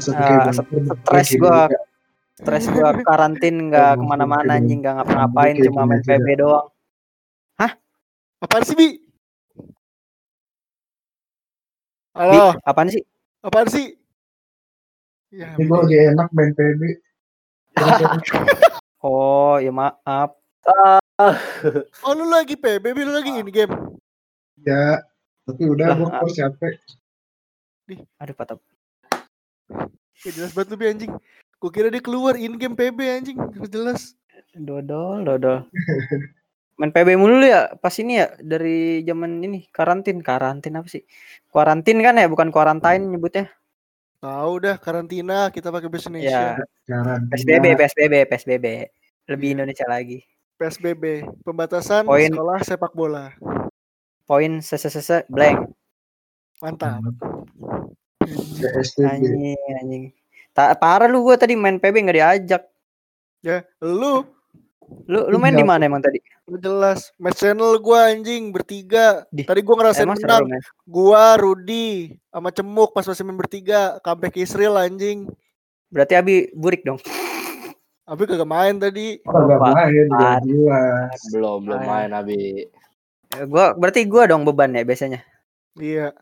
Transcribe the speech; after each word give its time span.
satu 0.00 0.18
Ah, 0.18 0.26
kayak 0.26 0.54
stres 0.98 1.30
bumper, 1.36 1.68
stres 2.38 2.64
gua 2.70 2.90
karantin 3.08 3.70
nggak 3.70 3.98
ke 3.98 4.04
mana-mana 4.04 4.56
anjing 4.58 4.80
nggak 4.82 5.02
ngapa-ngapain 5.02 5.54
cuma 5.62 5.86
main 5.86 6.02
PB 6.02 6.26
doang. 6.40 6.68
Apaan 8.38 8.62
sih, 8.62 8.78
Bi? 8.78 8.88
Bi, 8.94 8.98
Halo, 12.14 12.54
apaan 12.62 12.86
sih? 12.86 13.02
apaan 13.42 13.66
sih? 13.66 13.98
Ya, 15.34 15.58
Ini 15.58 15.66
gue 15.66 15.78
lagi 15.78 15.96
enak 16.14 16.28
main 16.34 16.52
PB. 16.54 16.82
Oh, 18.98 19.54
ya 19.62 19.70
maaf. 19.70 20.34
Oh, 22.02 22.12
lu 22.18 22.26
lagi 22.26 22.58
PB, 22.58 22.82
Bi, 22.82 23.02
lu 23.06 23.14
lagi 23.14 23.30
in 23.30 23.46
game. 23.46 23.70
ya, 24.66 24.98
tapi 25.46 25.70
udah 25.70 25.94
gue 25.94 26.10
ah. 26.10 26.18
kok 26.18 26.34
capek. 26.34 26.74
Aduh, 28.18 28.34
patah. 28.34 28.58
Gak 30.18 30.32
jelas 30.34 30.52
banget 30.56 30.68
lu, 30.72 30.76
Bi, 30.76 30.86
anjing. 30.90 31.12
Gue 31.58 31.70
kira 31.70 31.88
dia 31.90 32.02
keluar 32.02 32.34
in 32.34 32.58
game 32.58 32.74
PB 32.74 32.98
anjing. 32.98 33.38
Gak 33.38 33.70
jelas. 33.70 34.18
Dodol, 34.54 35.22
dodol. 35.26 35.68
Main 36.78 36.94
PB 36.94 37.18
mulu 37.18 37.42
lu 37.42 37.46
ya 37.50 37.74
pas 37.82 37.90
ini 37.98 38.22
ya 38.22 38.30
dari 38.38 39.02
zaman 39.02 39.42
ini 39.42 39.66
karantin, 39.74 40.22
karantin 40.22 40.78
apa 40.78 40.86
sih? 40.86 41.02
Kuarantin 41.50 41.98
kan 41.98 42.14
ya, 42.14 42.30
bukan 42.30 42.54
quarantine 42.54 43.02
nyebutnya. 43.02 43.50
Tahu 44.22 44.52
dah 44.62 44.78
karantina 44.78 45.50
kita 45.50 45.74
pakai 45.74 45.90
bahasa 45.90 46.06
Indonesia. 46.06 46.54
Ya, 46.54 46.62
Karantina. 46.86 47.34
PSBB, 47.34 47.64
PSBB, 47.74 48.14
PSBB. 48.30 48.66
Lebih 49.26 49.48
Indonesia 49.58 49.86
lagi. 49.90 50.22
PSBB, 50.58 51.26
pembatasan 51.42 52.06
Poin. 52.06 52.30
sekolah 52.30 52.58
sepak 52.62 52.94
bola. 52.94 53.34
Poin 54.26 54.62
sese 54.62 55.26
blank. 55.30 55.70
Mantap. 56.62 57.02
PSBB. 58.30 59.04
Anjing, 59.04 59.56
anjing. 59.74 60.04
Tak 60.50 60.76
parah 60.76 61.06
lu 61.06 61.22
gua 61.22 61.34
tadi 61.34 61.54
main 61.54 61.76
PB 61.76 61.94
nggak 62.00 62.16
diajak. 62.16 62.62
Ya, 63.40 63.62
lu 63.78 64.26
Lu 65.04 65.28
lu 65.28 65.36
main 65.36 65.52
di 65.52 65.60
mana 65.60 65.84
emang 65.84 66.00
tadi? 66.00 66.16
lu 66.44 66.56
jelas 66.56 67.12
match 67.14 67.38
channel 67.38 67.76
gua 67.76 68.08
anjing 68.08 68.48
bertiga. 68.48 69.28
Di- 69.28 69.44
Tadi 69.44 69.60
gua 69.60 69.76
ngerasain 69.76 70.02
Emang 70.02 70.16
menang. 70.16 70.48
main. 70.48 70.64
Gua, 70.82 71.36
Rudi, 71.36 71.88
sama 72.26 72.48
Cemuk 72.48 72.90
pas 72.90 73.04
masih 73.04 73.20
main 73.20 73.36
bertiga, 73.36 74.00
comeback 74.00 74.32
Israel 74.34 74.74
anjing. 74.74 75.28
Berarti 75.88 76.14
Abi 76.14 76.34
burik 76.52 76.82
dong. 76.82 76.96
Abi 78.02 78.24
kagak 78.24 78.48
main 78.48 78.80
tadi. 78.80 79.20
Kagak 79.20 79.60
Pak. 79.60 79.72
main. 80.08 80.40
Belum, 81.28 81.58
belum 81.60 81.80
main 81.82 82.10
Abi. 82.10 82.64
Eh, 83.30 83.44
Gua 83.44 83.76
berarti 83.76 84.08
gua 84.08 84.24
dong 84.24 84.42
beban 84.42 84.72
ya 84.72 84.82
biasanya. 84.82 85.20
Iya. 85.76 86.16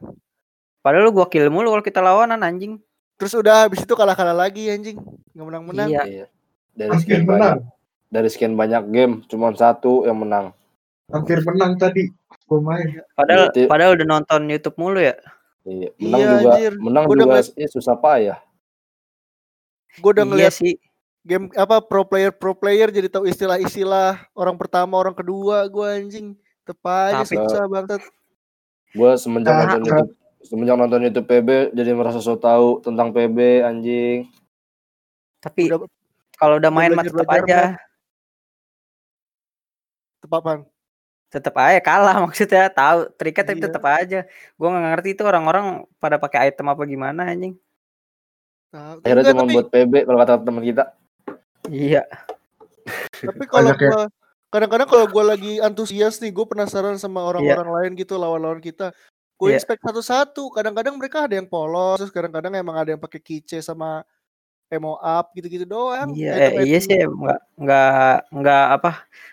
Padahal 0.87 1.03
lu 1.03 1.13
gua 1.13 1.27
kill 1.27 1.51
mulu 1.51 1.69
kalau 1.69 1.83
kita 1.83 1.99
lawanan 1.99 2.39
anjing. 2.41 2.79
Terus 3.19 3.35
udah 3.35 3.67
habis 3.67 3.83
itu 3.83 3.91
kalah-kalah 3.91 4.39
lagi 4.39 4.71
anjing. 4.71 4.95
Nggak 5.35 5.45
menang-menang. 5.45 5.89
Iya. 5.91 6.03
Iya. 6.07 6.27
Dari 6.71 6.91
Hampir 6.93 7.03
sekian 7.03 7.23
menang. 7.25 7.41
banyak 7.59 7.59
dari 8.07 8.29
sekian 8.31 8.55
banyak 8.55 8.83
game 8.87 9.15
cuma 9.27 9.51
satu 9.51 10.07
yang 10.07 10.15
menang. 10.15 10.55
Hampir 11.11 11.43
menang 11.43 11.75
tadi. 11.75 12.07
Gue 12.47 12.61
main. 12.61 13.03
Padahal 13.13 13.51
Berarti- 13.51 13.67
padahal 13.67 13.91
udah 13.99 14.07
nonton 14.07 14.41
YouTube 14.47 14.79
mulu 14.79 15.03
ya. 15.03 15.19
Iya, 15.67 15.91
menang 15.99 16.21
Iya, 16.21 16.29
juga 16.31 16.47
anjir. 16.55 16.73
menang 16.79 17.03
Gua 17.03 17.11
udah 17.11 17.19
juga 17.19 17.35
ngeliat- 17.35 17.59
ya, 17.59 17.69
susah 17.69 17.95
payah. 17.99 18.39
Gue 19.97 20.11
udah 20.13 20.23
iya 20.23 20.31
ngeliat 20.31 20.55
sih. 20.55 20.75
game 21.27 21.51
apa 21.59 21.83
pro 21.83 22.07
player 22.07 22.31
pro 22.31 22.55
player 22.55 22.87
jadi 22.87 23.11
tahu 23.11 23.27
istilah-istilah 23.27 24.31
orang 24.31 24.55
pertama 24.55 24.95
orang 24.95 25.11
kedua 25.11 25.67
gue 25.67 25.83
anjing 25.83 26.39
tepat 26.63 27.19
aja 27.19 27.27
susah 27.27 27.67
banget 27.67 27.99
Gue 28.95 29.11
semenjak 29.19 29.51
Ah, 29.51 29.75
nonton 29.75 29.91
ah. 29.91 30.07
YouTube 30.07 30.15
semenjak 30.47 30.79
nonton 30.79 31.03
YouTube 31.03 31.27
PB 31.27 31.75
jadi 31.75 31.91
merasa 31.93 32.23
so 32.23 32.39
tahu 32.39 32.79
tentang 32.81 33.11
PB 33.11 33.67
anjing. 33.67 34.31
Tapi 35.43 35.69
kalau 36.39 36.63
udah 36.63 36.71
main 36.71 36.95
mah 36.95 37.03
tetap 37.03 37.27
aja. 37.27 37.75
tepapan 40.23 40.67
Tetap 41.27 41.55
aja 41.59 41.81
kalah 41.83 42.17
maksudnya. 42.31 42.71
Tahu 42.71 43.11
triknya 43.19 43.45
tapi 43.45 43.59
Iya. 43.59 43.67
tetap 43.67 43.85
aja. 43.85 44.21
Gua 44.55 44.69
nggak 44.73 44.85
ngerti 44.95 45.09
itu 45.19 45.23
orang-orang 45.27 45.67
pada 45.99 46.17
pakai 46.23 46.51
item 46.51 46.71
apa 46.71 46.83
gimana 46.87 47.27
anjing. 47.27 47.59
Tahu. 48.71 49.03
Akhirnya 49.03 49.25
cuma 49.35 49.43
tapi, 49.45 49.55
buat 49.59 49.67
PB 49.69 49.93
kalau 50.07 50.19
kata 50.23 50.33
teman 50.47 50.65
kita. 50.65 50.85
Iya. 51.67 52.03
tapi 53.19 53.45
kalau 53.51 53.75
ya. 53.75 53.79
gua 53.79 54.07
kadang-kadang 54.47 54.89
kalau 54.89 55.07
gue 55.11 55.25
lagi 55.27 55.53
antusias 55.59 56.23
nih 56.23 56.31
gue 56.31 56.47
penasaran 56.47 56.97
sama 56.97 57.19
orang-orang 57.19 57.67
lain 57.67 57.93
gitu 57.99 58.15
lawan-lawan 58.15 58.63
kita 58.63 58.95
gue 59.37 59.49
Iya. 59.49 59.57
inspect 59.57 59.81
satu-satu 59.81 60.49
kadang-kadang 60.49 60.97
mereka 60.97 61.25
ada 61.25 61.35
yang 61.35 61.45
polos 61.45 61.97
terus 61.97 62.09
kadang-kadang 62.09 62.53
emang 62.53 62.77
ada 62.77 62.91
yang 62.91 63.01
pakai 63.01 63.21
keychain 63.21 63.61
sama 63.61 64.01
emo 64.67 64.97
up 64.97 65.31
gitu-gitu 65.33 65.63
doang 65.63 66.11
Iya, 66.11 66.33
eh, 66.33 66.41
Item-item- 66.51 66.67
iya 66.67 66.79
sih 66.81 66.97
nggak 66.99 67.41
nggak 67.55 68.15
nggak 68.33 68.65
apa 68.73 68.91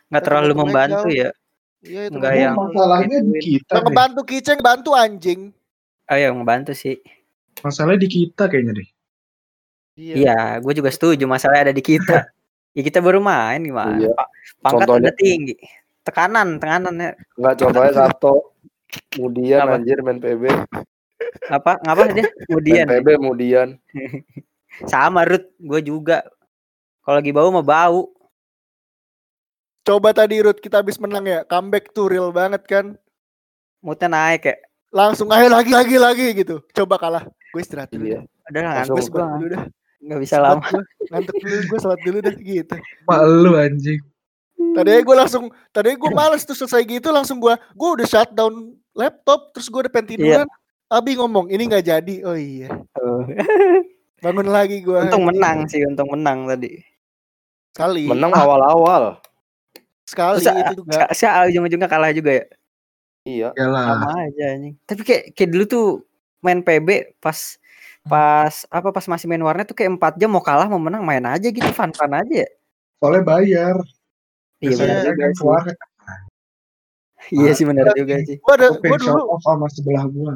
nggak 0.07 0.23
terlalu 0.23 0.53
membantu 0.53 1.07
ya. 1.09 1.29
iya 1.81 2.01
itu 2.05 2.15
nggak 2.15 2.33
yang 2.33 2.53
masalahnya 2.53 3.17
di 3.19 3.39
kita 3.41 3.71
Yang 3.71 3.79
deh. 3.79 3.85
ngebantu 3.87 4.19
keychain 4.23 4.61
bantu 4.61 4.89
anjing 4.93 5.41
Oh 6.03 6.19
ya 6.19 6.29
membantu 6.29 6.75
sih. 6.75 6.99
Masalahnya 7.59 8.03
di 8.03 8.09
kita 8.11 8.51
kayaknya 8.51 8.75
deh. 8.75 8.89
Iya, 9.95 10.59
gue 10.59 10.73
juga 10.73 10.89
setuju. 10.89 11.23
Masalahnya 11.23 11.71
ada 11.71 11.73
di 11.73 11.79
kita. 11.79 12.27
ya 12.75 12.81
kita 12.81 12.99
baru 12.99 13.23
main 13.23 13.63
gimana? 13.63 13.95
Iya. 13.95 14.11
Pa- 14.11 14.27
Pangkat 14.59 14.83
Contohnya- 14.83 14.99
udah 15.07 15.13
tinggi. 15.15 15.55
Tekanan, 16.03 16.59
tekanan 16.59 16.95
ya. 16.97 17.11
Enggak 17.39 17.53
contohnya 17.55 17.91
satu 17.95 18.51
kemudian 19.09 19.63
Apa? 19.63 19.75
anjir 19.77 19.97
main 20.01 20.19
PB. 20.19 20.43
Apa? 21.49 21.79
Ngapa 21.83 22.03
dia? 22.13 22.27
Kemudian 22.47 22.85
Main 22.89 23.01
PB 23.01 23.07
kemudian. 23.19 23.67
sama 24.91 25.25
Ruth, 25.25 25.49
gue 25.57 25.81
juga. 25.83 26.25
Kalau 27.03 27.19
lagi 27.19 27.31
bau 27.35 27.49
mah 27.51 27.65
bau. 27.65 28.09
Coba 29.83 30.15
tadi 30.15 30.39
Ruth 30.39 30.63
kita 30.63 30.79
habis 30.79 30.95
menang 30.95 31.27
ya, 31.27 31.39
comeback 31.43 31.91
tuh 31.91 32.07
real 32.07 32.31
banget 32.31 32.63
kan. 32.63 32.95
Moodnya 33.83 34.07
naik 34.07 34.47
ya. 34.47 34.55
Langsung 34.93 35.27
ayo 35.33 35.51
lagi 35.51 35.73
lagi 35.73 35.97
lagi 35.99 36.25
gitu. 36.37 36.63
Coba 36.71 36.95
kalah. 36.95 37.27
Gue 37.51 37.59
istirahat 37.59 37.91
dulu. 37.91 38.07
Iya. 38.07 38.19
Udah 38.47 38.61
Gue 38.61 38.71
ngantuk 38.71 39.07
gue. 39.11 39.19
dulu 39.19 39.47
dah. 39.51 39.63
Nggak 40.03 40.19
bisa 40.23 40.35
lama. 40.39 40.63
gua. 40.63 40.81
Ngantuk 41.11 41.35
dulu 41.41 41.55
gue 41.67 41.79
sholat 41.81 41.99
dulu 42.07 42.17
dah 42.23 42.35
gitu. 42.39 42.75
Mak 43.09 43.21
lu 43.27 43.51
anjing. 43.59 43.99
Tadi 44.73 44.91
gue 45.03 45.15
langsung 45.17 45.43
tadi 45.75 45.89
gue 45.99 46.11
males 46.15 46.47
tuh 46.47 46.55
selesai 46.55 46.81
gitu 46.87 47.11
langsung 47.11 47.43
gue 47.43 47.51
gue 47.51 47.89
udah 47.99 48.07
shutdown 48.07 48.79
laptop 48.93 49.53
terus 49.53 49.67
gue 49.69 49.79
udah 49.85 49.91
pengen 49.93 50.07
tiduran. 50.17 50.47
Abi 50.93 51.17
ngomong 51.17 51.49
ini 51.49 51.65
nggak 51.65 51.85
jadi. 51.85 52.15
Oh 52.25 52.37
iya. 52.37 52.69
Bangun 54.23 54.47
lagi 54.47 54.79
gue. 54.79 54.95
untung 54.95 55.27
menang 55.27 55.67
sih, 55.67 55.83
untung 55.83 56.07
menang 56.13 56.47
tadi. 56.47 56.79
Sekali. 57.75 58.07
Menang 58.07 58.31
awal-awal. 58.31 59.19
Sekali 60.07 60.39
Terus 60.39 60.53
itu 60.53 60.73
juga. 60.85 61.09
si 61.11 61.25
ujung-ujungnya 61.25 61.89
kalah 61.89 62.13
juga 62.13 62.31
ya. 62.39 62.45
Iya. 63.25 63.49
Ya 63.57 63.67
lah. 63.67 63.85
Sama 63.99 64.09
aja 64.29 64.43
anjing. 64.55 64.75
Tapi 64.85 65.01
kayak 65.01 65.23
kayak 65.33 65.49
dulu 65.51 65.63
tuh 65.65 65.87
main 66.43 66.59
PB 66.61 67.17
pas 67.19 67.57
pas 68.03 68.53
apa 68.67 68.91
pas 68.91 69.05
masih 69.07 69.31
main 69.31 69.39
warnet 69.39 69.63
tuh 69.63 69.79
kayak 69.79 69.95
4 69.95 70.19
jam 70.19 70.27
mau 70.27 70.43
kalah 70.43 70.67
mau 70.67 70.79
menang 70.79 71.07
main 71.07 71.23
aja 71.23 71.47
gitu 71.47 71.67
fun-fun 71.71 72.13
aja 72.13 72.47
ya. 72.47 72.49
Soalnya 72.99 73.23
bayar. 73.25 73.75
Iya 74.63 74.79
Biasanya 74.79 75.31
keluar 75.35 75.63
Iya 77.31 77.51
sih 77.55 77.63
benar 77.63 77.93
juga 77.93 78.19
sih. 78.25 78.37
Gue 78.41 78.53
ada 78.57 78.73
pengen 78.79 78.99
dulu 79.05 79.37
sama 79.39 79.67
sebelah 79.69 80.05
gua. 80.09 80.33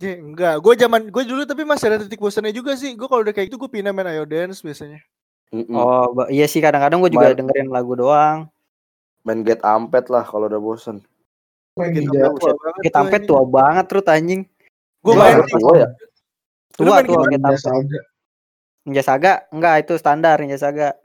Ya, 0.00 0.16
enggak, 0.16 0.54
gue 0.64 0.74
zaman 0.80 1.00
gue 1.12 1.24
dulu 1.28 1.42
tapi 1.44 1.62
masih 1.66 1.92
ada 1.92 1.98
titik 2.00 2.20
bosannya 2.20 2.54
juga 2.54 2.72
sih. 2.78 2.96
Gue 2.96 3.04
kalau 3.04 3.20
udah 3.20 3.34
kayak 3.36 3.52
gitu 3.52 3.60
gue 3.60 3.68
pindah 3.68 3.92
main 3.92 4.08
Ayo 4.08 4.24
Dance 4.24 4.64
biasanya. 4.64 5.00
Mm-mm. 5.50 5.74
Oh, 5.74 6.24
iya 6.30 6.46
sih 6.46 6.62
kadang-kadang 6.62 7.02
gue 7.02 7.10
juga 7.12 7.34
Main- 7.34 7.38
dengerin 7.42 7.68
lagu 7.68 7.92
doang. 7.98 8.46
Main 9.26 9.44
get 9.44 9.60
ampet 9.60 10.08
lah 10.08 10.24
kalau 10.24 10.48
udah 10.48 10.56
bosen. 10.62 11.02
Main 11.76 11.92
Gitu, 11.92 12.08
ninja. 12.08 12.32
tua 12.32 12.54
banget 12.56 12.80
Kita 12.80 12.88
tuh 12.88 12.96
sampai 12.96 13.18
anjing. 13.18 13.28
tua 13.28 13.42
banget 13.44 13.84
terus 13.90 14.06
anjing. 14.08 14.40
Gue 15.04 15.12
Iya, 15.12 15.20
main 15.20 15.36
tua 15.44 15.72
ya. 15.76 15.88
Tua 16.72 16.96
tua 17.04 17.22
Ninja 17.28 17.58
Saga. 17.60 17.98
Ninja 18.88 19.02
Saga 19.04 19.32
enggak 19.52 19.74
itu 19.84 19.92
standar 20.00 20.36
Ninja 20.40 20.56
Saga. 20.56 20.96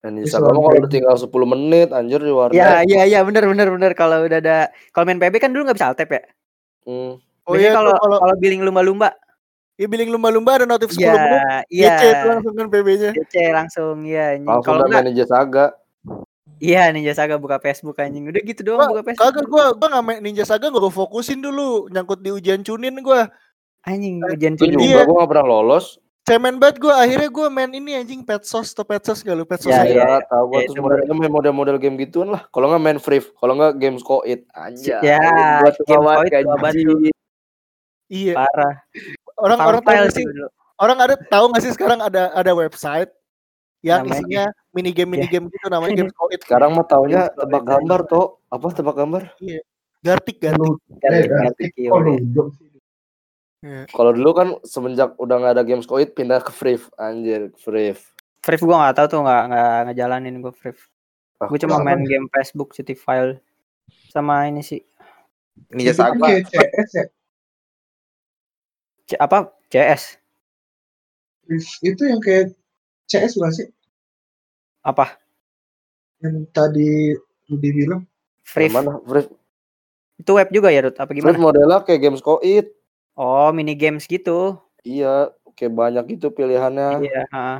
Dan 0.00 0.20
Bisa 0.20 0.38
kamu 0.38 0.60
kalau 0.60 0.78
udah 0.78 0.90
tinggal 0.90 1.16
10 1.16 1.26
menit 1.48 1.88
anjir 1.90 2.20
di 2.20 2.30
warnet. 2.30 2.54
Iya 2.54 2.72
iya 2.84 3.02
iya 3.08 3.20
benar 3.22 3.44
benar 3.44 3.68
benar 3.72 3.92
kalau 3.92 4.22
udah 4.22 4.38
ada 4.38 4.58
kalau 4.90 5.04
main 5.04 5.18
PB 5.18 5.40
kan 5.40 5.50
dulu 5.50 5.66
nggak 5.66 5.76
bisa 5.76 5.88
altep 5.90 6.08
ya. 6.08 6.22
Hmm. 6.84 7.18
Oh 7.46 7.54
Biasanya 7.54 7.62
iya 7.62 7.70
kalau 7.74 7.92
kalau 7.98 8.16
kalau 8.20 8.34
billing 8.36 8.62
lumba-lumba 8.62 9.08
ya 9.76 9.86
billing 9.86 10.08
lumba-lumba 10.08 10.50
ada 10.56 10.66
notif 10.66 10.90
10 10.90 11.00
Iya, 11.00 11.12
menit. 11.12 11.40
iya. 11.68 11.88
DC 11.90 12.02
langsung 12.24 12.52
kan 12.54 12.66
PB-nya. 12.68 13.10
DC 13.12 13.34
langsung 13.50 13.94
iya 14.04 14.24
anjing. 14.34 14.46
Langsung 14.46 14.64
Kalau 14.64 14.78
udah 14.78 14.88
enggak 14.88 15.04
Ninja 15.04 15.26
Saga. 15.26 15.66
iya 16.58 16.82
Ninja 16.90 17.12
Saga 17.12 17.34
buka 17.36 17.56
Facebook 17.58 17.96
anjing. 17.96 18.24
Udah 18.26 18.40
gitu 18.40 18.60
doang 18.62 18.80
Wah, 18.80 18.88
buka 18.92 19.02
Facebook. 19.04 19.26
Kagak 19.26 19.46
gue 19.46 19.64
gue 19.74 19.88
nggak 19.90 20.04
main 20.04 20.18
Ninja 20.20 20.44
Saga 20.44 20.66
gue 20.68 20.80
fokusin 20.86 21.40
dulu 21.40 21.88
nyangkut 21.88 22.20
di 22.20 22.30
ujian 22.30 22.62
cunin 22.62 23.00
gue. 23.00 23.20
Anjing 23.82 24.22
ujian 24.22 24.54
Itu 24.54 24.66
cunin. 24.66 24.78
Iya. 24.82 25.02
gua 25.06 25.22
gak 25.22 25.30
pernah 25.34 25.46
lolos. 25.46 25.98
Cemen 26.26 26.58
banget 26.58 26.82
gue 26.82 26.90
akhirnya 26.90 27.30
gue 27.30 27.46
main 27.46 27.70
ini 27.70 27.94
anjing 27.94 28.26
pet 28.26 28.42
sauce 28.42 28.74
atau 28.74 28.82
pet 28.82 28.98
sauce 28.98 29.22
gak 29.22 29.38
lu 29.38 29.46
pet 29.46 29.62
sauce 29.62 29.70
Ya, 29.70 29.86
Iya, 29.86 30.02
iya. 30.02 30.18
tahu 30.26 30.44
gua 30.50 30.58
Ya, 30.58 30.66
tuh 30.66 30.74
itu 30.74 30.82
model 30.82 31.14
main 31.14 31.30
model-model 31.30 31.76
game 31.78 31.94
gituan 32.02 32.34
lah. 32.34 32.42
Kalau 32.50 32.66
nggak 32.66 32.82
main 32.82 32.98
free, 32.98 33.22
kalau 33.22 33.54
nggak 33.54 33.78
games 33.78 34.02
koit 34.02 34.42
aja. 34.50 34.98
Ya, 35.06 35.22
gua 35.62 35.70
tuh 35.70 35.84
game 35.86 36.02
kawan 36.02 36.16
Koit 36.26 36.46
bantu. 36.58 36.94
Iya. 38.10 38.34
Parah. 38.34 38.74
Orang 39.38 39.58
orang 39.62 39.80
Farmville 39.86 40.10
tahu 40.10 40.16
sih. 40.18 40.24
Orang 40.76 40.98
ada 40.98 41.14
tahu 41.14 41.44
nggak 41.54 41.62
sih 41.62 41.72
sekarang 41.78 41.98
ada 42.02 42.34
ada 42.34 42.52
website 42.52 43.10
yang 43.86 44.02
Namanya- 44.02 44.18
isinya 44.18 44.44
mini 44.74 44.90
game 44.90 45.10
mini 45.14 45.26
game 45.30 45.46
gitu 45.46 45.66
namanya 45.70 45.94
game 46.02 46.10
Scoit. 46.10 46.42
Sekarang 46.42 46.74
mah 46.74 46.90
taunya 46.90 47.30
Games 47.30 47.38
tebak 47.38 47.62
gambar 47.62 48.00
toh. 48.02 48.26
Apa 48.50 48.66
tebak 48.74 48.98
gambar? 48.98 49.22
Gartik 50.02 50.42
Gartik. 50.42 50.58
Lu, 50.58 50.74
eh, 50.74 50.98
Gartik, 50.98 51.30
gartik, 51.30 51.70
iya, 51.78 51.90
iya. 51.94 52.65
Sih? 53.62 53.84
Kalau 53.88 54.12
dulu 54.12 54.30
kan 54.32 54.48
semenjak 54.62 55.16
udah 55.16 55.36
nggak 55.40 55.54
ada 55.56 55.64
games 55.64 55.88
koit 55.88 56.12
pindah 56.12 56.40
ke 56.40 56.52
free 56.52 56.76
anjir 56.96 57.52
free. 57.56 57.96
Free 58.40 58.60
gue 58.60 58.76
nggak 58.76 58.94
tahu 58.94 59.06
tuh 59.10 59.20
nggak 59.24 59.42
nggak 59.50 59.70
ngejalanin 59.90 60.38
gue 60.38 60.52
Free. 60.54 60.76
Ah, 61.36 61.48
Gue 61.50 61.60
cuma 61.60 61.76
apa 61.76 61.84
main 61.84 62.00
game 62.06 62.30
Facebook, 62.32 62.72
City 62.72 62.96
File, 62.96 63.36
sama 64.08 64.48
ini 64.48 64.64
sih 64.64 64.80
Ninja 65.68 65.92
Itu 65.92 66.00
kan 66.00 66.16
kayak 66.16 66.48
CS 66.48 66.90
ya. 66.94 67.04
C- 69.06 69.20
apa 69.20 69.38
CS 69.68 70.02
Itu 71.84 72.02
yang 72.02 72.18
kayak 72.24 72.56
CS 73.06 73.36
bukan 73.36 73.52
sih? 73.52 73.68
apa 74.80 75.18
Yang 76.22 76.48
tadi 76.50 77.12
Rudi 77.46 77.70
bilang. 77.70 78.02
Free 78.46 78.70
Mana? 78.72 78.96
Free. 79.04 79.26
itu 80.16 80.30
web 80.32 80.48
juga 80.48 80.72
ya 80.72 80.88
Rut? 80.88 80.96
apa 80.96 81.12
Free 81.12 81.20
gimana? 81.20 81.36
modelnya 81.36 81.78
kayak 81.84 82.00
games 82.00 82.24
koit. 82.24 82.72
Oh 83.16 83.48
mini 83.48 83.72
games 83.72 84.04
gitu. 84.04 84.60
Iya, 84.84 85.32
kayak 85.56 85.72
banyak 85.72 86.04
gitu 86.14 86.28
pilihannya. 86.36 87.00
Iya. 87.00 87.22
heeh. 87.32 87.58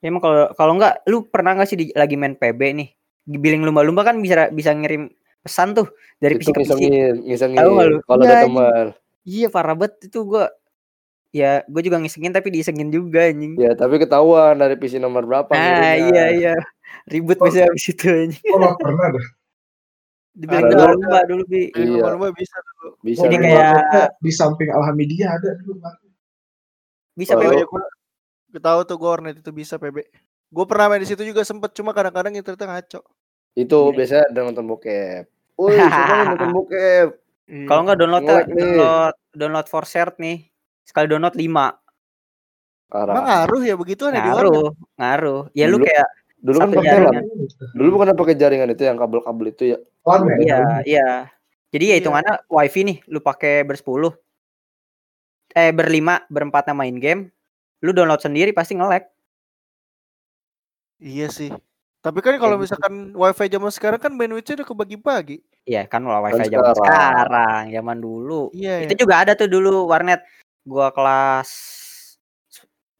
Ya 0.00 0.06
emang 0.08 0.24
kalau 0.24 0.48
kalau 0.56 0.72
nggak, 0.80 1.04
lu 1.12 1.28
pernah 1.28 1.52
nggak 1.56 1.68
sih 1.68 1.76
di, 1.76 1.84
lagi 1.92 2.16
main 2.16 2.32
PB 2.36 2.60
nih? 2.72 2.88
Di 3.28 3.36
billing 3.36 3.68
lumba-lumba 3.68 4.00
kan 4.00 4.16
bisa 4.24 4.48
bisa 4.48 4.72
ngirim 4.72 5.12
pesan 5.44 5.76
tuh 5.76 5.92
dari 6.18 6.40
itu 6.40 6.48
PC 6.48 6.52
ke 6.52 6.60
PC. 6.64 6.70
ngisengin? 7.28 7.60
Kalau 7.60 7.72
Iya, 7.76 8.00
ada 8.00 8.36
anjing. 8.40 8.44
teman. 8.48 8.86
Iya 9.26 9.46
parah 9.52 9.74
banget 9.76 10.08
itu 10.08 10.18
gua. 10.24 10.48
Ya 11.36 11.60
gue 11.68 11.82
juga 11.84 12.00
ngisengin 12.00 12.32
tapi 12.32 12.48
disengin 12.48 12.88
juga 12.88 13.28
anjing. 13.28 13.60
Ya, 13.60 13.76
tapi 13.76 14.00
ketahuan 14.00 14.56
dari 14.56 14.72
PC 14.80 14.96
nomor 14.96 15.28
berapa 15.28 15.52
Ah 15.52 15.60
ngirimnya. 15.60 16.00
iya 16.08 16.24
iya. 16.32 16.54
Ribut 17.12 17.36
Oh. 17.36 17.44
bisa 17.44 17.68
habis 17.68 17.84
itu 17.92 18.08
anjing. 18.08 18.40
Oh 18.56 18.72
pernah 18.80 19.12
dah. 19.12 19.26
Di 20.36 20.44
billing 20.44 20.68
Ada, 20.68 20.76
lumba-lumba 20.92 21.18
dulu 21.24 21.42
bi. 21.46 21.62
Iya. 21.72 21.96
lumba-lumba 21.96 22.28
bisa 22.30 22.56
dulu. 22.60 22.88
Bisa. 23.00 23.20
Jadi 23.24 23.36
Oh, 23.36 23.42
kayak- 23.42 24.12
di 24.20 24.30
samping 24.30 24.68
Alhamdulillah 24.68 25.30
ada 25.32 25.50
dulu. 25.56 25.72
Bisa 27.16 27.32
Kalau- 27.32 27.42
PB. 27.42 27.48
Oh, 27.48 27.56
iya, 27.56 27.64
gua, 27.64 27.82
gua 28.52 28.60
tahu 28.62 28.80
tuh 28.84 28.96
gua 28.96 29.10
Hornet 29.10 29.36
itu 29.40 29.50
bisa 29.50 29.74
PB. 29.76 29.96
Gue 30.46 30.64
pernah 30.64 30.86
main 30.86 31.00
di 31.00 31.08
situ 31.08 31.24
juga 31.24 31.42
sempet 31.42 31.72
cuma 31.72 31.90
kadang-kadang 31.90 32.30
internetnya 32.30 32.68
ngaco. 32.70 33.00
Itu 33.52 33.78
Iya. 33.82 33.94
biasanya 33.96 34.24
ada 34.30 34.40
nonton 34.44 34.66
bokep. 34.66 35.24
Woi, 35.56 35.72
nih 35.74 36.24
nonton 36.28 36.50
bokep? 36.56 37.08
Kalau 37.64 37.80
nggak 37.82 37.96
download 37.96 38.22
Nge-lag 38.22 38.46
nih. 38.46 38.54
download 38.54 39.14
download 39.32 39.66
for 39.66 39.84
shared 39.84 40.16
nih. 40.18 40.46
Sekali 40.84 41.06
download 41.08 41.34
5. 41.34 41.72
Emang 42.86 43.08
Parah. 43.10 43.24
ngaruh 43.42 43.62
ya 43.64 43.74
begituan 43.74 44.14
ya 44.14 44.20
di 44.20 44.28
warnet? 44.28 44.46
Ngaruh, 44.46 44.68
ngaruh. 44.94 45.42
Ya 45.50 45.64
lu 45.66 45.80
Dulu- 45.80 45.86
kayak 45.88 46.08
Dulu 46.36 46.56
kan 46.60 46.68
pakai. 46.70 46.96
Dulu 47.74 47.88
bukan 47.90 48.06
pakai 48.14 48.34
jaringan 48.36 48.70
itu 48.70 48.82
yang 48.84 48.94
kabel-kabel 48.94 49.46
itu 49.50 49.62
ya. 49.74 49.78
Ya. 50.06 50.36
iya, 50.38 50.58
iya. 50.86 51.08
Jadi 51.74 51.84
ya 51.84 51.90
Iya. 51.92 51.98
hitungannya 51.98 52.34
wifi 52.46 52.80
nih, 52.86 52.98
lu 53.10 53.18
pakai 53.18 53.66
bersepuluh. 53.66 54.14
Eh 55.50 55.74
berlima, 55.74 56.22
berempat 56.30 56.70
main 56.72 56.94
game. 57.02 57.34
Lu 57.82 57.90
download 57.90 58.22
sendiri 58.22 58.54
pasti 58.54 58.78
nge-lag. 58.78 59.02
Iya 61.02 61.28
sih. 61.28 61.50
Tapi 62.00 62.22
kan 62.22 62.38
kalau 62.38 62.54
gitu. 62.56 62.70
misalkan 62.70 63.10
wifi 63.18 63.50
zaman 63.50 63.72
sekarang 63.74 63.98
kan 63.98 64.14
bandwidthnya 64.14 64.62
udah 64.62 64.68
kebagi-bagi. 64.70 65.42
Iya 65.66 65.90
kan 65.90 66.06
lah 66.06 66.22
wifi 66.22 66.46
zaman 66.46 66.70
sekarang. 66.70 66.78
sekarang, 66.78 67.62
zaman 67.74 67.96
dulu. 67.98 68.42
Iya. 68.54 68.86
Itu 68.86 68.94
iya. 68.94 69.00
juga 69.02 69.14
ada 69.26 69.32
tuh 69.34 69.50
dulu 69.50 69.90
warnet. 69.90 70.22
Gua 70.62 70.94
kelas 70.94 71.75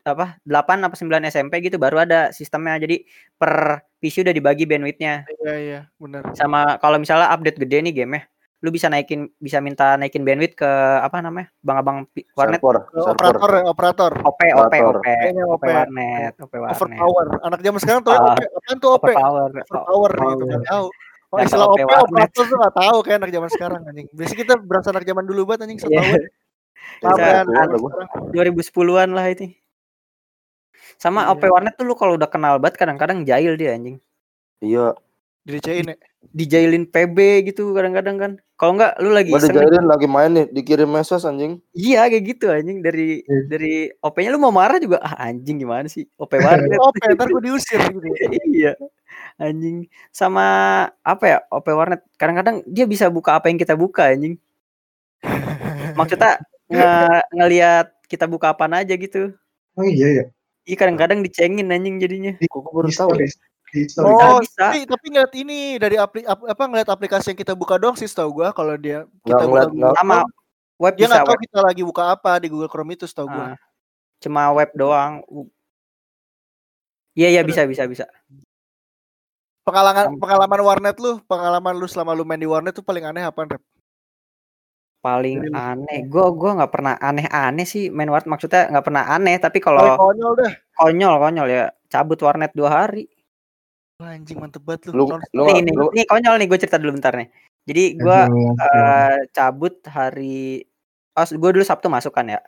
apa 0.06 0.38
8 0.46 0.86
apa 0.86 0.94
9 0.94 1.26
SMP 1.26 1.58
gitu 1.60 1.76
baru 1.76 2.02
ada 2.02 2.30
sistemnya. 2.30 2.78
Jadi 2.78 3.02
per 3.34 3.82
PC 3.98 4.22
udah 4.22 4.34
dibagi 4.34 4.64
bandwidthnya. 4.64 5.26
Iya 5.42 5.54
iya 5.58 5.80
benar. 5.98 6.22
Sama 6.32 6.78
kalau 6.78 6.96
misalnya 6.96 7.28
update 7.30 7.58
gede 7.58 7.82
nih 7.82 7.94
game 7.94 8.22
lu 8.64 8.72
bisa 8.72 8.88
naikin 8.88 9.28
bisa 9.36 9.60
minta 9.60 10.00
naikin 10.00 10.24
bandwidth 10.24 10.56
ke 10.56 10.70
apa 10.98 11.20
namanya? 11.20 11.52
Bang-abang 11.60 12.08
warnet 12.34 12.58
Server, 12.58 12.88
server. 12.88 13.12
Operator 13.12 13.50
ya, 13.52 13.64
operator. 13.68 14.12
OP 14.24 14.40
OP 14.40 14.72
Operator. 14.72 14.94
OP 14.96 15.06
OP 15.06 15.44
OP. 15.44 15.64
warnet 15.68 16.34
OP 16.40 16.52
warnet 16.56 16.72
Overpower. 16.72 17.26
Anak 17.44 17.60
zaman 17.60 17.80
sekarang 17.84 18.00
tuh 18.00 18.12
Ah. 18.16 18.32
OP. 18.32 18.40
Apaan 18.40 18.76
tuh 18.80 18.90
OP? 18.96 19.04
Overpower 19.04 19.50
Overpower 19.52 20.10
gitu 20.16 20.24
Oh, 20.24 20.48
nggak 20.48 20.64
tahu. 20.64 20.86
Oh, 21.26 21.38
istilah 21.42 21.66
OP 21.68 21.80
operator 21.84 22.44
tuh 22.48 22.56
nggak 22.56 22.74
tahu 22.80 22.96
kayak 23.04 23.16
anak 23.20 23.30
zaman 23.36 23.50
sekarang 23.52 23.80
anjing. 23.84 24.06
Biasanya 24.14 24.38
kita 24.40 24.54
berasa 24.56 24.88
anak 24.94 25.04
zaman 25.04 25.24
dulu 25.26 25.40
banget 25.44 25.60
anjing 25.68 25.78
Iya. 25.78 25.84
setahu. 25.84 26.06
Maaf 26.96 27.12
Bisa 27.12 27.22
ya, 27.22 27.40
Ada 27.44 27.60
anak 27.60 27.76
gua. 27.76 27.90
sekarang. 27.92 28.08
2010-an 28.32 29.10
lah 29.12 29.26
itu 29.28 29.44
sama 30.96 31.22
Iya. 31.22 31.30
OP 31.32 31.42
warnet 31.46 31.74
tuh 31.74 31.84
lu 31.84 31.94
kalau 31.94 32.14
udah 32.14 32.26
kenal 32.26 32.56
banget 32.56 32.78
kadang-kadang 32.78 33.22
jahil 33.22 33.54
dia 33.54 33.74
anjing 33.74 33.98
Iya. 34.58 34.94
Dilecehin 35.46 35.86
ya. 35.86 35.96
dijailin 36.34 36.84
PB 36.84 37.14
gitu 37.46 37.70
kadang-kadang 37.70 38.16
kan 38.18 38.32
kalau 38.58 38.74
enggak 38.74 38.98
lu 38.98 39.14
lagi 39.14 39.30
Gua 39.30 39.38
dijailin 39.38 39.86
lagi 39.86 40.10
main 40.10 40.34
nih, 40.34 40.46
dikirim 40.50 40.90
message 40.90 41.22
anjing. 41.22 41.62
iya 41.70 42.02
kayak 42.10 42.24
gitu 42.26 42.50
anjing 42.50 42.82
dari 42.82 43.22
Hmm. 43.22 43.46
dari 43.46 43.74
OP-nya 44.02 44.34
lu 44.34 44.42
mau 44.42 44.50
marah 44.50 44.82
juga 44.82 44.98
ah 44.98 45.14
anjing 45.22 45.62
gimana 45.62 45.86
sih 45.86 46.02
OP 46.18 46.34
warnet 46.34 46.66
OP 46.82 46.98
ntar 46.98 47.30
gue 47.30 47.42
diusir 47.46 47.78
gitu. 47.78 48.02
ya. 48.02 48.26
iya 48.58 48.72
anjing 49.38 49.86
sama 50.10 50.42
apa 51.00 51.24
ya 51.24 51.38
OP 51.46 51.66
warnet 51.70 52.02
kadang-kadang 52.18 52.66
dia 52.66 52.82
bisa 52.84 53.06
buka 53.06 53.38
apa 53.38 53.46
yang 53.46 53.56
kita 53.56 53.78
buka 53.78 54.10
anjing 54.10 54.34
maksudnya 55.94 56.42
nge 56.66 56.90
ngelihat 57.32 57.86
kita 58.10 58.26
buka 58.26 58.50
apa 58.50 58.66
aja 58.74 58.94
gitu 58.94 59.30
Oh 59.76 59.86
iya 59.86 60.08
ya. 60.10 60.24
Iya 60.66 60.76
kadang-kadang 60.76 61.22
dicengin 61.22 61.70
anjing 61.70 61.96
jadinya 61.96 62.34
Kok 62.42 62.74
baru 62.74 62.90
Di 62.90 62.96
tahu. 62.98 63.10
Bisa, 63.66 63.98
Oh, 64.06 64.38
bisa. 64.40 64.70
tapi 64.70 64.86
tapi 64.86 65.06
ngeliat 65.10 65.34
ini 65.36 65.76
dari 65.76 65.98
apli, 65.98 66.22
ap- 66.22 66.46
apa 66.46 66.62
ngeliat 66.70 66.86
aplikasi 66.86 67.34
yang 67.34 67.40
kita 67.40 67.52
buka 67.52 67.76
doang 67.76 67.98
sih 67.98 68.06
setahu 68.06 68.40
gua 68.40 68.54
kalau 68.54 68.78
dia 68.78 69.04
kita 69.26 69.36
Nggak 69.36 69.42
buka 69.42 69.46
ngeliat, 69.50 69.68
Google 69.68 69.82
nggak- 69.90 69.98
sama 69.98 70.16
web 70.78 70.94
dia 70.94 71.02
bisa 71.02 71.08
nggak 71.10 71.18
tahu 71.26 71.32
web 71.34 71.40
kita 71.42 71.58
lagi 71.66 71.82
buka 71.82 72.02
apa 72.14 72.32
di 72.40 72.46
Google 72.48 72.70
Chrome 72.70 72.94
itu 72.94 73.04
setahu 73.10 73.26
gua. 73.26 73.46
Ah, 73.52 73.56
cuma 74.22 74.42
web 74.54 74.70
doang 74.72 75.20
iya 77.12 77.28
iya 77.32 77.42
bisa 77.42 77.66
bisa 77.66 77.84
bisa 77.84 78.06
Pengalaman 79.66 80.14
pengalaman 80.22 80.60
warnet 80.62 80.96
lu, 81.02 81.18
pengalaman 81.26 81.74
lu 81.74 81.90
selama 81.90 82.14
lu 82.14 82.22
main 82.22 82.38
di 82.38 82.46
warnet 82.46 82.70
tuh 82.70 82.86
paling 82.86 83.02
aneh 83.02 83.26
apa, 83.26 83.58
Rep? 83.58 83.62
Paling 85.06 85.38
aneh 85.54 85.98
gua 86.10 86.34
gua 86.34 86.50
nggak 86.58 86.72
pernah 86.74 86.94
aneh-aneh 86.98 87.62
sih 87.62 87.94
main 87.94 88.10
warnet 88.10 88.26
maksudnya 88.26 88.66
nggak 88.74 88.84
pernah 88.90 89.04
aneh 89.06 89.38
tapi 89.38 89.62
kalau 89.62 89.94
konyol 89.94 90.34
dah. 90.34 90.52
konyol 90.74 91.14
konyol 91.22 91.46
ya 91.46 91.64
cabut 91.86 92.18
warnet 92.26 92.50
dua 92.58 92.68
hari 92.82 93.06
anjing 94.02 94.42
mantep 94.42 94.66
banget 94.66 94.90
Lu 94.90 95.06
lu. 95.06 95.14
lu 95.30 95.42
nih 95.46 95.62
nih 95.62 95.74
lu 95.78 95.86
nih 95.94 96.04
konyol 96.10 96.34
nih 96.42 96.46
gue 96.50 96.58
cerita 96.58 96.82
dulu 96.82 96.98
bentar 96.98 97.14
nih 97.14 97.30
jadi 97.70 97.84
gua 98.02 98.26
Aduh, 98.26 98.50
eh, 98.58 99.18
cabut 99.30 99.74
hari 99.86 100.66
oh 101.14 101.24
gue 101.24 101.50
dulu 101.54 101.64
Sabtu 101.64 101.86
masuk 101.86 102.10
kan 102.10 102.26
ya 102.26 102.42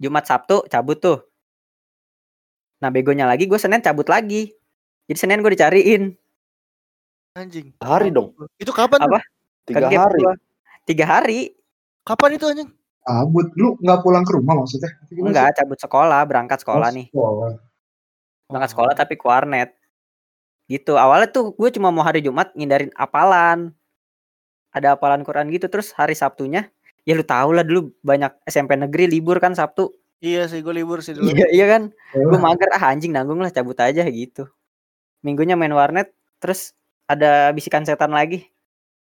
Jumat 0.00 0.24
Sabtu 0.24 0.64
cabut 0.72 0.98
tuh 0.98 1.20
nah 2.80 2.88
begonya 2.88 3.28
lagi 3.28 3.44
gue 3.44 3.60
Senin 3.60 3.84
cabut 3.84 4.08
lagi 4.08 4.56
jadi 5.06 5.18
Senin 5.20 5.44
gue 5.44 5.52
dicariin 5.52 6.16
Anjing. 7.32 7.72
hari 7.80 8.12
dong. 8.12 8.36
Itu 8.60 8.76
kapan? 8.76 9.08
Apa? 9.08 9.24
Tiga 9.64 9.88
gap 9.88 10.12
hari. 10.12 10.20
gua. 10.20 10.34
Tiga 10.84 11.06
hari 11.06 11.54
Kapan 12.02 12.34
itu 12.34 12.46
anjing? 12.50 12.70
Cabut. 13.02 13.46
Lu 13.54 13.78
nggak 13.78 14.02
pulang 14.02 14.26
ke 14.26 14.34
rumah 14.34 14.58
maksudnya? 14.58 14.90
Enggak 15.14 15.54
cabut 15.54 15.78
sekolah 15.78 16.26
berangkat 16.26 16.58
sih? 16.58 16.66
sekolah 16.66 16.88
Oh, 16.90 16.94
nih 16.94 17.06
Sekolah. 17.10 17.50
berangkat 18.50 18.70
sekolah 18.74 18.92
tapi 18.92 19.14
ke 19.16 19.24
warnet 19.24 19.70
gitu 20.66 20.94
awalnya 20.94 21.26
tuh 21.26 21.54
gue 21.54 21.68
cuma 21.72 21.88
mau 21.88 22.02
hari 22.02 22.20
Jumat 22.20 22.52
ngindarin 22.52 22.92
apalan 22.94 23.72
ada 24.70 24.92
apalan 24.94 25.24
Quran 25.24 25.48
gitu 25.48 25.66
terus 25.66 25.90
hari 25.92 26.12
Sabtunya 26.12 26.68
ya 27.02 27.16
lu 27.16 27.24
tau 27.24 27.48
lah 27.50 27.64
dulu 27.64 27.90
banyak 28.00 28.28
SMP 28.44 28.76
negeri 28.76 29.08
libur 29.08 29.40
kan 29.40 29.56
Sabtu 29.56 29.88
Iya 30.20 30.46
sih, 30.46 30.62
gue 30.62 30.70
libur 30.70 31.02
sih 31.02 31.18
dulu. 31.18 31.26
iya 31.26 31.48
iya 31.50 31.64
kan 31.66 31.82
gue 32.12 32.36
Oh, 32.36 32.38
mager 32.38 32.68
ah 32.70 32.92
anjing 32.92 33.10
nanggung 33.10 33.40
lah 33.40 33.48
cabut 33.48 33.74
aja 33.80 34.04
gitu 34.06 34.46
minggunya 35.20 35.56
main 35.56 35.72
warnet 35.72 36.12
terus 36.38 36.76
ada 37.08 37.50
bisikan 37.50 37.82
setan 37.82 38.12
lagi 38.12 38.51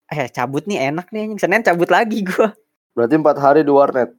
eh 0.10 0.30
cabut 0.30 0.64
nih 0.66 0.92
enak 0.92 1.10
nih 1.10 1.26
anjing 1.26 1.40
Senin 1.42 1.62
cabut 1.62 1.90
lagi 1.90 2.22
gue 2.22 2.50
Berarti 2.96 3.16
empat 3.20 3.38
hari 3.38 3.60
di 3.62 3.72
warnet. 3.74 4.14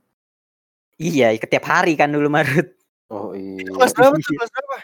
iya 0.98 1.32
setiap 1.36 1.64
hari 1.64 1.94
kan 1.94 2.10
dulu 2.10 2.28
Marut 2.28 2.68
Oh 3.06 3.30
iya. 3.38 3.62
Itu 3.62 3.70
kelas 3.78 3.94
berapa? 3.94 4.18
Kelas 4.18 4.50
berapa? 4.50 4.76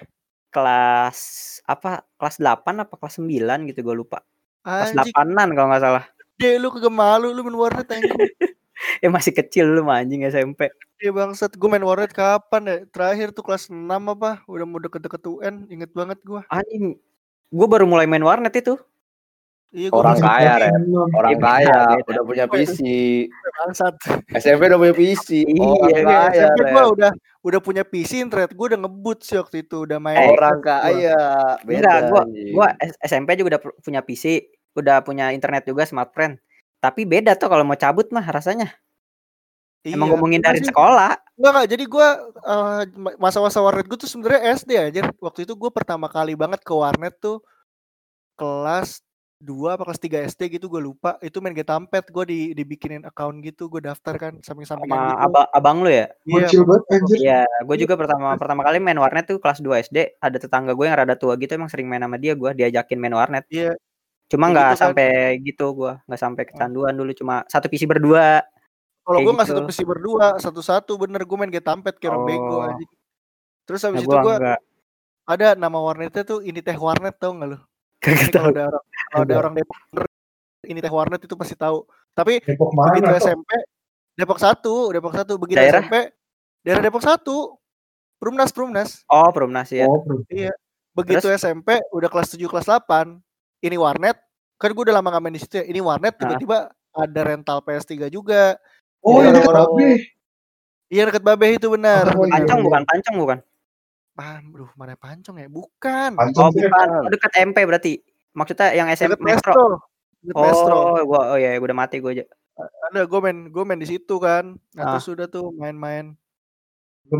kelas 0.52 1.18
apa 1.64 2.04
kelas 2.20 2.36
8 2.36 2.84
apa 2.84 2.94
kelas 3.00 3.16
9 3.18 3.72
gitu 3.72 3.80
gue 3.80 3.96
lupa 3.96 4.20
kelas 4.62 4.92
Anjing, 4.92 5.10
8an 5.16 5.48
kalau 5.56 5.68
nggak 5.72 5.82
salah 5.82 6.04
deh 6.36 6.60
lu 6.60 6.68
kagak 6.68 6.92
malu 6.92 7.32
lu 7.32 7.40
main 7.40 7.56
warnet 7.56 7.88
anjing. 7.88 8.12
eh 9.00 9.08
masih 9.16 9.32
kecil 9.32 9.64
lu 9.72 9.80
mah 9.82 10.04
anjing 10.04 10.22
SMP 10.22 10.68
Iya 11.02 11.10
bangsat, 11.10 11.58
gue 11.58 11.66
main 11.66 11.82
warnet 11.82 12.14
kapan 12.14 12.62
ya? 12.62 12.76
Terakhir 12.94 13.34
tuh 13.34 13.42
kelas 13.42 13.66
6 13.74 13.90
apa? 13.90 14.38
Udah 14.46 14.62
mau 14.62 14.78
deket-deket 14.78 15.18
UN, 15.26 15.66
inget 15.66 15.90
banget 15.90 16.22
gue. 16.22 16.38
anjing 16.46 16.94
gue 17.50 17.66
baru 17.66 17.84
mulai 17.90 18.06
main 18.06 18.22
warnet 18.22 18.54
itu 18.54 18.78
Iya, 19.72 19.88
Orang 19.88 20.20
kaya, 20.20 20.68
belum. 20.76 21.08
Orang 21.10 21.32
Iya, 21.32 21.40
kaya 21.40 21.76
udah 22.04 22.22
punya 22.22 22.44
PC. 22.46 22.78
bangsat. 23.56 23.94
SMP 24.36 24.68
udah 24.68 24.76
punya 24.76 24.92
PC. 24.92 25.28
Orang 25.48 25.88
Iya, 25.88 26.00
kaya, 26.04 26.28
SMP 26.44 26.60
gua 26.68 26.84
udah 26.92 27.10
udah 27.42 27.58
punya 27.58 27.82
PC 27.82 28.20
internet 28.20 28.52
gue 28.52 28.66
udah 28.68 28.78
ngebut 28.78 29.18
sih 29.18 29.34
waktu 29.34 29.64
itu 29.64 29.82
udah 29.82 29.96
main. 29.96 30.20
Eh, 30.20 30.28
Orang 30.30 30.60
kaya. 30.60 31.16
Beda. 31.62 31.80
Enggak, 31.80 32.00
gua 32.06 32.20
anjing. 32.22 32.52
gua 32.52 32.66
SMP 33.00 33.28
juga 33.34 33.48
udah 33.48 33.60
pu- 33.60 33.76
punya 33.80 34.00
PC, 34.00 34.24
udah 34.74 34.96
punya 35.00 35.24
internet 35.30 35.64
juga 35.64 35.82
smartphone. 35.82 36.36
Tapi 36.78 37.02
beda 37.02 37.32
tuh 37.34 37.48
kalau 37.48 37.64
mau 37.64 37.74
cabut 37.74 38.06
mah 38.10 38.24
rasanya. 38.24 38.68
Emang 39.82 40.04
Iya. 40.04 40.12
ngomongin 40.12 40.38
Enggak 40.38 40.52
dari 40.52 40.60
sih. 40.60 40.68
sekolah. 40.68 41.10
Enggak 41.34 41.50
enggak. 41.50 41.68
Jadi 41.72 41.84
gua 41.88 42.08
eh, 42.44 42.80
ma- 42.94 43.16
masa-masa 43.18 43.58
warnet 43.58 43.88
gue 43.88 43.96
tuh 43.96 44.06
sebenarnya 44.06 44.52
SD 44.52 44.70
aja. 44.76 45.08
Waktu 45.16 45.42
itu 45.42 45.56
gue 45.56 45.70
pertama 45.72 46.06
kali 46.06 46.36
banget 46.36 46.60
ke 46.60 46.70
warnet 46.70 47.16
tuh 47.16 47.40
kelas 48.34 49.00
2 49.42 49.74
apa 49.74 49.82
kelas 49.82 49.98
3 49.98 50.22
SD 50.30 50.40
gitu 50.54 50.70
gue 50.70 50.78
lupa. 50.78 51.18
Itu 51.18 51.42
main 51.42 51.50
Getampet 51.52 52.06
gue 52.14 52.24
di 52.30 52.38
dibikinin 52.54 53.02
account 53.02 53.42
gitu, 53.42 53.66
gue 53.66 53.82
daftar 53.82 54.14
kan 54.16 54.32
samping-sampingan 54.38 54.94
Sama 54.94 55.10
gitu. 55.18 55.24
abang, 55.26 55.46
abang 55.50 55.76
lu 55.82 55.90
ya? 55.90 56.06
Iya. 56.22 56.46
Iya, 57.18 57.40
gue 57.66 57.76
juga 57.82 57.94
pertama 57.98 58.38
pertama 58.38 58.62
kali 58.62 58.78
main 58.78 58.96
warnet 59.02 59.26
tuh 59.26 59.42
kelas 59.42 59.58
2 59.58 59.82
SD. 59.82 59.98
Ada 60.22 60.38
tetangga 60.38 60.72
gue 60.78 60.86
yang 60.86 60.94
rada 60.94 61.18
tua 61.18 61.34
gitu 61.36 61.50
emang 61.58 61.66
sering 61.68 61.90
main 61.90 62.00
sama 62.06 62.16
dia 62.22 62.32
gue 62.38 62.50
diajakin 62.54 62.98
main 63.02 63.14
warnet. 63.18 63.42
Iya. 63.50 63.74
Cuma 64.30 64.48
Kayak 64.48 64.54
nggak 64.54 64.68
gitu 64.70 64.72
kan. 64.78 64.82
sampai 64.86 65.08
gitu 65.44 65.66
gue, 65.76 65.92
nggak 66.08 66.20
sampai 66.22 66.42
kecanduan 66.48 66.94
dulu 66.96 67.12
cuma 67.18 67.34
satu 67.50 67.66
PC 67.68 67.84
berdua. 67.90 68.40
Kalau 69.02 69.18
gue 69.26 69.32
nggak 69.34 69.48
gitu. 69.50 69.54
satu 69.58 69.62
PC 69.68 69.80
berdua, 69.82 70.26
satu-satu 70.38 70.92
bener 71.02 71.22
gue 71.26 71.36
main 71.36 71.50
Getampet 71.52 71.98
kayak 71.98 72.14
orang 72.14 72.24
bego 72.30 72.56
Oh. 72.62 72.68
aja. 72.70 72.86
Terus 73.66 73.80
Nah, 73.82 73.88
habis 73.92 74.02
itu 74.06 74.10
gua 74.10 74.22
gue 74.22 74.36
ada 75.26 75.48
nama 75.58 75.78
warnetnya 75.78 76.22
tuh 76.26 76.40
ini 76.42 76.60
teh 76.62 76.74
warnet 76.78 77.14
tau 77.18 77.32
nggak 77.34 77.48
lu? 77.54 77.58
Kagak 78.02 78.28
tahu. 78.30 78.44
kalau 78.44 78.50
ada 78.50 78.62
orang 78.66 78.82
kalau 79.08 79.22
ada 79.22 79.34
orang 79.38 79.52
Depok 79.54 79.76
bener, 79.88 80.04
ini 80.66 80.78
teh 80.78 80.92
warnet 80.92 81.20
itu 81.22 81.34
pasti 81.34 81.54
tahu. 81.54 81.86
Tapi 82.12 82.42
Depok 82.42 82.70
begitu 82.70 83.06
mana 83.06 83.14
kok? 83.14 83.22
SMP 83.22 83.50
Depok 84.12 84.38
satu, 84.38 84.74
Depok 84.90 85.14
satu 85.14 85.32
begitu 85.38 85.56
Daerah? 85.56 85.80
SMP 85.80 85.94
daerah 86.60 86.82
Depok 86.82 87.02
satu, 87.02 87.56
Perumnas 88.18 88.50
Perumnas. 88.50 88.90
Oh, 89.06 89.30
Perumnas 89.30 89.70
ya. 89.70 89.86
Oh, 89.86 90.02
bro. 90.02 90.20
Begitu 90.92 91.26
SMP 91.32 91.80
udah 91.90 92.06
kelas 92.06 92.28
7 92.30 92.44
kelas 92.44 92.68
8 92.68 93.16
ini 93.62 93.76
warnet 93.78 94.18
kan 94.60 94.70
gue 94.70 94.82
udah 94.84 94.94
lama 94.94 95.08
nggak 95.10 95.22
main 95.22 95.34
di 95.34 95.42
situ 95.42 95.58
ya. 95.58 95.64
Ini 95.64 95.80
warnet 95.80 96.14
Ah. 96.14 96.18
tiba-tiba 96.22 96.58
ada 96.92 97.20
rental 97.24 97.58
PS3 97.64 98.06
juga. 98.06 98.54
Oh, 99.00 99.18
dekat 99.18 99.42
orang-orang- 99.42 99.74
Babe. 99.74 99.98
Iya 100.86 101.02
deket 101.08 101.22
Babe 101.24 101.46
itu 101.56 101.66
benar. 101.66 102.04
Oh, 102.12 102.22
iya. 102.28 102.36
Pancong 102.38 102.60
bukan, 102.62 102.82
Pancong 102.84 103.16
bukan. 103.16 103.38
Ah, 104.12 104.38
bro, 104.42 104.68
mana 104.74 104.92
Pancong 104.92 105.36
ya? 105.36 105.48
Bukan. 105.48 106.10
Pancong 106.14 106.48
Oh, 106.48 106.52
bukan. 106.52 106.88
Oh, 107.00 107.08
dekat 107.08 107.32
MP 107.42 107.56
berarti. 107.64 107.92
Maksudnya 108.32 108.72
yang 108.72 108.88
SMP 108.88 109.16
Metro. 109.18 109.52
Mestro. 109.52 109.64
Deket 110.20 110.36
Mestro. 110.38 110.76
Oh, 110.76 111.00
gua 111.02 111.20
oh 111.32 111.38
ya, 111.38 111.56
gua 111.56 111.66
udah 111.66 111.78
mati 111.78 111.96
gua 111.98 112.12
aja. 112.12 112.24
Ada 112.86 113.08
gue 113.08 113.18
main 113.18 113.48
gue 113.48 113.64
main 113.64 113.80
di 113.80 113.88
situ 113.88 114.14
kan. 114.16 114.52
Nah, 114.76 114.82
Ah. 114.84 114.90
terus 114.94 115.08
udah 115.08 115.24
tuh 115.26 115.48
main-main. 115.52 116.12
Gue. 117.02 117.16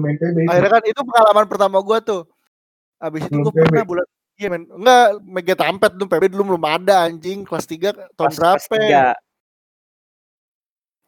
Akhirnya 0.47 0.71
kan 0.71 0.83
itu 0.85 1.01
pengalaman 1.01 1.47
pertama 1.49 1.81
gue 1.81 1.99
tuh. 2.03 2.23
Abis 2.99 3.25
itu 3.25 3.35
gue 3.35 3.53
pernah 3.53 3.83
bulan 3.83 4.07
Iya 4.33 4.49
men, 4.49 4.65
enggak 4.65 5.05
mega 5.23 5.55
tampet 5.55 5.93
dulu 5.93 6.09
PB 6.09 6.25
dulu 6.29 6.43
belum 6.57 6.65
ada 6.65 7.05
anjing 7.05 7.45
kelas 7.45 7.69
3 7.69 7.93
tahun 8.17 8.33
Kelas- 8.33 8.39
kelas 8.39 8.65
berapa? 8.65 8.75
ya? 8.75 8.81
tiga. 8.81 9.07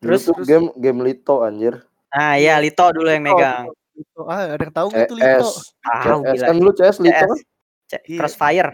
Terus 0.00 0.22
Terus- 0.24 0.46
game 0.46 0.66
game 0.76 0.98
Lito 1.00 1.36
anjir. 1.40 1.74
Nah, 2.10 2.36
iya 2.36 2.60
Lito 2.60 2.84
dulu 2.86 3.08
yang 3.08 3.24
Lito, 3.24 3.32
megang. 3.32 3.64
Lito. 3.94 4.20
Ah, 4.26 4.50
ada 4.50 4.58
yang 4.58 4.74
tahu 4.74 4.86
nggak 4.90 5.06
itu 5.06 5.14
Lito? 5.14 5.48
Tahu 5.80 6.18
CS 6.24 6.42
kan 6.42 6.54
lu 6.56 6.70
CS 6.72 6.96
Lito 6.98 7.24
kan? 7.24 7.38
C- 7.84 8.04
Iya. 8.04 8.18
Crossfire. 8.18 8.70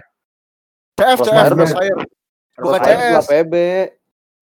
CF, 0.95 1.19
CF, 1.19 1.19
Crossfire. 1.19 1.53
Crossfire. 1.55 1.99
Bukan 2.57 2.79
Crossfire 2.81 3.01
CS. 3.01 3.27
PB. 3.27 3.55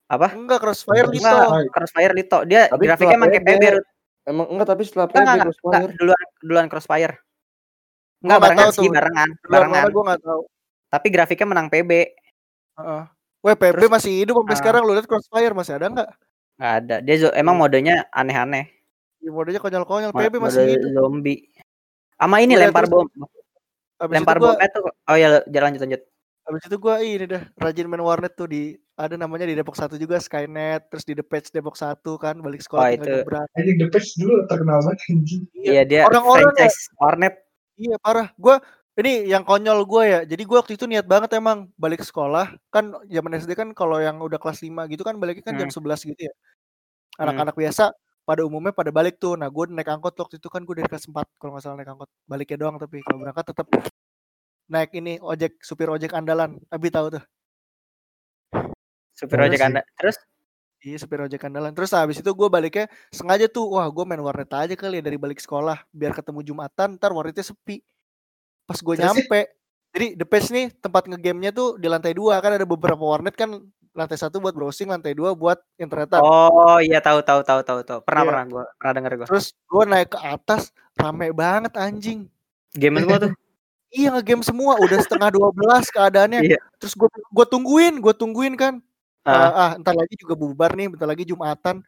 Apa? 0.08 0.26
Enggak 0.32 0.58
Crossfire. 0.60 1.06
Lito. 1.06 1.26
Enggak, 1.28 1.72
Crossfire 1.72 2.12
Lito. 2.12 2.38
Dia 2.44 2.62
Tapi 2.66 2.82
grafiknya 2.84 3.16
emang 3.16 3.28
kayak 3.28 3.44
PB. 3.44 3.64
Emang 4.24 4.46
enggak 4.48 4.68
tapi 4.68 4.82
setelah 4.84 5.06
PB 5.06 5.16
enggak, 5.16 5.24
enggak, 5.24 5.46
enggak. 5.46 5.56
Crossfire. 5.58 5.90
Duluan 5.96 6.22
duluan 6.40 6.66
Crossfire. 6.68 7.14
Enggak 8.18 8.26
nggak 8.28 8.40
barengan 8.42 8.66
tahu 8.66 8.72
sih, 8.74 8.88
barengan, 8.90 9.28
barengan. 9.46 9.84
gue 9.88 10.04
nggak 10.10 10.20
tahu. 10.26 10.40
Tapi 10.88 11.06
grafiknya 11.08 11.46
menang 11.46 11.68
PB. 11.68 11.90
Heeh. 12.78 13.02
Weh 13.38 13.54
PB 13.54 13.80
masih 13.86 14.12
hidup 14.26 14.34
sampai 14.42 14.54
Ah. 14.54 14.58
sekarang 14.58 14.82
lu 14.82 14.92
lihat 14.92 15.06
Crossfire 15.06 15.54
masih 15.54 15.78
ada 15.78 15.86
nggak? 15.86 16.10
Enggak 16.58 16.72
ada. 16.82 16.96
Dia 17.00 17.14
emang 17.38 17.54
Iya. 17.54 17.62
modenya 17.62 17.96
aneh-aneh. 18.10 18.66
Ya, 19.18 19.30
modenya 19.30 19.58
konyol-konyol. 19.58 20.10
PB 20.10 20.34
masih 20.38 20.62
hidup. 20.68 20.90
zombie. 20.94 21.50
Sama 22.14 22.38
ini 22.38 22.54
Udah, 22.54 22.62
lempar 22.64 22.84
terus 22.86 22.94
bom. 22.94 23.06
Abis 23.98 24.14
Lempar 24.14 24.36
itu 24.36 24.42
gua, 24.42 24.50
bomnya 24.54 24.68
tuh. 24.70 24.82
Oh 25.04 25.16
ya, 25.16 25.28
jalan 25.44 25.66
lanjut 25.68 25.82
lanjut. 25.82 26.02
abis 26.48 26.62
itu 26.64 26.76
gua 26.80 26.94
ini 26.98 27.28
dah 27.28 27.42
rajin 27.56 27.84
main 27.84 28.00
warnet 28.00 28.32
tuh 28.32 28.48
di 28.48 28.72
ada 28.96 29.14
namanya 29.14 29.44
di 29.44 29.52
Depok 29.52 29.76
1 29.76 29.94
juga 29.94 30.16
Skynet, 30.16 30.88
terus 30.88 31.04
di 31.04 31.12
The 31.12 31.20
Patch 31.20 31.52
Depok 31.52 31.76
1 31.76 31.92
kan 32.16 32.40
balik 32.40 32.64
sekolah 32.64 32.88
Oh, 32.88 32.94
itu. 32.94 33.10
Anjing 33.52 33.76
The 33.76 33.88
Patch 33.92 34.16
dulu 34.16 34.48
terkenal 34.48 34.80
banget 34.80 34.98
anjing. 35.06 35.42
Iya, 35.52 35.82
dia 35.84 36.00
Orang-orang 36.04 36.48
ya- 36.48 36.64
franchise 36.64 36.78
Warnet. 36.96 37.34
Iya 37.76 37.96
parah. 38.00 38.32
Gua 38.34 38.64
ini 38.96 39.28
yang 39.28 39.44
konyol 39.44 39.84
gue 39.84 40.02
ya. 40.04 40.20
Jadi 40.24 40.42
gua 40.42 40.64
waktu 40.64 40.74
itu 40.74 40.88
niat 40.88 41.04
banget 41.04 41.30
emang 41.36 41.68
balik 41.76 42.00
sekolah. 42.00 42.56
Kan 42.72 42.96
zaman 43.04 43.36
SD 43.36 43.52
kan 43.52 43.68
kalau 43.70 44.00
yang 44.00 44.16
udah 44.18 44.40
kelas 44.40 44.64
5 44.64 44.88
gitu 44.88 45.04
kan 45.04 45.14
baliknya 45.14 45.44
kan 45.44 45.54
jam 45.54 45.68
Hmm. 45.68 45.76
11 45.76 46.00
gitu 46.02 46.22
ya. 46.22 46.32
Anak-anak 47.18 47.54
biasa 47.54 47.92
pada 48.28 48.44
umumnya 48.44 48.76
pada 48.76 48.92
balik 48.92 49.16
tuh. 49.16 49.40
Nah, 49.40 49.48
gue 49.48 49.72
naik 49.72 49.88
angkot 49.88 50.12
waktu 50.20 50.36
itu 50.36 50.52
kan 50.52 50.60
gue 50.60 50.76
dari 50.76 50.88
kelas 50.92 51.08
4 51.08 51.16
kalau 51.40 51.56
nggak 51.56 51.64
salah 51.64 51.80
naik 51.80 51.88
angkot. 51.96 52.10
Baliknya 52.28 52.60
doang 52.60 52.76
tapi 52.76 53.00
kalau 53.00 53.24
berangkat 53.24 53.56
tetap 53.56 53.66
naik 54.68 54.92
ini 54.92 55.16
ojek 55.24 55.56
supir 55.64 55.88
ojek 55.88 56.12
andalan. 56.12 56.60
Abi 56.68 56.92
tahu 56.92 57.16
tuh. 57.16 57.24
Supir 59.16 59.40
ojek 59.40 59.56
sih. 59.56 59.64
Anda. 59.64 59.80
Terus 59.96 60.20
Iya 60.78 60.94
supir 61.02 61.18
ojek 61.18 61.42
andalan. 61.42 61.74
Terus 61.74 61.90
habis 61.90 62.22
itu 62.22 62.30
gue 62.30 62.48
baliknya 62.52 62.86
sengaja 63.10 63.50
tuh. 63.50 63.66
Wah 63.74 63.88
gue 63.90 64.04
main 64.06 64.22
warnet 64.22 64.46
aja 64.54 64.76
kali 64.78 65.00
ya 65.00 65.02
dari 65.02 65.18
balik 65.18 65.42
sekolah. 65.42 65.82
Biar 65.90 66.14
ketemu 66.14 66.44
Jumatan 66.46 67.00
ntar 67.00 67.10
warnetnya 67.10 67.42
sepi. 67.42 67.82
Pas 68.62 68.78
gue 68.78 68.94
nyampe. 68.94 69.40
Jadi 69.90 70.20
The 70.20 70.26
Patch 70.28 70.52
nih 70.52 70.70
tempat 70.78 71.08
ngegamenya 71.08 71.50
tuh 71.50 71.80
di 71.80 71.88
lantai 71.88 72.12
dua 72.12 72.38
kan 72.44 72.54
ada 72.54 72.68
beberapa 72.68 73.00
warnet 73.00 73.34
kan 73.34 73.56
lantai 73.98 74.14
satu 74.14 74.38
buat 74.38 74.54
browsing, 74.54 74.86
lantai 74.86 75.10
dua 75.18 75.34
buat 75.34 75.58
internetan. 75.74 76.22
Oh 76.22 76.78
iya 76.78 77.02
tahu 77.02 77.18
tahu 77.26 77.42
tahu 77.42 77.60
tahu 77.66 77.80
tahu. 77.82 77.98
Pernah 78.06 78.22
Iya. 78.22 78.30
pernah 78.30 78.44
gua 78.46 78.64
pernah 78.78 78.92
denger 78.94 79.12
gua. 79.18 79.26
Terus 79.26 79.46
gue 79.66 79.84
naik 79.90 80.08
ke 80.14 80.18
atas 80.22 80.62
rame 80.94 81.34
banget 81.34 81.74
anjing. 81.74 82.30
Game 82.78 82.96
semua 83.02 83.18
tuh. 83.26 83.32
Iya 83.88 84.12
ngegame 84.12 84.44
semua 84.44 84.76
udah 84.84 85.00
setengah 85.00 85.32
12 85.32 85.88
keadaannya. 85.88 86.44
Iya. 86.44 86.60
Terus 86.76 86.92
gue 86.92 87.08
gue 87.08 87.46
tungguin, 87.48 88.04
gue 88.04 88.12
tungguin 88.12 88.52
kan. 88.52 88.84
Ah. 89.24 89.32
Ah, 89.32 89.52
ah, 89.56 89.70
entar 89.80 89.96
lagi 89.96 90.12
juga 90.12 90.36
bubar 90.36 90.76
nih, 90.76 90.92
bentar 90.92 91.08
lagi 91.08 91.24
Jumatan. 91.24 91.80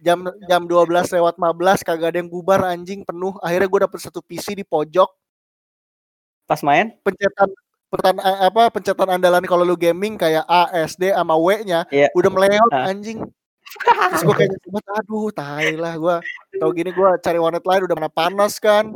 Jam 0.00 0.32
jam 0.48 0.64
12 0.64 1.12
lewat 1.12 1.36
15 1.36 1.84
kagak 1.84 2.16
ada 2.16 2.18
yang 2.24 2.32
bubar 2.32 2.64
anjing 2.64 3.04
penuh. 3.04 3.36
Akhirnya 3.44 3.68
gue 3.68 3.80
dapet 3.84 4.00
satu 4.00 4.24
PC 4.24 4.56
di 4.56 4.64
pojok, 4.64 5.12
Pas 6.48 6.60
main 6.64 6.92
pencetan 7.00 7.48
pencetan 7.92 8.16
eh, 8.18 8.38
apa 8.48 8.62
pencetan 8.72 9.08
andalan 9.12 9.44
kalau 9.44 9.62
lu 9.62 9.76
gaming 9.76 10.16
kayak 10.16 10.48
A, 10.48 10.72
SD 10.88 11.12
sama 11.12 11.36
W-nya 11.36 11.84
Iya. 11.92 12.08
udah 12.16 12.30
meleot 12.32 12.72
Ah. 12.72 12.88
anjing. 12.88 13.20
Terus 13.84 14.22
gue 14.24 14.36
kayak 14.36 14.52
aduh 14.96 15.28
tai 15.30 15.76
lah 15.76 15.94
gue. 15.96 16.16
Tau 16.56 16.70
gini 16.72 16.88
gue 16.88 17.08
cari 17.20 17.36
warnet 17.36 17.64
lain 17.64 17.82
udah 17.84 17.96
mana 17.96 18.08
panas 18.08 18.56
kan. 18.56 18.92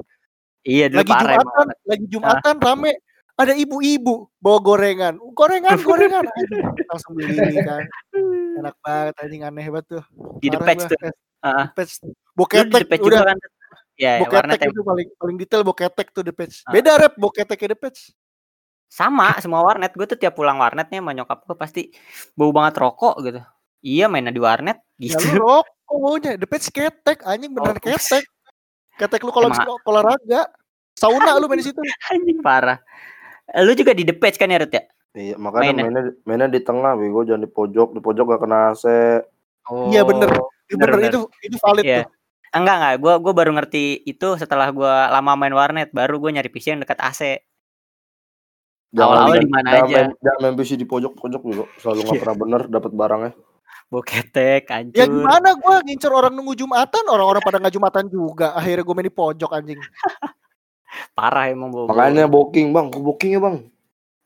Iya 0.64 0.88
dulu 0.88 1.04
Lagi. 1.04 1.12
Jumatan, 1.12 1.66
lagi 1.84 2.06
Jumatan 2.08 2.56
rame. 2.58 2.92
Ada 3.36 3.52
ibu-ibu 3.52 4.32
bawa 4.40 4.58
gorengan. 4.64 5.14
Gorengan, 5.36 5.76
gorengan. 5.88 6.24
Anjing, 6.24 6.64
langsung 6.88 7.12
beli 7.12 7.36
kan. 7.60 7.84
Enak 8.56 8.74
banget 8.80 9.14
anjing 9.20 9.42
aneh 9.44 9.66
banget 9.68 9.86
tuh. 9.92 10.04
Di 10.40 10.48
The 10.48 10.58
Patch 10.58 10.84
tuh. 10.88 10.96
Ah. 11.44 11.68
Patch. 11.70 12.00
Boketek 12.32 12.88
Patch 12.88 13.04
udah 13.04 13.20
kan. 13.28 13.36
Ya, 13.96 14.20
warnet 14.24 14.60
boketek 14.60 14.72
itu 14.72 14.82
paling 14.84 15.08
paling 15.16 15.36
detail 15.36 15.62
boketek 15.64 16.08
tuh 16.12 16.24
The 16.24 16.32
Patch. 16.32 16.64
Ah. 16.64 16.72
Beda 16.72 16.96
rep 16.96 17.12
boketek 17.16 17.60
The 17.60 17.76
Patch. 17.76 18.00
Sama 18.86 19.36
semua 19.38 19.60
warnet. 19.60 19.92
Gue 19.92 20.06
tuh 20.06 20.16
tiap 20.16 20.34
pulang 20.34 20.56
warnet 20.56 20.88
nih 20.88 21.02
sama 21.02 21.12
nyokap 21.12 21.44
gue 21.44 21.56
pasti 21.56 21.82
bau 22.32 22.50
banget 22.50 22.78
rokok 22.78 23.14
gitu. 23.22 23.40
Iya 23.82 24.06
mainnya 24.06 24.30
di 24.30 24.40
warnet 24.40 24.80
Ya 24.96 25.14
gitu. 25.14 25.36
lu 25.36 25.62
rokok 25.62 25.96
maunya 26.00 26.34
The 26.34 26.46
Patch 26.46 26.68
ketek 26.70 27.22
anjing 27.22 27.52
beneran 27.52 27.76
Oh. 27.76 27.82
ketek. 27.82 28.24
Ketek 28.96 29.20
lu 29.22 29.30
kalau 29.30 29.52
olahraga. 29.84 30.48
Sauna 30.96 31.36
lu 31.36 31.44
main 31.46 31.60
di 31.60 31.66
situ. 31.68 31.76
Anjing 32.10 32.40
parah. 32.40 32.80
Lu 33.60 33.76
juga 33.76 33.92
di 33.92 34.02
The 34.02 34.16
Patch 34.16 34.40
kan 34.40 34.48
ya 34.48 34.58
Rut 34.58 34.72
ya? 34.72 34.82
Iya, 35.12 35.36
makanya 35.36 35.64
Mainnya. 35.72 35.84
mainnya 35.84 36.02
mainnya 36.24 36.48
di 36.48 36.60
tengah 36.60 36.92
bego 36.92 37.24
jangan 37.24 37.44
di 37.44 37.48
pojok, 37.48 37.88
di 37.96 38.00
pojok 38.00 38.24
gak 38.36 38.40
kena 38.44 38.72
AC. 38.72 38.84
Iya, 39.88 40.04
bener. 40.04 40.28
Itu 40.66 40.76
Bener, 40.76 40.88
bener, 40.92 40.96
bener. 40.98 41.10
itu 41.12 41.20
itu 41.40 41.56
valid 41.62 41.84
Iya. 41.84 41.98
tuh. 42.04 42.08
Enggak 42.52 42.74
enggak, 42.80 42.94
gua 43.00 43.14
gua 43.20 43.32
baru 43.32 43.50
ngerti 43.54 43.84
itu 44.02 44.28
setelah 44.36 44.68
gua 44.72 45.08
lama 45.08 45.32
main 45.36 45.52
warnet, 45.52 45.88
baru 45.92 46.16
gua 46.16 46.32
nyari 46.32 46.48
PC 46.48 46.74
yang 46.74 46.82
dekat 46.82 46.98
AC. 47.00 47.20
Awal-awal 48.92 49.42
di 49.42 49.50
mana 49.50 49.68
aja. 49.82 50.08
Jangan 50.14 50.38
main 50.40 50.54
PC 50.54 50.76
di 50.76 50.86
pojok-pojok 50.86 51.40
bego. 51.42 51.64
Selalu 51.78 51.98
nggak 52.02 52.14
Iya. 52.14 52.22
pernah 52.22 52.36
bener 52.38 52.60
dapat 52.68 52.92
barangnya. 52.92 53.32
Boketek, 53.86 54.62
hancur. 54.66 54.98
Ya 54.98 55.06
gimana 55.06 55.54
gua 55.54 55.78
ngincer 55.80 56.10
orang 56.10 56.34
nunggu 56.34 56.58
Jumatan, 56.58 57.04
orang-orang 57.06 57.38
pada 57.38 57.58
nggak 57.58 57.74
Jumatan 57.74 58.04
juga. 58.06 58.50
Akhirnya 58.52 58.82
gue 58.82 58.94
main 58.94 59.06
di 59.06 59.14
pojok 59.14 59.50
anjing. 59.52 59.78
Parah 61.16 61.50
emang 61.50 61.70
bobo. 61.70 61.92
Makanya 61.92 62.26
booking 62.26 62.72
bang, 62.72 62.86
booking 62.90 63.30
ya 63.36 63.40
bang. 63.42 63.56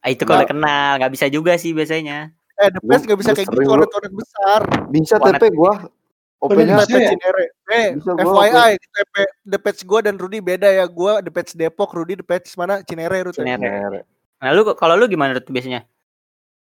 Ah, 0.00 0.08
itu 0.08 0.24
kalau 0.24 0.48
kenal, 0.48 0.96
nggak 0.96 1.12
bisa 1.12 1.26
juga 1.28 1.60
sih 1.60 1.76
biasanya. 1.76 2.32
Eh, 2.56 2.68
The 2.68 2.80
Patch 2.80 3.04
Gua- 3.04 3.06
nggak 3.08 3.18
bisa 3.20 3.30
kayak 3.32 3.48
gitu 3.48 3.68
warnet-warnet 3.68 4.14
besar. 4.14 4.60
Bisa. 4.88 5.14
TP 5.18 5.42
gua. 5.52 5.72
OP-nya 6.40 6.56
Bisa 6.56 6.72
The 6.80 6.88
Patch 6.88 7.04
ya? 7.04 7.10
Cinere. 7.12 7.44
Eh, 7.68 7.88
Bisa 8.00 8.10
gua 8.16 8.32
FYI, 8.48 8.70
TP 8.80 9.14
The 9.44 9.58
Patch 9.60 9.80
gua 9.84 10.00
dan 10.00 10.16
Rudy 10.16 10.40
beda 10.40 10.68
ya. 10.68 10.84
Gua 10.88 11.20
The 11.20 11.28
Patch 11.28 11.52
Depok, 11.52 11.92
Rudy 11.92 12.16
The 12.16 12.24
Patch 12.24 12.56
mana? 12.56 12.80
Cinere, 12.80 13.28
Rudy. 13.28 13.36
Cinere. 13.36 13.60
Cinere. 13.60 14.00
Nah, 14.40 14.56
lu 14.56 14.64
kalau 14.72 14.96
lu 14.96 15.04
gimana 15.04 15.36
Rut, 15.36 15.44
biasanya? 15.52 15.84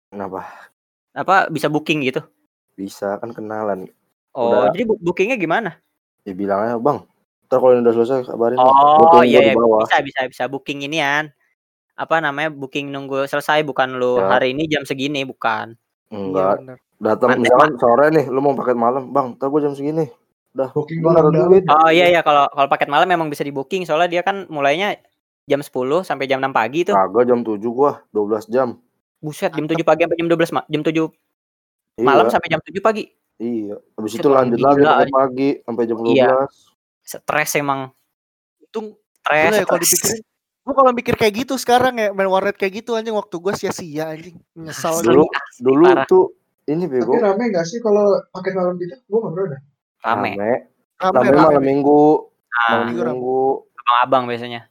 Kenapa? 0.07 0.47
Apa 1.11 1.51
bisa 1.51 1.67
booking 1.67 2.07
gitu? 2.07 2.23
Bisa 2.79 3.19
kan 3.19 3.35
kenalan. 3.35 3.91
Oh, 4.31 4.63
Udah. 4.63 4.71
jadi 4.71 4.87
bookingnya 4.87 5.35
gimana? 5.35 5.79
Ya 6.23 6.31
bilangnya, 6.31 6.79
"Bang, 6.79 7.03
ntar 7.47 7.59
kalau 7.59 7.75
ini 7.75 7.83
udah 7.83 7.95
selesai 7.95 8.31
kabarin." 8.31 8.59
Bang." 8.59 8.71
Gua 8.71 9.19
Oh 9.19 9.23
iya, 9.27 9.51
iya 9.51 9.53
bisa 9.55 9.97
bisa 10.03 10.21
bisa 10.27 10.43
booking 10.47 10.87
inian. 10.87 11.31
Apa 11.99 12.23
namanya 12.23 12.51
booking 12.51 12.91
nunggu 12.91 13.27
selesai 13.27 13.63
bukan 13.67 13.99
lu 13.99 14.19
Ya. 14.19 14.39
hari 14.39 14.55
ini 14.55 14.71
jam 14.71 14.87
segini 14.87 15.27
bukan. 15.27 15.75
Enggak, 16.11 16.63
bener. 16.63 16.77
datang 16.95 17.43
misalkan 17.43 17.75
sore 17.75 18.07
nih, 18.07 18.25
lu 18.31 18.39
mau 18.39 18.55
paket 18.55 18.79
malam, 18.79 19.11
"Bang, 19.11 19.35
ntar 19.35 19.51
gua 19.51 19.59
jam 19.63 19.75
segini." 19.75 20.07
Udah, 20.55 20.71
Booking 20.71 21.03
duit. 21.03 21.67
Oh 21.67 21.91
iya 21.91 22.07
iya 22.07 22.23
kalau 22.23 22.47
kalau 22.47 22.71
paket 22.71 22.87
malam 22.87 23.03
memang 23.03 23.27
bisa 23.27 23.43
di 23.43 23.51
booking 23.51 23.83
soalnya 23.83 24.07
dia 24.07 24.21
kan 24.23 24.47
mulainya 24.47 24.95
jam 25.45 25.61
10 25.61 25.69
sampai 26.01 26.25
jam 26.25 26.39
6 26.39 26.49
pagi 26.51 26.79
tuh. 26.83 26.93
Kagak 26.93 27.23
jam 27.25 27.39
7 27.39 27.61
gua, 27.67 28.01
12 28.09 28.49
jam. 28.49 28.69
Buset 29.19 29.49
jam 29.49 29.65
7 29.65 29.81
pagi 29.81 30.01
sampai 30.03 30.17
jam 30.17 30.27
12 30.27 30.51
ma- 30.51 30.67
jam 30.67 30.81
7 30.81 31.09
Iya, 31.95 32.03
malam 32.03 32.27
sampai 32.27 32.49
jam 32.49 32.59
7 32.59 32.81
pagi. 32.81 33.03
Iya. 33.37 33.75
Habis 33.95 34.11
Buset, 34.11 34.19
itu 34.19 34.29
lanjut 34.29 34.59
lagi 34.59 34.81
sampai 34.83 35.07
pagi 35.09 35.49
sampai 35.61 35.83
jam 35.85 35.97
12. 35.97 36.11
Iya. 36.11 36.33
Stres 36.99 37.51
emang. 37.55 37.79
Untung 38.59 38.85
Stres. 39.15 39.53
ya 39.53 39.63
kalau 39.63 39.79
dipikirin. 39.79 40.21
Gua 40.65 40.73
kalau 40.73 40.91
mikir 40.91 41.13
kayak 41.13 41.33
gitu 41.39 41.53
sekarang 41.55 41.93
ya 41.93 42.09
main 42.09 42.25
warnet 42.25 42.57
kayak 42.57 42.81
gitu 42.81 42.97
anjing 42.97 43.13
waktu 43.13 43.37
gua 43.37 43.53
sia-sia 43.53 44.09
anjing. 44.09 44.41
Nyesal. 44.51 44.97
Dulu 44.99 45.23
asli, 45.23 45.61
dulu 45.61 45.85
parah. 45.87 46.05
tuh 46.05 46.33
ini 46.65 46.83
Tapi 46.83 46.97
bego 46.97 47.13
rame 47.15 47.45
gak 47.47 47.63
sih 47.63 47.77
kalau 47.77 48.01
paket 48.31 48.51
malam 48.51 48.73
gitu? 48.75 48.97
Gue 48.99 49.19
gak 49.19 49.31
pernah 49.31 49.47
dah. 49.47 49.61
rame. 50.03 50.31
rame. 50.33 50.51
Rame, 50.95 51.13
Rame 51.13 51.29
rame. 51.29 51.37
malam 51.45 51.63
minggu, 51.63 52.01
Nah, 52.47 52.65
malam 52.67 52.85
Minggu 52.87 53.01
rame. 53.03 53.13
minggu. 53.13 53.41
abang-abang 53.77 54.23
biasanya. 54.25 54.61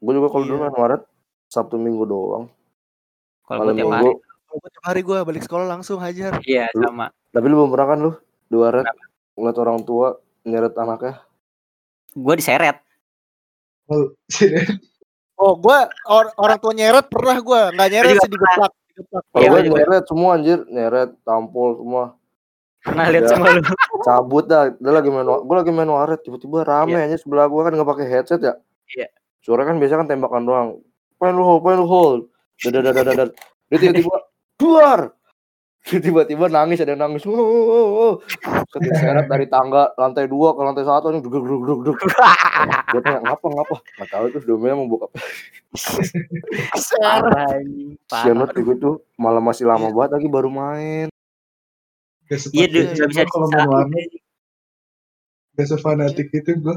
Gue 0.00 0.12
juga 0.16 0.28
kalau 0.28 0.44
Iya. 0.44 0.50
dulu 0.50 0.60
main 0.60 0.74
waret 0.74 1.02
Sabtu 1.46 1.76
Minggu 1.76 2.04
doang. 2.04 2.44
Kalau 3.44 3.66
gua 3.66 3.72
tiap 3.72 3.76
minggu. 3.76 3.92
hari. 3.92 4.12
Kalau 4.46 4.58
gua 4.58 4.70
tiap 4.70 4.84
hari 4.86 5.00
gua 5.02 5.18
balik 5.22 5.42
sekolah 5.44 5.66
langsung 5.68 5.98
hajar. 5.98 6.32
Iya, 6.42 6.66
Lu- 6.72 6.86
sama. 6.86 7.06
Tapi 7.30 7.44
lu 7.46 7.54
belum 7.58 7.70
pernah 7.70 7.86
kan 7.86 7.98
lu 8.00 8.12
di 8.46 8.56
waret 8.56 8.86
ngeliat 9.34 9.58
orang 9.58 9.78
tua 9.82 10.06
nyeret 10.42 10.74
anaknya? 10.74 11.14
Gua 12.12 12.34
diseret. 12.34 12.76
Oh, 13.86 14.14
Oh, 15.34 15.56
gua 15.56 15.88
or- 16.04 16.32
orang 16.36 16.58
tua 16.58 16.72
nyeret 16.72 17.08
pernah 17.08 17.36
gua, 17.40 17.72
nggak 17.72 17.88
nyeret 17.90 18.14
sih 18.20 18.28
digeplak. 18.28 18.72
Kalau 19.32 19.40
Iya, 19.40 19.48
gue 19.48 19.72
nyeret 19.72 20.04
semua 20.04 20.30
anjir, 20.36 20.58
nyeret, 20.68 21.16
tampol 21.24 21.80
semua. 21.80 22.04
Pernah 22.84 23.06
lihat 23.08 23.24
Ya. 23.24 23.30
semua 23.32 23.48
lu. 23.56 23.62
Cabut 24.06 24.44
dah, 24.44 24.68
dia 24.68 24.92
lagi 24.92 25.08
main 25.08 25.24
gue 25.24 25.56
lagi 25.56 25.72
main 25.72 25.88
waret, 25.88 26.20
tiba-tiba 26.20 26.60
rame 26.62 27.00
aja 27.00 27.16
sebelah 27.16 27.48
gua 27.48 27.64
kan 27.64 27.72
nggak 27.72 27.88
pakai 27.88 28.06
headset 28.06 28.40
ya. 28.40 28.54
Iya. 28.92 29.08
Suara 29.40 29.64
kan 29.64 29.80
biasa 29.80 30.00
kan 30.00 30.08
tembakan 30.08 30.44
doang. 30.44 30.68
Pengen 31.16 31.40
lu 31.40 31.44
hold, 31.44 31.60
pengen 31.64 31.80
lu 31.84 31.88
hold. 31.88 32.22
Dadar. 32.60 33.32
Dia 33.72 33.78
tiba-tiba 33.80 34.16
keluar. 34.60 35.00
Dia 35.80 35.96
Tiba-tiba 35.96 36.52
nangis 36.52 36.84
ada 36.84 36.92
yang 36.92 37.00
nangis. 37.00 37.24
Wow, 37.24 37.40
wow, 37.40 37.64
wow, 37.64 37.88
wow. 37.88 38.14
Set 38.68 38.80
diseret 38.84 39.24
dari 39.32 39.48
tangga 39.48 39.88
lantai 39.96 40.28
dua 40.28 40.52
ke 40.52 40.60
lantai 40.60 40.84
satu 40.84 41.08
nih. 41.08 41.24
Duduk, 41.24 41.40
duduk, 41.40 41.60
duduk, 41.64 41.78
duduk. 41.80 41.98
Gue 42.92 43.00
tanya 43.00 43.24
ngapa 43.24 43.46
ngapa? 43.48 43.74
Nggak 43.80 44.08
tahu 44.12 44.24
itu 44.28 44.38
domainnya 44.44 44.76
mau 44.76 44.92
buka. 44.92 45.08
Sian 46.76 48.36
banget 48.36 48.60
gitu. 48.60 49.00
Malah 49.16 49.40
masih 49.40 49.64
lama 49.64 49.88
banget 49.88 50.20
lagi 50.20 50.28
baru 50.28 50.52
main. 50.52 51.08
Iya, 52.28 52.92
bisa 53.08 53.24
kalau 53.24 53.48
main 53.48 53.64
disalahin. 53.64 53.72
warnet. 53.72 54.10
Gak 55.56 55.66
sefanatik 55.66 56.28
itu 56.30 56.60
gue. 56.60 56.76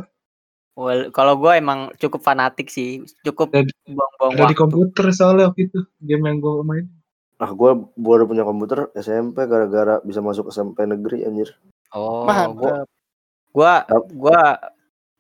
Well, 0.74 1.14
kalau 1.14 1.38
gue 1.38 1.54
emang 1.54 1.94
cukup 2.02 2.26
fanatik 2.26 2.66
sih, 2.74 3.06
cukup 3.22 3.54
buang-buang 3.86 4.34
Ada 4.34 4.42
di 4.42 4.46
waktu. 4.50 4.58
komputer 4.58 5.06
soalnya 5.14 5.54
waktu 5.54 5.70
itu. 5.70 5.80
Game 6.02 6.26
yang 6.26 6.42
gue 6.42 6.66
main. 6.66 6.86
Ah 7.38 7.54
gue 7.54 7.72
baru 7.94 8.26
punya 8.26 8.42
komputer 8.42 8.90
SMP 8.98 9.46
gara-gara 9.46 10.02
bisa 10.02 10.24
masuk 10.26 10.50
SMP 10.50 10.90
negeri 10.90 11.30
anjir. 11.30 11.54
Oh, 11.94 12.26
gua, 12.26 12.34
Mantap. 12.34 12.88
gua, 13.54 13.74
Yap. 13.86 14.04
gua 14.18 14.40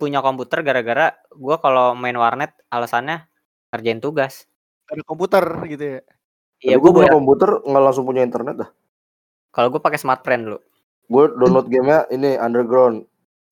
punya 0.01 0.19
komputer 0.25 0.65
gara-gara 0.65 1.13
gua 1.37 1.61
kalau 1.61 1.93
main 1.93 2.17
warnet 2.17 2.49
alasannya 2.73 3.29
ngerjain 3.69 4.01
tugas. 4.01 4.49
Ada 4.89 5.05
komputer 5.05 5.45
gitu 5.69 5.83
ya. 5.85 6.01
Iya, 6.63 6.75
gue 6.81 6.91
punya 6.95 7.13
komputer 7.13 7.61
nggak 7.61 7.83
langsung 7.83 8.09
punya 8.09 8.25
internet 8.25 8.55
dah. 8.65 8.69
Kalau 9.53 9.69
gua 9.69 9.81
pakai 9.85 10.01
smartfriend 10.01 10.49
dulu. 10.49 10.59
Gue 11.13 11.25
download 11.37 11.69
gamenya 11.69 12.09
ini 12.09 12.39
underground. 12.41 13.05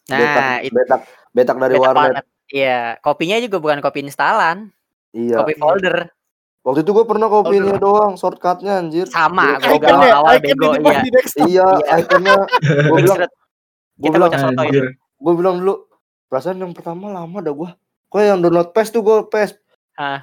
Nah, 0.10 0.18
betak, 0.18 0.44
itu 0.66 0.74
betak, 0.74 1.02
betak 1.32 1.58
dari 1.58 1.76
beta 1.76 1.88
warnet. 1.88 1.98
banget. 2.20 2.26
Iya, 2.52 2.80
kopinya 3.00 3.38
juga 3.40 3.58
bukan 3.58 3.80
kopi 3.80 4.00
instalan, 4.04 4.68
Iya. 5.12 5.40
kopi 5.40 5.54
folder. 5.56 6.12
Waktu 6.62 6.86
itu 6.86 6.92
gue 6.94 7.06
pernah 7.06 7.26
kopinya 7.26 7.74
doang, 7.76 8.14
shortcutnya 8.14 8.78
anjir. 8.78 9.10
Sama, 9.10 9.58
gua 9.58 9.72
Icon 9.74 9.98
awal, 9.98 10.38
Iconnya, 10.38 10.42
bego 10.44 10.68
iya. 10.78 11.00
Iya, 11.42 11.68
Iya. 11.82 11.94
ikonnya. 12.00 12.36
Gue 12.86 12.98
bilang, 13.02 13.18
Kita 13.18 13.30
gue 13.98 14.12
bilang, 14.14 14.32
gue 15.18 15.34
bilang 15.34 15.56
dulu. 15.58 15.76
Perasaan 16.28 16.58
yang 16.58 16.72
pertama 16.72 17.10
lama 17.10 17.38
dah 17.40 17.52
gue. 17.52 17.70
Kok 18.08 18.20
yang 18.20 18.40
download 18.40 18.72
PES 18.72 18.88
tuh 18.90 19.02
gue 19.02 19.18
PES. 19.26 19.52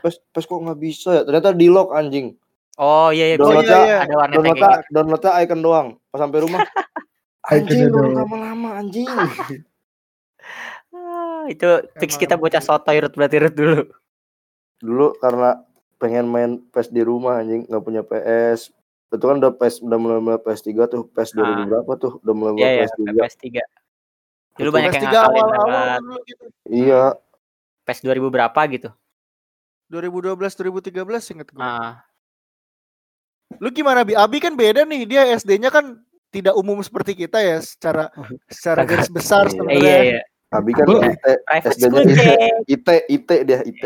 PES, 0.00 0.14
PES 0.30 0.44
kok 0.44 0.60
nggak 0.62 0.78
bisa 0.78 1.08
ya? 1.10 1.22
Ternyata 1.22 1.50
di 1.52 1.66
lock 1.66 1.90
anjing. 1.90 2.32
Oh 2.76 3.10
iya 3.10 3.32
iya, 3.32 3.36
Oh, 3.36 3.50
gua 3.50 3.58
iya, 3.58 3.66
Downloadnya, 3.66 3.80
iya. 3.82 3.98
ada 3.98 4.14
warnet 4.14 4.34
yang 4.34 4.44
downloadnya, 4.46 4.70
gitu. 4.78 4.92
downloadnya 4.94 5.32
icon 5.42 5.60
doang. 5.60 5.88
Pas 6.08 6.18
sampai 6.18 6.38
rumah, 6.38 6.60
anjing 7.50 7.80
Iconnya 7.82 8.14
lama-lama 8.22 8.68
anjing. 8.78 9.08
Itu 11.48 11.68
fix 11.96 12.10
Emang. 12.12 12.22
kita 12.22 12.34
bocah 12.34 12.60
soto 12.60 12.90
Rut 12.90 13.12
berarti 13.12 13.36
Rut 13.38 13.54
dulu. 13.54 13.78
Dulu 14.78 15.06
karena 15.18 15.58
pengen 15.96 16.24
main 16.24 16.50
PES 16.64 16.88
di 16.88 17.00
rumah 17.00 17.38
anjing, 17.38 17.64
nggak 17.64 17.82
punya 17.82 18.02
PS. 18.02 18.70
Itu 19.08 19.24
kan 19.24 19.36
udah 19.36 19.50
PES 19.50 19.80
udah 19.80 19.96
mulai 19.96 20.18
mulai 20.18 20.38
PS3 20.38 20.68
tuh, 20.86 21.08
PES 21.08 21.32
2000 21.32 21.42
Ah. 21.42 21.66
berapa 21.66 21.92
tuh? 21.96 22.12
Udah 22.20 22.34
mulai 22.34 22.52
mulai 22.52 22.62
Iya 22.62 22.70
iya, 22.70 22.86
PS3. 22.86 23.08
PS3. 23.18 23.46
Dulu 24.54 24.68
banyak 24.70 24.84
yang 24.86 24.94
PS3 24.94 25.08
ngakalin 25.08 25.40
awal-awal 25.40 25.66
banget. 25.66 26.00
dulu 26.00 26.18
gitu. 26.22 26.44
Iya, 26.68 27.02
PES 27.82 27.98
2000 28.00 28.28
berapa 28.28 28.60
gitu. 28.68 28.88
2012 29.88 30.52
2013 30.54 30.92
inget 31.32 31.48
gue. 31.48 31.58
Ah, 31.58 32.04
Lu 33.56 33.72
gimana 33.72 34.04
Bi? 34.04 34.12
Abi 34.12 34.38
kan 34.38 34.52
beda 34.52 34.84
nih, 34.84 35.08
dia 35.08 35.24
SD-nya 35.32 35.72
kan 35.72 35.96
tidak 36.28 36.52
umum 36.52 36.76
seperti 36.78 37.16
kita 37.16 37.40
ya 37.40 37.56
secara 37.58 38.12
secara 38.44 38.84
garis 38.84 39.08
besar 39.08 39.48
Iya. 39.48 39.50
sebenarnya. 39.50 39.80
iya 39.80 39.98
iya. 40.04 40.22
Abi 40.48 40.72
kan 40.72 40.84
Gua- 40.84 41.04
IT, 41.04 41.24
Private 41.44 41.68
SD-nya 41.70 41.88
school 41.88 42.00
IT, 42.00 42.16
check. 42.16 42.38
IT, 42.66 42.88
IT 43.06 43.30
dia 43.44 43.58
IT. 43.62 43.82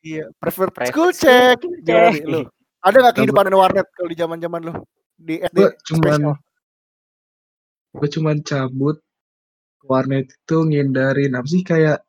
Iya, 0.00 0.24
Private 0.36 0.88
school 0.88 1.10
check. 1.12 1.56
Gimana 1.84 2.16
lu? 2.24 2.40
Ada 2.80 2.96
nggak 3.02 3.14
kehidupan 3.16 3.44
di 3.44 3.56
warnet 3.58 3.86
kalau 3.92 4.08
di 4.08 4.16
zaman-zaman 4.16 4.60
lu 4.62 4.74
di 5.14 5.34
SD? 5.42 5.56
Gue 5.58 5.68
cuman 5.84 6.20
gue 7.92 8.08
cuman 8.12 8.36
cabut 8.40 8.96
ke 9.76 9.84
warnet 9.84 10.28
itu 10.28 10.56
ngindarin 10.62 11.32
apa 11.32 11.48
sih 11.48 11.60
kayak 11.60 12.04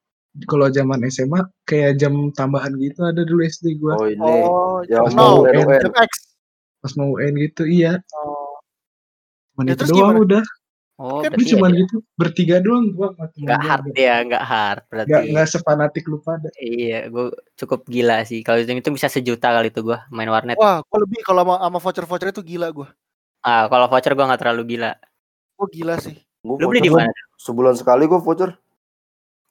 kalau 0.46 0.68
zaman 0.70 1.00
SMA 1.08 1.48
kayak 1.64 1.96
jam 1.98 2.12
tambahan 2.32 2.76
gitu 2.78 3.02
ada 3.02 3.24
dulu 3.24 3.42
SD 3.42 3.76
gue 3.76 3.90
Oh 3.90 4.06
ini, 4.06 4.22
Oh, 4.46 4.84
jam 4.84 5.08
mau 5.10 5.48
UN. 5.48 5.80
jam 5.80 5.94
X. 5.98 6.12
pas 6.78 6.94
mau 6.94 7.16
UN 7.16 7.34
gitu 7.42 7.64
iya 7.66 7.98
Oh, 8.14 8.60
Ya, 9.58 9.74
itu 9.74 9.82
terus 9.82 9.90
doang 9.90 10.14
gimana? 10.14 10.20
udah 10.22 10.44
Oh, 10.98 11.22
Kan 11.22 11.30
gue 11.38 11.46
cuman 11.46 11.78
ya, 11.78 11.86
gitu 11.86 12.02
bertiga 12.18 12.58
doang 12.58 12.90
gua. 12.90 13.14
hard 13.46 13.94
ya, 13.94 14.18
nggak 14.26 14.42
hard 14.42 14.82
berarti. 14.90 15.10
nggak 15.14 15.24
nggak 15.30 15.48
sepanatik 15.54 16.10
lu 16.10 16.18
pada 16.26 16.50
Iya, 16.58 17.06
gue 17.14 17.30
cukup 17.54 17.86
gila 17.86 18.26
sih. 18.26 18.42
Kalau 18.42 18.58
itu 18.58 18.74
itu 18.74 18.90
bisa 18.90 19.06
sejuta 19.06 19.54
kali 19.54 19.70
itu 19.70 19.86
gue 19.86 19.94
main 20.10 20.26
warnet. 20.26 20.58
Wah, 20.58 20.82
gua 20.90 21.06
lebih 21.06 21.22
kalau 21.22 21.46
sama, 21.46 21.62
sama 21.62 21.78
voucher-voucher 21.78 22.30
itu 22.34 22.42
gila 22.42 22.74
gua. 22.74 22.90
Ah, 23.46 23.70
kalau 23.70 23.86
voucher 23.86 24.18
gue 24.18 24.26
nggak 24.26 24.42
terlalu 24.42 24.64
gila. 24.74 24.98
Gua 25.54 25.68
gila 25.70 25.96
sih. 26.02 26.18
Gua 26.42 26.58
Lu 26.58 26.66
beli 26.66 26.82
di 26.82 26.90
mana? 26.90 27.14
Sebulan 27.38 27.78
sekali 27.78 28.10
gue 28.10 28.18
voucher. 28.18 28.58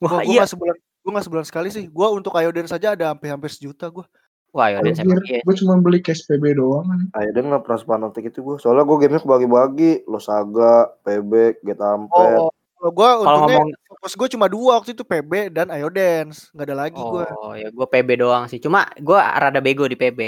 Wah, 0.02 0.18
Gua, 0.18 0.18
gua 0.18 0.22
iya. 0.26 0.42
nggak 0.42 0.50
sebulan 0.50 0.76
gua 1.06 1.10
nggak 1.14 1.26
sebulan 1.30 1.46
sekali 1.46 1.68
sih. 1.70 1.84
Gua 1.86 2.10
untuk 2.10 2.34
Ayoden 2.34 2.66
saja 2.66 2.98
ada 2.98 3.14
hampir 3.14 3.30
hampir 3.30 3.54
sejuta 3.54 3.86
gua. 3.86 4.10
Wah, 4.56 4.72
ya 4.72 4.80
udah 4.80 4.96
Anjir, 4.96 5.20
iya. 5.28 5.40
gue 5.44 5.54
cuma 5.60 5.76
beli 5.76 6.00
cash 6.00 6.24
PB 6.24 6.56
doang 6.56 6.88
kan. 6.88 7.00
Ayo 7.20 7.28
dia 7.36 7.44
nggak 7.44 7.68
pernah 7.68 7.76
sepanatik 7.76 8.32
itu 8.32 8.40
gue. 8.40 8.56
Soalnya 8.56 8.88
gue 8.88 8.96
gamenya 8.96 9.20
kebagi-bagi. 9.20 9.92
Losaga, 10.08 10.96
PB, 11.04 11.60
Get 11.60 11.76
Ampere. 11.84 12.40
Oh, 12.40 12.48
kalau 12.76 12.92
gua 12.92 13.08
Kalau 13.08 13.20
untungnya 13.24 13.56
ngomong 13.60 13.88
fokus 13.88 14.12
gua 14.14 14.28
cuma 14.28 14.46
dua 14.52 14.72
waktu 14.80 14.90
itu 14.92 15.04
PB 15.04 15.32
dan 15.52 15.68
Ayodance. 15.72 16.52
Nggak 16.52 16.66
ada 16.68 16.76
lagi 16.76 17.00
gua. 17.00 17.24
Oh, 17.40 17.52
ya 17.56 17.68
gue 17.72 17.86
PB 17.88 18.08
doang 18.20 18.44
sih. 18.52 18.60
Cuma 18.60 18.84
gue 18.96 19.16
rada 19.16 19.60
bego 19.64 19.88
di 19.88 19.96
PB. 19.96 20.20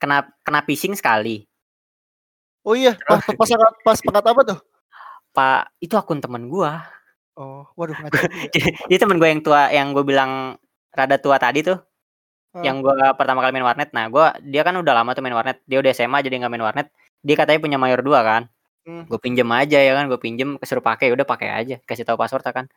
Kena 0.00 0.24
kena 0.44 0.60
phishing 0.64 0.96
sekali. 0.96 1.44
Oh 2.64 2.72
iya, 2.72 2.96
pas 3.04 3.20
pas 3.20 3.48
pas, 3.48 3.72
pas 3.84 3.98
pangkat 4.00 4.24
apa 4.24 4.42
tuh? 4.48 4.58
Pak, 5.36 5.76
itu 5.84 5.94
akun 6.00 6.24
temen 6.24 6.48
gua. 6.48 6.80
Oh, 7.36 7.68
waduh 7.76 7.92
ngaco. 7.98 8.16
Jadi, 8.54 8.70
jadi 8.86 8.98
temen 9.02 9.18
gue 9.18 9.26
yang 9.26 9.42
tua, 9.42 9.66
yang 9.74 9.90
gue 9.90 10.06
bilang 10.06 10.54
rada 10.94 11.18
tua 11.18 11.34
tadi 11.34 11.66
tuh, 11.66 11.82
Yang 12.62 12.76
gue 12.86 12.94
pertama 13.18 13.42
kali 13.42 13.50
main 13.56 13.66
warnet. 13.66 13.90
Nah, 13.90 14.06
gue 14.06 14.26
dia 14.46 14.62
kan 14.62 14.74
udah 14.76 14.94
lama 14.94 15.10
tuh 15.10 15.22
main 15.24 15.34
warnet. 15.34 15.58
Dia 15.66 15.82
udah 15.82 15.90
SMA 15.90 16.22
jadi 16.22 16.38
nggak 16.44 16.52
main 16.52 16.64
warnet. 16.64 16.88
dia 17.24 17.40
katanya 17.40 17.56
punya 17.56 17.78
mayor 17.80 18.04
2 18.04 18.20
kan. 18.20 18.42
Hmm. 18.84 19.08
Gue 19.08 19.16
pinjem 19.16 19.48
aja 19.48 19.80
ya 19.80 19.96
kan, 19.96 20.12
gue 20.12 20.20
pinjem 20.20 20.60
kesuruh 20.60 20.84
pakai, 20.84 21.08
udah 21.08 21.24
pakai 21.24 21.48
aja, 21.56 21.76
kasih 21.88 22.04
tahu 22.04 22.20
password 22.20 22.44
kan. 22.52 22.68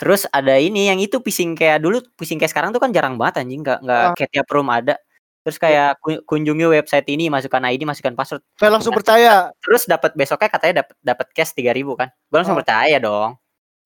Terus 0.00 0.24
ada 0.32 0.56
ini 0.56 0.88
yang 0.88 0.96
itu 1.00 1.20
phishing 1.20 1.52
kayak 1.56 1.84
dulu, 1.84 2.00
phishing 2.16 2.36
kayak 2.40 2.52
sekarang 2.56 2.72
tuh 2.72 2.80
kan 2.80 2.88
jarang 2.92 3.16
banget 3.20 3.44
anjing, 3.44 3.60
nggak 3.60 3.80
nggak 3.84 4.00
Ah. 4.00 4.14
kayak 4.16 4.30
tiap 4.32 4.48
room 4.48 4.68
ada. 4.72 4.96
Terus 5.44 5.56
kayak 5.60 6.00
ku- 6.00 6.24
kunjungi 6.24 6.64
website 6.72 7.04
ini, 7.12 7.28
masukkan 7.28 7.60
ID, 7.68 7.84
masukkan 7.84 8.16
password. 8.16 8.40
Kayak 8.56 8.72
langsung 8.80 8.92
percaya. 8.96 9.52
Terus 9.60 9.84
dapat 9.84 10.12
besoknya 10.16 10.48
katanya 10.48 10.74
dapat 10.84 10.96
dapat 11.04 11.26
cash 11.36 11.52
3000 11.52 11.92
kan. 12.00 12.08
Gue 12.32 12.36
langsung 12.40 12.56
Oh. 12.56 12.60
percaya 12.64 12.96
dong. 12.96 13.36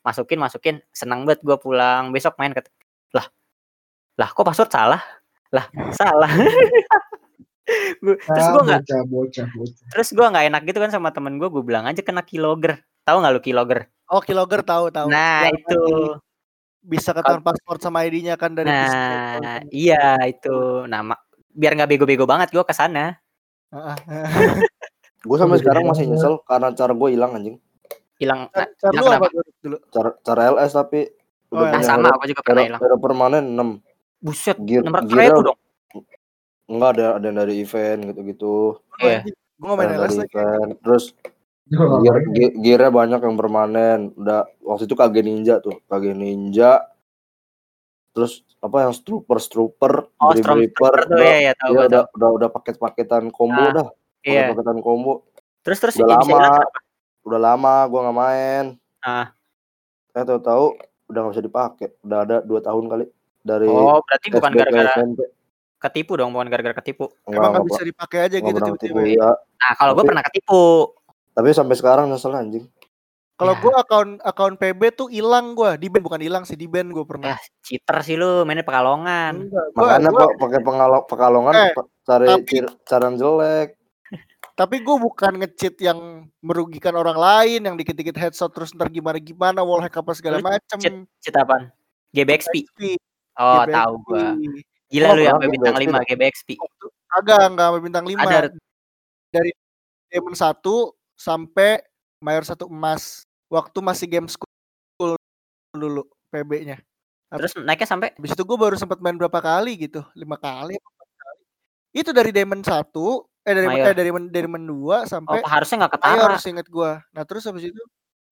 Masukin, 0.07 0.39
masukin, 0.39 0.77
senang 0.95 1.27
banget 1.27 1.43
gue 1.43 1.57
pulang 1.59 2.15
besok 2.15 2.39
main 2.39 2.55
ke 2.55 2.63
lah. 3.11 3.27
Lah 4.21 4.29
kok 4.29 4.45
password 4.45 4.69
salah? 4.69 5.01
Lah, 5.49 5.65
salah. 5.97 6.29
Gua- 8.03 8.19
terus 8.19 8.47
Ah, 8.47 8.51
gue 8.51 8.63
nggak 8.67 8.83
terus 9.95 10.09
gua 10.11 10.27
nggak 10.35 10.47
enak 10.51 10.63
gitu 10.67 10.79
kan 10.83 10.91
sama 10.91 11.15
temen 11.15 11.39
gue 11.39 11.47
gue 11.47 11.63
bilang 11.63 11.87
aja 11.87 12.03
kena 12.03 12.27
keylogger 12.27 12.83
tahu 13.07 13.23
nggak 13.23 13.31
lu 13.31 13.41
keylogger 13.41 13.81
Oh, 14.11 14.19
keylogger 14.19 14.67
tahu 14.67 14.91
tahu. 14.91 15.07
nah 15.07 15.47
Yang 15.47 15.71
itu 15.71 15.83
bisa 16.83 17.15
ketahuan 17.15 17.47
paspor 17.47 17.79
sama 17.79 18.03
ID-nya 18.03 18.35
kan 18.35 18.59
dari 18.59 18.67
nah 18.75 19.63
iya 19.71 20.19
itu 20.27 20.83
nama 20.91 21.15
biar 21.55 21.79
nggak 21.79 21.91
bego-bego 21.95 22.27
banget 22.27 22.51
gua 22.51 22.67
ke 22.67 22.75
sana 22.75 23.15
Heeh. 23.71 23.97
Gue 25.31 25.37
sampai 25.39 25.63
sekarang 25.63 25.87
masih 25.87 26.11
nyesel 26.11 26.43
karena 26.43 26.75
cara 26.75 26.91
gue 26.91 27.09
hilang 27.15 27.39
anjing. 27.39 27.55
hilang 28.19 28.51
nah, 28.51 28.67
Cara 28.83 29.31
dulu? 29.63 29.77
Cara 29.95 30.11
cara 30.27 30.41
LS 30.59 30.73
tapi 30.75 31.07
Oh, 31.55 31.67
udah 31.67 31.71
nah 31.71 31.83
sama 31.83 32.09
aku 32.15 32.31
juga 32.31 32.43
pernah 32.43 32.63
hilang 32.67 32.81
permanen 32.99 33.45
6. 33.55 33.90
Buset 34.21 34.57
Gear, 34.61 34.85
enam 34.85 34.95
ratus 34.95 35.09
gearnya 35.09 35.27
ribu 35.27 35.41
udah- 35.41 35.49
dong 35.49 35.59
Enggak 36.71 36.91
ada 36.95 37.07
ada 37.19 37.25
yang 37.27 37.39
dari 37.41 37.55
event 37.59 38.01
gitu-gitu. 38.07 38.79
Iya. 39.03 39.27
Gue 39.59 39.67
gak 39.67 39.75
main 39.75 39.91
LS 39.91 39.99
dari 39.99 40.15
lagi. 40.17 40.31
event. 40.31 40.71
Terus 40.79 41.05
gear, 41.99 42.17
ge- 42.31 42.55
gearnya 42.57 42.91
banyak 42.91 43.21
yang 43.21 43.35
permanen. 43.35 44.01
Udah 44.15 44.47
waktu 44.63 44.87
itu 44.87 44.95
KG 44.95 45.17
Ninja 45.19 45.59
tuh, 45.59 45.83
KG 45.85 46.15
Ninja. 46.15 46.87
Terus 48.11 48.47
apa 48.59 48.87
yang 48.87 48.93
Strooper 48.93 49.39
Strooper, 49.39 49.93
oh 50.15 50.31
Grim 50.31 50.43
Storm 50.43 50.59
Reaper, 50.59 50.71
Trooper 50.71 50.95
tuh 51.01 51.17
udah, 51.17 51.27
ya 51.27 51.39
ya 51.41 51.53
tahu 51.55 51.73
ya 51.73 51.81
udah, 51.87 52.03
udah 52.13 52.31
udah 52.35 52.49
paket-paketan 52.51 53.25
combo 53.31 53.59
Ah, 53.61 53.71
dah. 53.73 53.89
iya 54.21 54.41
Paket-paketan 54.47 54.79
combo. 54.81 55.13
terus 55.63 55.79
terus 55.79 55.95
Udah 55.97 56.07
ya 56.07 56.23
lama. 56.23 56.39
Udah 57.21 57.41
lama 57.41 57.75
gua 57.85 58.01
nggak 58.05 58.19
main. 58.19 58.65
Ah. 59.01 59.27
Eh 60.13 60.23
tahu-tahu 60.23 60.79
udah 61.07 61.19
nggak 61.21 61.35
bisa 61.35 61.43
dipakai. 61.45 61.89
Udah 62.01 62.19
ada 62.21 62.37
dua 62.41 62.59
tahun 62.61 62.87
kali 62.87 63.05
dari 63.41 63.65
oh 63.65 64.01
berarti 64.01 64.27
bukan 64.29 64.51
SD 64.51 64.55
ke 64.55 64.61
gara-gara 64.61 64.93
ketipu 65.81 66.13
dong 66.15 66.31
bukan 66.31 66.47
gara-gara 66.47 66.77
ketipu 66.77 67.09
Emang 67.25 67.41
gak 67.41 67.51
nggak 67.53 67.67
bisa 67.67 67.83
dipakai 67.83 68.19
aja 68.23 68.37
gitu 68.37 68.53
tiba-tiba. 68.55 68.77
ketipu, 68.77 69.01
ya. 69.17 69.31
nah 69.33 69.73
kalau 69.75 69.93
gue 69.93 70.05
pernah 70.05 70.25
ketipu 70.25 70.63
Tapi 71.31 71.49
sampai 71.51 71.73
sekarang 71.75 72.05
nyesel 72.07 72.35
anjing. 72.35 72.67
Kalau 73.35 73.55
Ya. 73.55 73.61
gue 73.63 73.73
akun 73.73 74.09
akun 74.21 74.55
PB 74.55 74.81
tuh 74.93 75.09
hilang 75.09 75.55
gue 75.55 75.73
di 75.77 75.89
band 75.89 76.05
bukan 76.05 76.21
hilang 76.21 76.43
sih 76.43 76.53
di 76.53 76.67
band 76.67 76.91
gue 76.91 77.01
pernah. 77.03 77.33
ya 77.33 77.37
cheater 77.63 77.97
sih 78.03 78.13
lu 78.15 78.45
mainnya 78.45 78.61
pekalongan 78.61 79.49
Enggak, 79.49 79.67
gua, 79.73 79.81
Makanya 79.81 80.11
gua- 80.11 80.21
kok 80.21 80.33
pakai 80.39 80.61
pengalo- 80.61 81.07
pekalongan 81.07 81.53
Eh, 81.55 81.73
cari 82.03 82.27
tapi- 82.29 82.69
cara 82.83 83.07
jelek. 83.11 83.69
tapi 84.53 84.77
gue 84.79 84.97
bukan 84.99 85.33
nge-cheat 85.39 85.81
yang 85.81 85.99
merugikan 86.39 86.93
orang 86.93 87.17
lain, 87.17 87.65
yang 87.65 87.73
dikit-dikit 87.75 88.13
headshot 88.15 88.53
terus 88.53 88.77
ntar 88.77 88.93
gimana-gimana, 88.93 89.65
wallhack 89.65 89.97
apa 89.97 90.13
segala 90.13 90.37
macem. 90.39 90.77
cheat 90.77 90.93
cheat 91.17 91.33
apaan 91.35 91.73
GBXP 92.11 92.67
XP, 92.67 92.81
oh 93.41 93.65
GBXP. 93.65 93.77
tahu 93.81 93.95
gua 94.05 94.27
gila 94.91 95.07
Oh, 95.09 95.15
lu 95.17 95.23
yang 95.25 95.39
bintang 95.41 95.75
GBXP 95.81 95.97
5 95.97 96.11
GBXP 96.13 96.49
Agak 97.11 97.43
enggak 97.51 97.67
sampai 97.75 97.83
bintang 97.83 98.05
5. 98.07 98.23
Ada. 98.23 98.39
Dari 99.35 99.51
Diamond 100.15 100.39
1 100.39 100.63
sampai 101.19 101.83
Mayor 102.23 102.45
1 102.47 102.71
emas. 102.71 103.27
Waktu 103.51 103.79
masih 103.83 104.07
game 104.07 104.29
school 104.31 105.19
dulu 105.75 106.07
PB-nya. 106.31 106.79
terus 107.31 107.55
naiknya 107.59 107.87
sampai 107.87 108.11
Habis 108.19 108.35
itu 108.35 108.43
gue 108.43 108.59
baru 108.59 108.75
sempat 108.75 108.99
main 108.99 109.15
berapa 109.15 109.39
kali 109.39 109.79
gitu, 109.79 110.03
lima 110.19 110.35
kali 110.35 110.75
kali. 110.75 111.43
Itu 111.95 112.11
dari 112.11 112.35
Diamond 112.35 112.67
1, 112.67 112.91
eh 113.47 113.55
dari 113.55 113.67
Mayor. 113.71 113.87
eh, 113.91 113.95
dari 113.95 114.11
Diamond 114.11 114.67
2 114.67 114.75
oh 114.75 115.03
sampai 115.07 115.39
harusnya 115.47 115.87
nggak 115.87 115.93
Mayor 115.99 116.31
ketara 116.31 116.39
seinget 116.43 116.67
gua. 116.67 117.03
Nah 117.15 117.23
terus 117.23 117.47
habis 117.47 117.71
itu 117.71 117.83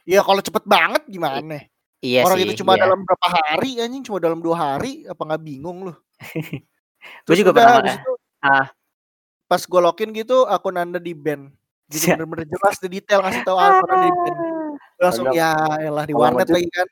Ya 0.09 0.25
kalau 0.25 0.41
cepet 0.41 0.65
banget 0.65 1.03
gimana? 1.05 1.69
Iya 2.01 2.23
Orang 2.23 2.39
sih 2.39 2.45
itu 2.47 2.63
cuma 2.63 2.75
iya. 2.75 2.87
dalam 2.87 3.03
berapa 3.03 3.27
hari 3.27 3.79
anjing 3.79 4.03
cuma 4.03 4.19
dalam 4.19 4.39
dua 4.39 4.57
hari 4.57 5.03
apa 5.05 5.19
nggak 5.19 5.43
bingung 5.43 5.79
lu? 5.87 5.95
Gua 6.99 7.25
Terus 7.25 7.37
juga 7.39 7.51
pernah 7.55 7.95
itu, 7.95 8.13
Ah. 8.39 8.67
Pas 9.47 9.63
gue 9.63 9.81
login 9.81 10.11
gitu 10.13 10.45
akun 10.45 10.77
anda 10.77 10.99
di 10.99 11.15
ban. 11.15 11.49
Jadi 11.89 12.05
Siap. 12.05 12.21
bener-bener 12.21 12.47
jelas 12.47 12.77
di 12.79 12.89
detail 12.93 13.25
ngasih 13.25 13.43
tahu 13.43 13.57
akun 13.57 13.89
anda 13.89 14.05
di 14.05 14.13
ban. 14.13 14.37
Langsung 14.99 15.27
Banyak. 15.31 15.41
ya 15.41 15.51
elah 15.81 16.05
di 16.05 16.15
warnet 16.15 16.49
lagi 16.49 16.69
kan. 16.69 16.89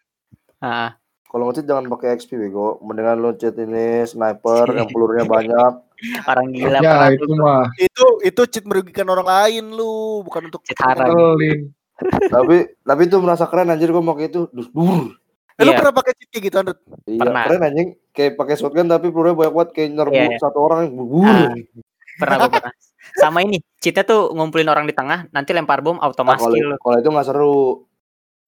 Ah, 0.59 0.91
Kalau 1.27 1.51
ngecheat 1.51 1.67
jangan 1.67 1.85
pakai 1.91 2.17
XP 2.17 2.39
bego. 2.39 2.79
Mendingan 2.81 3.19
lo 3.19 3.35
cheat 3.35 3.59
ini 3.59 4.07
sniper 4.07 4.65
yang 4.73 4.89
pelurunya 4.89 5.27
banyak. 5.37 5.73
orang 6.25 6.47
gila 6.53 6.79
Ya 6.81 7.09
itu 7.11 7.25
mah 7.35 7.67
Itu 7.77 8.05
itu 8.23 8.43
cheat 8.49 8.65
merugikan 8.65 9.05
orang 9.07 9.27
lain 9.27 9.65
lu, 9.71 10.23
bukan 10.23 10.49
untuk 10.49 10.65
Cheat 10.65 10.81
haram. 10.81 11.37
Tapi 12.27 12.57
tapi 12.79 13.03
itu 13.05 13.17
merasa 13.17 13.45
keren 13.45 13.69
anjir 13.69 13.89
gua 13.89 14.05
pakai 14.07 14.27
itu. 14.27 14.49
Dus 14.51 14.69
dur. 14.69 15.17
Eh, 15.57 15.65
lu 15.65 15.73
Iya. 15.73 15.79
pernah 15.81 15.95
pakai 15.95 16.13
cheat 16.13 16.29
kayak 16.29 16.45
gitu 16.45 16.57
Andut? 16.61 16.79
Iya, 17.03 17.17
Pernah. 17.19 17.43
keren 17.49 17.63
anjing. 17.65 17.89
Kayak 18.11 18.33
pakai 18.35 18.55
shotgun 18.55 18.87
tapi 18.87 19.09
pelurunya 19.09 19.35
banyak 19.35 19.53
banget 19.53 19.71
kayak 19.73 19.89
nyerbu 19.91 20.13
Iya, 20.15 20.25
iya. 20.27 20.39
satu 20.39 20.59
orang 20.61 20.79
yang. 20.85 20.95
Ah. 21.23 21.53
pernah 22.17 22.37
gua 22.39 22.51
pernah 22.51 22.73
sama 23.15 23.39
ini 23.41 23.61
cheatnya 23.77 24.01
tuh 24.03 24.33
ngumpulin 24.33 24.65
orang 24.67 24.85
di 24.85 24.93
tengah 24.93 25.29
nanti 25.31 25.53
lempar 25.53 25.81
bom 25.81 25.97
Nah, 25.97 26.09
otomatis 26.09 26.41
kalau 26.41 26.53
kill 26.53 26.71
kalau 26.79 26.97
itu 26.99 27.09
nggak 27.11 27.27
seru. 27.27 27.59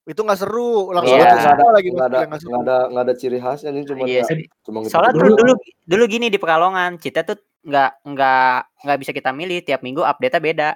Itu 0.03 0.25
nggak 0.25 0.39
seru, 0.41 0.89
langsung 0.89 1.13
Iya. 1.13 1.21
aja 1.23 1.37
Nggak 1.37 1.53
ada 1.53 1.67
lagi 1.69 1.89
nggak 1.91 2.07
ada 2.07 2.19
nggak 2.25 2.41
ada 2.59 2.77
nggak 2.89 3.03
ada 3.05 3.13
ciri 3.13 3.37
khasnya 3.37 3.69
ini 3.69 3.85
cuma 3.85 4.03
Iya 4.03 4.13
ya, 4.15 4.23
sih. 4.25 4.45
cuma 4.63 4.77
gitu. 4.81 4.89
soalnya 4.89 5.13
Dulu- 5.13 5.37
dulu 5.37 5.53
dulu 5.85 6.03
gini 6.05 6.27
di 6.27 6.37
pekalongan 6.37 6.97
cheatnya 6.97 7.23
tuh 7.23 7.37
nggak 7.61 7.91
nggak 8.05 8.53
nggak 8.85 8.97
bisa 8.97 9.11
kita 9.11 9.29
milih 9.29 9.61
tiap 9.61 9.81
minggu 9.81 10.01
update 10.01 10.33
nya 10.33 10.41
beda 10.41 10.69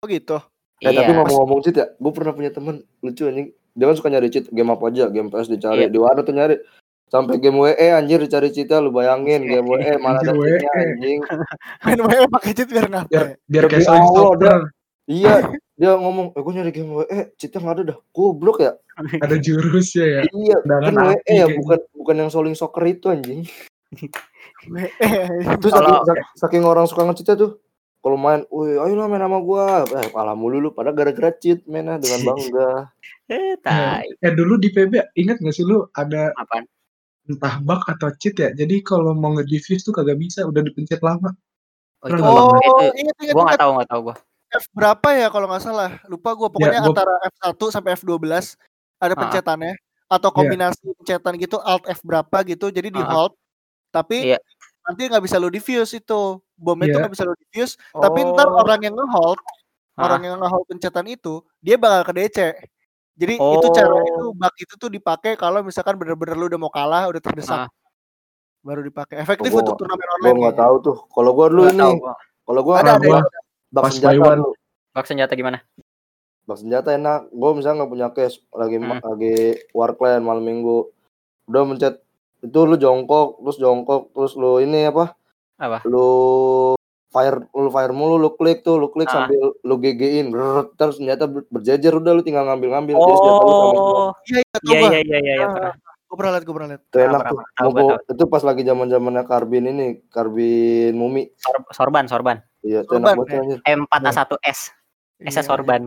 Oh 0.00 0.06
gitu. 0.06 0.36
Eh, 0.84 0.92
iya 0.92 1.00
tapi 1.00 1.10
ngomong-ngomong 1.12 1.58
cheat 1.60 1.76
ya, 1.76 1.86
gue 1.90 2.12
pernah 2.12 2.32
punya 2.32 2.50
temen 2.50 2.74
lucu 3.00 3.24
anjing. 3.24 3.48
Dia 3.72 3.84
kan 3.88 3.96
suka 3.96 4.08
nyari 4.08 4.28
cheat 4.28 4.46
game 4.48 4.68
apa 4.68 4.84
aja, 4.86 5.08
game 5.08 5.28
PS 5.28 5.48
dicari, 5.48 5.80
Iya. 5.80 5.88
di 5.88 5.98
warnet 5.98 6.24
tuh 6.24 6.36
nyari. 6.36 6.56
Sampai 7.04 7.36
game 7.38 7.56
WE 7.56 7.72
anjir 7.90 8.18
dicari 8.18 8.48
cheatnya 8.48 8.78
lu 8.78 8.90
bayangin 8.90 9.42
game 9.42 9.64
WE 9.64 9.96
mana 9.96 10.18
ada 10.18 10.30
cheatnya 10.30 10.34
WE. 10.34 10.82
anjing. 10.84 11.18
Main 11.84 12.00
WoW 12.00 12.26
pakai 12.28 12.52
cheat 12.52 12.68
biar 12.68 12.86
ngapa? 12.86 13.08
Biar 13.08 13.24
ya? 13.24 13.34
biar 13.46 13.64
kayak 13.66 13.88
Allah. 13.88 14.60
Iya, 15.04 15.34
dia 15.76 15.92
ngomong, 15.94 16.32
"Eh, 16.32 16.40
gue 16.40 16.52
nyari 16.52 16.72
game 16.72 16.90
WE, 16.96 17.20
cheatnya 17.36 17.60
nggak 17.60 17.74
ada 17.76 17.82
dah." 17.92 17.98
Goblok 18.10 18.58
ya. 18.58 18.72
Ada 19.20 19.36
jurusnya 19.36 20.06
ya. 20.06 20.20
Iya, 20.26 20.56
Tendangan 20.64 20.92
kan 20.92 21.04
WE 21.12 21.32
ya, 21.34 21.46
bukan 21.50 21.78
bukan 21.94 22.14
yang 22.16 22.30
Soling 22.30 22.56
Soccer 22.56 22.84
itu 22.84 23.06
anjing. 23.08 23.44
WE. 24.72 24.88
Terus 25.60 25.72
saking, 25.72 25.98
sak- 26.08 26.26
saking 26.40 26.62
orang 26.64 26.88
suka 26.88 27.04
nge-cheatnya 27.04 27.36
tuh 27.36 27.50
kalau 28.04 28.14
main, 28.14 28.44
wih, 28.46 28.76
ayo 28.76 28.94
lah 28.94 29.08
main 29.08 29.18
sama 29.18 29.40
gua. 29.40 29.88
Eh, 29.88 30.12
kalah 30.12 30.36
mulu 30.36 30.60
lu, 30.60 30.68
padahal 30.70 30.92
gara-gara 30.92 31.32
cheat 31.32 31.64
mainnya 31.64 31.96
dengan 31.96 32.20
bangga. 32.28 32.92
eh 33.24 33.56
tai 33.56 34.04
Eh 34.20 34.30
dulu 34.30 34.60
di 34.60 34.68
PB 34.68 35.16
ingat 35.16 35.40
gak 35.40 35.50
sih 35.50 35.64
lu 35.64 35.88
ada 35.90 36.28
apaan 36.36 36.68
entah 37.24 37.56
bug 37.58 37.80
atau 37.82 38.12
cheat 38.14 38.36
ya. 38.36 38.52
Jadi 38.52 38.84
kalau 38.84 39.16
mau 39.16 39.32
nge-diffuse 39.32 39.80
tuh 39.80 39.90
kagak 39.90 40.20
bisa, 40.20 40.44
udah 40.44 40.60
dipencet 40.60 41.00
lama. 41.00 41.32
oh, 41.98 42.06
itu, 42.06 42.20
Oh, 42.20 42.52
itu 42.52 43.00
ingat 43.00 43.16
ingat 43.18 43.32
gua 43.32 43.44
nggak 43.46 43.56
tahu 43.58 43.70
nggak 43.72 43.88
tahu 43.88 44.00
gua 44.04 44.16
F 44.52 44.64
berapa 44.70 45.08
ya 45.10 45.26
kalau 45.28 45.46
nggak 45.48 45.64
salah 45.64 45.90
lupa 46.04 46.30
gue 46.30 46.46
pokoknya 46.46 46.78
gua- 46.78 46.92
antara 46.92 47.14
F1 47.32 47.60
sampai 47.72 47.90
F12 47.96 48.54
ada 49.00 49.10
Ah. 49.10 49.18
pencetannya 49.18 49.72
atau 50.06 50.28
Iya. 50.28 50.36
kombinasi 50.36 50.84
pencetan 50.94 51.34
gitu 51.40 51.56
Alt 51.58 51.88
F 51.88 52.04
berapa 52.04 52.36
gitu 52.44 52.68
jadi 52.68 52.86
di 52.86 53.00
Ah. 53.00 53.08
hold 53.08 53.32
tapi 53.88 54.30
Iya. 54.30 54.38
Nanti 54.84 55.02
nggak 55.06 55.24
bisa 55.24 55.36
lo 55.36 55.48
diffuse 55.48 55.92
itu 55.94 56.20
bomnya 56.54 56.84
itu 56.84 56.92
Iya. 56.92 57.00
nggak 57.02 57.12
bisa 57.12 57.24
lo 57.24 57.34
diffuse 57.34 57.74
tapi 57.90 58.18
ntar 58.22 58.46
Oh. 58.46 58.60
orang 58.60 58.80
yang 58.80 58.94
ngehold 58.94 59.40
Ah. 59.94 60.04
orang 60.04 60.20
yang 60.22 60.34
ngehold 60.36 60.64
pencetan 60.66 61.06
itu 61.06 61.40
dia 61.58 61.76
bakal 61.76 62.04
ke 62.04 62.12
DC 62.16 62.38
jadi 63.14 63.34
itu 63.36 63.66
cara 63.70 63.90
Oh. 63.90 64.02
itu 64.02 64.24
bug 64.32 64.54
itu 64.56 64.74
tuh 64.74 64.90
dipakai 64.90 65.32
kalau 65.34 65.60
misalkan 65.60 65.94
bener-bener 65.94 66.34
lu 66.34 66.46
udah 66.46 66.58
mau 66.58 66.68
kalah 66.68 67.06
udah 67.06 67.18
terdesak 67.18 67.64
Ah. 67.64 67.68
baru 68.60 68.80
dipakai 68.80 69.20
efektif 69.20 69.50
Gua- 69.50 69.60
untuk 69.60 69.76
turnamen 69.76 70.08
online 70.18 70.36
nggak 70.38 70.52
kayaknya. 70.52 70.64
tahu 70.64 70.74
tuh. 70.80 70.96
Kalau 71.06 71.30
gua 71.32 71.46
dulu 71.48 71.62
ini, 71.66 71.90
kalau 72.42 72.60
gua 72.60 72.74
ada 72.80 72.96
ada 72.96 73.08
ada. 73.20 73.38
bak 73.70 73.84
senjata 73.88 74.40
bak 74.90 75.04
senjata 75.04 75.32
gimana 75.32 75.60
Bak 76.44 76.60
senjata 76.60 76.92
enak. 76.92 77.32
Gue 77.32 77.56
misalnya 77.56 77.76
nggak 77.80 77.88
punya 77.90 78.08
cash, 78.12 78.36
lagi 78.50 78.76
Hmm. 78.76 79.00
lagi 79.00 79.36
warclan 79.72 80.20
malam 80.20 80.40
minggu. 80.40 80.92
Udah 81.46 81.64
mencet 81.64 82.03
itu 82.44 82.58
lu 82.62 82.76
jongkok, 82.76 83.40
terus 83.40 83.56
jongkok, 83.56 84.12
terus 84.12 84.32
lu 84.36 84.60
ini 84.60 84.84
apa? 84.86 85.16
Apa? 85.56 85.80
Lu 85.88 86.74
fire, 87.08 87.46
lu 87.50 87.70
fire 87.70 87.90
mulu, 87.90 88.20
lu 88.20 88.30
klik 88.34 88.60
tuh, 88.60 88.76
lu 88.76 88.92
klik 88.92 89.08
Ah. 89.08 89.24
sambil 89.24 89.56
lu 89.56 89.74
GG-in, 89.78 90.28
terus 90.74 91.00
senjata 91.00 91.24
ber- 91.24 91.48
berjejer 91.48 91.94
udah 91.94 92.12
lu 92.12 92.20
tinggal 92.20 92.44
ngambil-ngambil. 92.44 92.94
Jadi 92.94 93.12
senjata 93.16 93.42
lu 93.42 93.52
oh 93.54 94.10
iya 94.28 94.38
iya 94.38 94.58
iya 94.60 94.60
gua 94.60 94.88
iya 94.92 95.00
iya 95.00 95.18
iya 95.18 95.34
iya, 95.40 95.46
pernah 95.48 95.72
gua 96.04 96.16
pernah 96.20 96.32
liat 96.36 96.44
gua 96.44 96.54
pernah 96.54 96.68
liat 96.70 96.82
Itu 96.84 96.96
enak 97.00 97.20
tuh. 97.24 97.38
gua 97.72 97.94
itu 98.04 98.24
pas 98.28 98.42
lagi 98.42 98.62
zaman 98.62 98.86
zamannya 98.86 99.22
karbin 99.24 99.64
ini, 99.66 99.86
karbin 100.10 100.92
mumi. 100.94 101.32
Sor- 101.40 101.64
sorban 101.72 102.04
sorban 102.04 102.38
Iya, 102.60 102.80
itu 102.82 102.92
Sorban, 102.92 103.04
enak 103.04 103.16
banget 103.24 103.28
ya. 103.28 103.40
anjir. 103.40 103.58
M4A1S. 103.64 104.58
SS 105.20 105.36
Iya, 105.36 105.42
Sorban. 105.44 105.82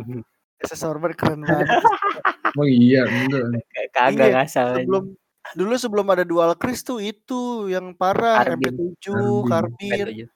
SS 0.57 0.79
Sorban 0.79 1.11
keren 1.13 1.41
banget. 1.43 1.67
Oh 2.57 2.65
iya, 2.65 3.05
enggak. 3.05 3.61
Kagak 3.93 4.17
Iya, 4.17 4.33
ngasal. 4.33 4.67
sebelum 4.81 5.13
dulu 5.55 5.73
sebelum 5.77 6.07
ada 6.09 6.25
dual 6.25 6.51
Chris 6.57 6.81
tuh 6.81 6.97
itu 6.99 7.69
yang 7.69 7.93
parah 7.93 8.43
Karbin. 8.43 8.75
MP7, 8.97 9.05
Karbin. 9.07 9.45
karbin. 9.47 10.27
M7. 10.27 10.35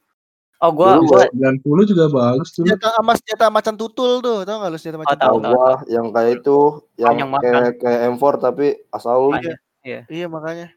Oh 0.62 0.69
gua 0.69 1.02
Dulu 1.02 1.10
gua 1.10 1.26
90 1.58 1.89
juga 1.89 2.06
bagus 2.08 2.54
tuh. 2.54 2.62
Senjata 2.62 2.93
sama 2.93 3.17
senjata 3.17 3.45
macan 3.50 3.74
tutul 3.74 4.21
tuh, 4.21 4.45
tau 4.45 4.62
gak 4.62 4.69
lu 4.69 4.78
senjata 4.78 5.00
macan 5.02 5.17
tahu, 5.17 5.26
Tahu 5.26 5.38
tutul? 5.41 5.52
gua 5.58 5.71
yang 5.89 6.06
kayak 6.13 6.32
itu 6.38 6.58
yang 7.02 7.10
Panjang 7.17 7.30
banget 7.34 7.41
kayak 7.50 7.71
kayak 7.82 8.00
M4 8.13 8.34
tapi 8.38 8.67
asal 8.93 9.15
Panjang. 9.34 9.58
Iya 9.82 10.26
makanya. 10.30 10.67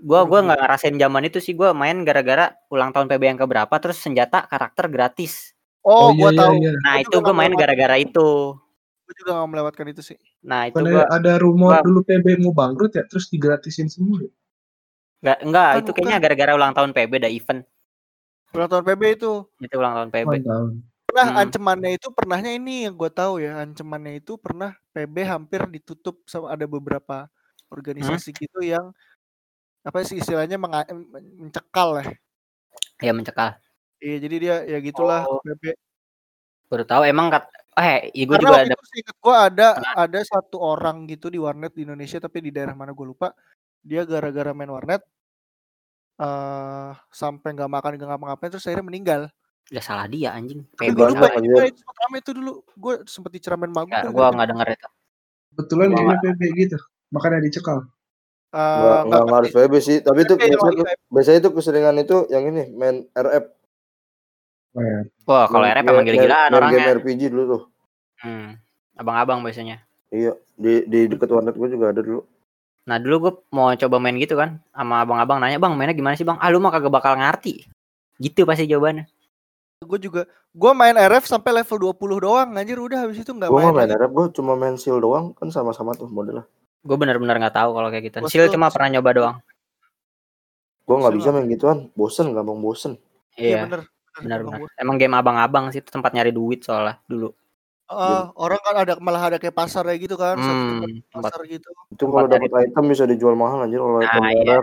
gua 0.00 0.24
gua 0.24 0.40
nggak 0.42 0.58
ngerasain 0.64 0.96
zaman 0.96 1.22
itu 1.28 1.38
sih 1.38 1.52
gua 1.54 1.70
main 1.70 2.02
gara-gara 2.02 2.56
ulang 2.72 2.90
tahun 2.90 3.06
PB 3.06 3.22
yang 3.22 3.38
keberapa 3.38 3.74
terus 3.78 4.00
senjata 4.02 4.48
karakter 4.50 4.88
gratis. 4.90 5.52
Oh, 5.86 6.10
iya, 6.10 6.18
gua 6.18 6.30
iya, 6.34 6.40
tahu. 6.40 6.52
iya. 6.58 6.70
Nah, 6.82 6.94
Gua 6.98 7.02
itu 7.04 7.10
juga 7.14 7.24
gua 7.30 7.34
main 7.36 7.52
gara-gara 7.54 7.96
itu. 8.00 8.28
Gua 9.10 9.18
juga 9.18 9.30
gak 9.36 9.50
melewatkan 9.50 9.86
itu 9.90 10.02
sih. 10.06 10.18
Nah, 10.46 10.70
itu 10.70 10.78
Bukannya 10.78 10.94
gua 10.94 11.06
ada 11.10 11.32
rumor 11.36 11.74
gua- 11.74 11.82
dulu 11.82 12.00
PB 12.06 12.26
mau 12.38 12.54
bangkrut 12.54 12.94
ya, 12.94 13.02
terus 13.02 13.26
digratisin 13.26 13.90
semua. 13.90 14.22
ya? 14.22 14.30
nggak 15.20 15.38
enggak 15.44 15.68
Bukan, 15.68 15.82
itu 15.82 15.90
kayaknya 15.92 16.16
gara-gara 16.16 16.52
ulang 16.54 16.72
tahun 16.72 16.90
PB 16.94 17.12
ada 17.18 17.28
event. 17.28 17.60
Ulang 18.50 18.68
tahun 18.70 18.84
PB 18.86 19.02
itu. 19.12 19.32
Itu 19.58 19.74
ulang 19.76 19.92
tahun 19.92 20.08
PB. 20.08 20.26
Ulang 20.30 20.46
tahun. 20.46 20.70
Pernah 21.04 21.26
Hmm. 21.26 21.40
ancamannya 21.42 21.90
itu 21.92 22.08
pernahnya 22.08 22.50
ini 22.54 22.74
yang 22.86 22.94
gua 22.94 23.10
tahu 23.10 23.36
ya, 23.36 23.58
ancamannya 23.60 24.12
itu 24.16 24.38
pernah 24.38 24.70
PB 24.88 25.16
hampir 25.20 25.60
ditutup 25.68 26.22
sama 26.24 26.54
ada 26.54 26.64
beberapa 26.64 27.26
organisasi 27.68 28.30
gitu 28.32 28.62
yang 28.62 28.94
apa 29.82 29.98
sih 30.02 30.16
istilahnya 30.16 30.54
menga- 30.54 30.86
mencekal 31.36 31.98
ya. 31.98 32.06
Ya 33.02 33.10
mencekal. 33.10 33.58
Iya, 33.98 34.16
jadi 34.22 34.36
dia 34.38 34.56
ya 34.66 34.78
gitulah 34.78 35.26
Oh. 35.26 35.42
PB. 35.42 35.74
Baru 36.70 36.86
tahu 36.86 37.02
emang 37.04 37.28
kat 37.28 37.44
eh 37.78 38.10
gua 38.26 38.36
Karena 38.36 38.42
juga 38.42 38.50
waktu 38.50 38.66
ada 38.66 38.74
itu 38.74 38.86
seingat 38.90 39.16
gua 39.22 39.36
ada 39.46 39.66
ada 39.94 40.20
satu 40.26 40.56
orang 40.58 41.06
gitu 41.06 41.30
di 41.30 41.38
warnet 41.38 41.70
di 41.76 41.86
Indonesia 41.86 42.18
tapi 42.18 42.42
di 42.42 42.50
daerah 42.50 42.74
mana 42.74 42.90
gue 42.90 43.06
lupa. 43.06 43.30
Dia 43.80 44.02
gara-gara 44.04 44.50
main 44.50 44.70
warnet 44.72 45.02
eh 46.20 46.92
sampai 47.08 47.48
nggak 47.56 47.70
makan 47.70 47.90
nggak 47.96 48.08
ngapa-ngapain 48.10 48.50
terus 48.52 48.66
akhirnya 48.68 48.86
meninggal. 48.86 49.22
udah 49.70 49.84
salah 49.86 50.06
dia 50.10 50.34
anjing. 50.34 50.66
Tapi 50.74 50.90
PB 50.90 50.98
gue 50.98 51.06
lupa 51.14 51.26
itu 51.38 51.78
sempat 51.78 51.96
rame 52.02 52.16
itu 52.18 52.30
dulu. 52.34 52.52
Gue 52.74 52.94
sempet 53.06 53.30
diceramain 53.38 53.70
magu. 53.70 53.86
Nggak, 53.86 54.10
gua 54.10 54.34
nggak 54.34 54.48
denger 54.50 54.68
itu. 54.74 54.88
Kebetulan 55.54 55.86
Gua 55.94 56.14
dia 56.18 56.32
PB 56.34 56.42
gitu. 56.58 56.78
Makanya 57.14 57.38
dicekal. 57.38 57.78
Enggak 58.50 59.00
enggak 59.06 59.36
harus 59.38 59.52
PB 59.54 59.72
sih, 59.78 59.96
tapi 60.02 60.26
itu 60.26 60.34
biasanya, 60.34 60.82
biasanya 61.06 61.38
itu 61.38 61.50
keseringan 61.54 61.96
itu 62.02 62.16
yang 62.34 62.50
ini 62.50 62.74
main 62.74 63.06
RF. 63.14 63.46
Oh, 64.70 64.80
ya. 64.80 65.00
Wah, 65.24 65.46
kalau 65.46 65.66
RF 65.66 65.82
emang 65.82 66.04
gila-gilaan 66.04 66.48
main 66.48 66.56
orangnya. 66.56 66.78
game 66.80 66.90
RPG 67.00 67.20
dulu 67.28 67.42
tuh. 67.48 67.62
Hmm. 68.20 68.54
Abang-abang 68.94 69.42
biasanya. 69.42 69.82
Iya, 70.08 70.34
di 70.54 70.86
di 70.86 71.00
dekat 71.06 71.26
warnet 71.26 71.54
gua 71.54 71.66
juga 71.66 71.90
ada 71.90 72.00
dulu. 72.00 72.22
Nah 72.80 72.96
dulu 72.96 73.16
gue 73.20 73.32
mau 73.50 73.70
coba 73.70 73.96
main 73.98 74.16
gitu 74.16 74.34
kan 74.34 74.58
sama 74.70 75.04
abang-abang 75.04 75.38
nanya 75.38 75.58
bang 75.58 75.74
mainnya 75.74 75.94
gimana 75.94 76.14
sih 76.14 76.22
bang? 76.22 76.34
Ah 76.36 76.50
lu 76.50 76.58
mah 76.58 76.70
kagak 76.70 76.90
bakal 76.90 77.14
ngerti. 77.14 77.62
Gitu 78.16 78.42
pasti 78.42 78.66
jawabannya. 78.66 79.06
Gue 79.80 79.98
juga 79.98 80.26
gue 80.50 80.72
main 80.74 80.94
RF 80.94 81.24
sampai 81.24 81.62
level 81.62 81.94
20 81.94 82.18
doang 82.18 82.48
anjir 82.50 82.76
udah 82.76 83.06
habis 83.06 83.22
itu 83.22 83.30
nggak 83.30 83.46
Gua 83.46 83.62
main. 83.62 83.70
nggak 83.70 83.86
main. 83.86 83.98
RF, 84.00 84.10
gua 84.10 84.26
cuma 84.28 84.52
main 84.54 84.74
seal 84.74 84.98
doang, 84.98 85.30
kan 85.32 85.48
sama-sama 85.48 85.94
tuh 85.94 86.06
modelnya. 86.06 86.42
Gue 86.82 86.96
bener-bener 86.96 87.36
nggak 87.38 87.54
tahu 87.54 87.70
kalau 87.72 87.88
kayak 87.88 88.04
gitu. 88.10 88.16
Sil 88.26 88.42
lu- 88.44 88.52
cuma 88.52 88.68
pernah 88.68 88.90
nyoba 88.90 89.10
doang. 89.14 89.36
Gua 90.82 90.96
nggak 90.98 91.12
Seal 91.12 91.20
bisa 91.22 91.30
main 91.30 91.46
gituan, 91.46 91.78
bosen, 91.94 92.26
gampang 92.34 92.58
bosen. 92.58 92.92
Iya 93.34 93.46
Iya, 93.46 93.58
bener. 93.64 93.80
Benar-benar. 94.20 94.60
Emang 94.76 94.96
game 94.96 95.14
abang-abang 95.14 95.68
sih 95.70 95.80
itu 95.80 95.90
tempat 95.90 96.12
nyari 96.12 96.30
duit 96.30 96.60
soalnya 96.62 97.00
dulu. 97.04 97.32
Eh, 97.90 98.22
orang 98.38 98.60
kan 98.62 98.74
ada 98.86 98.94
malah 99.02 99.34
ada 99.34 99.38
kayak 99.42 99.50
pasar 99.50 99.82
kayak 99.82 100.06
gitu 100.06 100.14
kan, 100.14 100.38
Hmm, 100.38 101.02
tempat 101.10 101.34
pasar 101.34 101.42
gitu. 101.50 101.66
Itu 101.90 102.06
kalau 102.06 102.30
dapat 102.30 102.70
item 102.70 102.84
bisa 102.86 103.02
dijual 103.02 103.34
mahal 103.34 103.66
anjir 103.66 103.82
kalau 103.82 103.98
item 103.98 104.22
Nah, 104.22 104.30
iya. 104.30 104.58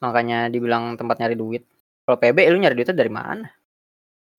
makanya 0.00 0.38
dibilang 0.48 0.96
tempat 0.96 1.20
nyari 1.20 1.36
duit. 1.36 1.68
Kalau 2.08 2.16
PB 2.16 2.48
lu 2.48 2.56
nyari 2.56 2.72
duitnya 2.72 2.96
dari 2.96 3.12
mana? 3.12 3.44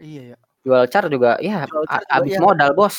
Iya 0.01 0.33
ya. 0.33 0.37
Jual 0.65 0.83
car 0.89 1.05
juga 1.07 1.37
ya 1.37 1.63
Jual 1.69 1.85
car 1.85 2.01
a- 2.01 2.01
juga, 2.01 2.15
abis 2.17 2.33
iya. 2.33 2.41
modal 2.41 2.71
bos. 2.73 2.97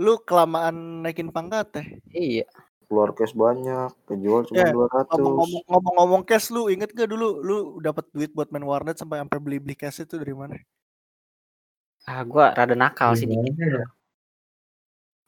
Lu 0.00 0.18
kelamaan 0.24 1.04
naikin 1.04 1.28
pangkat 1.28 1.66
teh. 1.76 1.86
Iya. 2.08 2.48
Keluar 2.90 3.14
cash 3.14 3.38
banyak, 3.38 3.94
kejual 4.02 4.50
cuma 4.50 4.66
Ya, 4.66 4.74
200. 4.74 5.14
Ngomong-ngomong 5.14 5.62
ngomong-ngomong 5.70 6.22
cash 6.26 6.50
lu 6.50 6.66
inget 6.66 6.90
gak 6.90 7.06
dulu 7.06 7.38
lu 7.38 7.56
dapat 7.78 8.02
duit 8.10 8.34
buat 8.34 8.50
main 8.50 8.66
warnet 8.66 8.98
sampai 8.98 9.22
sampai 9.22 9.38
beli-beli 9.38 9.78
cash 9.78 10.02
itu 10.02 10.18
dari 10.18 10.34
mana? 10.34 10.58
Ah 12.02 12.26
gua 12.26 12.50
rada 12.50 12.74
nakal 12.74 13.14
sih 13.14 13.30
dikit. 13.30 13.54
Ya? 13.54 13.86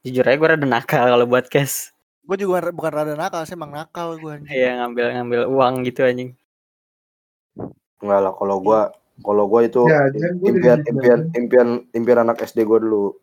Jujur 0.02 0.26
aja 0.26 0.34
gue 0.34 0.48
rada 0.58 0.66
nakal 0.66 1.06
kalau 1.06 1.22
buat 1.22 1.46
cash. 1.46 1.94
Gue 2.26 2.34
juga 2.34 2.74
bukan 2.74 2.90
rada 2.90 3.14
nakal 3.14 3.46
sih 3.46 3.54
emang 3.54 3.70
nakal 3.70 4.18
gue 4.18 4.42
anjing. 4.42 4.50
Iya 4.50 4.82
ngambil 4.82 5.06
ngambil 5.22 5.40
uang 5.54 5.74
gitu 5.86 6.02
anjing. 6.02 6.34
Enggak 8.02 8.20
lah 8.26 8.34
kalau 8.34 8.58
gua 8.58 8.90
kalau 9.22 9.46
gua 9.46 9.62
itu 9.62 9.86
Ya, 9.86 10.10
gua 10.10 10.50
impian 10.50 10.78
impian 10.82 11.20
impian 11.38 11.68
impian 11.94 12.18
anak 12.26 12.42
SD 12.42 12.66
gua 12.66 12.82
dulu 12.82 13.14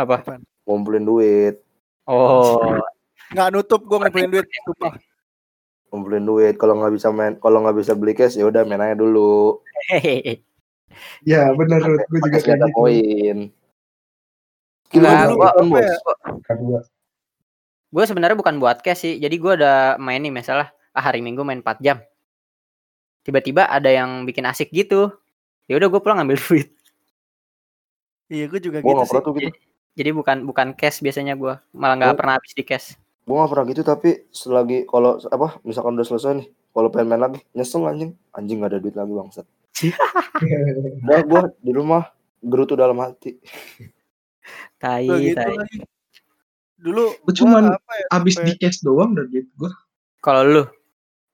Apa? 0.00 0.40
ngumpulin 0.64 1.04
duit, 1.04 1.60
Oh, 2.08 2.80
Nggak 3.32 3.48
nutup 3.50 3.80
gue 3.82 3.96
ngumpulin 3.98 4.30
duit 4.30 4.46
sumpah. 4.64 4.92
ngumpulin 5.90 6.24
duit. 6.24 6.54
Kalau 6.58 6.74
nggak 6.78 6.92
bisa 6.94 7.08
main, 7.10 7.34
kalau 7.38 7.62
nggak 7.64 7.76
bisa 7.78 7.92
beli 7.94 8.12
cash 8.12 8.36
ya 8.36 8.46
udah 8.46 8.62
main 8.62 8.82
aja 8.82 8.94
dulu. 8.94 9.62
hehehe. 9.88 10.42
Ya 11.26 11.50
benar, 11.52 11.82
gue 11.84 11.98
juga 12.08 12.18
Pakai 12.22 12.40
kayak 12.40 12.58
gitu. 12.72 12.80
ya? 15.76 15.96
Kedua. 16.46 16.80
gue 17.86 18.04
sebenarnya 18.04 18.36
bukan 18.36 18.56
buat 18.60 18.80
cash 18.82 19.02
sih. 19.08 19.14
Jadi 19.18 19.36
gue 19.36 19.52
udah 19.58 19.96
main 19.98 20.20
nih 20.20 20.32
misalnya 20.32 20.70
ah, 20.92 21.02
hari 21.02 21.20
Minggu 21.20 21.42
main 21.42 21.60
4 21.60 21.80
jam. 21.82 21.98
Tiba-tiba 23.22 23.66
ada 23.66 23.90
yang 23.90 24.22
bikin 24.22 24.46
asik 24.46 24.70
gitu. 24.70 25.10
Ya 25.66 25.74
udah 25.76 25.88
gue 25.90 26.00
pulang 26.00 26.22
ngambil 26.22 26.38
duit. 26.46 26.68
Iya 28.26 28.46
gue 28.50 28.60
juga 28.62 28.78
Gua 28.82 29.02
gitu 29.06 29.18
sih. 29.32 29.42
gitu. 29.42 29.50
Jadi 29.96 30.10
bukan 30.12 30.36
bukan 30.44 30.68
cash 30.76 31.00
biasanya 31.00 31.34
gue. 31.34 31.54
Malah 31.72 31.94
nggak 31.98 32.16
pernah 32.20 32.34
habis 32.38 32.52
di 32.52 32.64
cash. 32.66 32.94
Gua 33.26 33.42
nggak 33.42 33.50
pernah 33.50 33.66
gitu 33.66 33.82
tapi 33.82 34.10
selagi 34.30 34.86
kalau 34.86 35.18
apa 35.18 35.58
misalkan 35.60 35.98
udah 35.98 36.06
selesai 36.06 36.32
nih, 36.38 36.46
kalau 36.70 36.88
pengen 36.88 37.10
main 37.10 37.20
lagi 37.20 37.42
nyesel 37.52 37.82
anjing, 37.82 38.14
anjing 38.30 38.62
nggak 38.62 38.70
ada 38.70 38.78
duit 38.78 38.94
lagi 38.94 39.12
bangsat. 39.12 39.46
Udah 41.04 41.20
gua 41.26 41.42
di 41.58 41.72
rumah 41.74 42.06
gerutu 42.38 42.72
dalam 42.72 42.96
hati. 42.96 43.36
Tai, 44.78 45.02
Gua 45.04 45.18
gitu 45.18 45.36
tai. 45.36 45.52
lagi. 45.52 45.78
Dulu 46.78 47.04
Gua 47.18 47.32
cuman 47.34 47.62
apa 47.74 47.92
ya, 47.92 48.06
Abis 48.14 48.38
sampai- 48.38 48.46
di 48.46 48.62
cash 48.62 48.78
doang 48.80 49.10
dan 49.12 49.26
duit 49.26 49.50
gue. 49.52 49.70
Kalau 50.22 50.42
lu? 50.46 50.62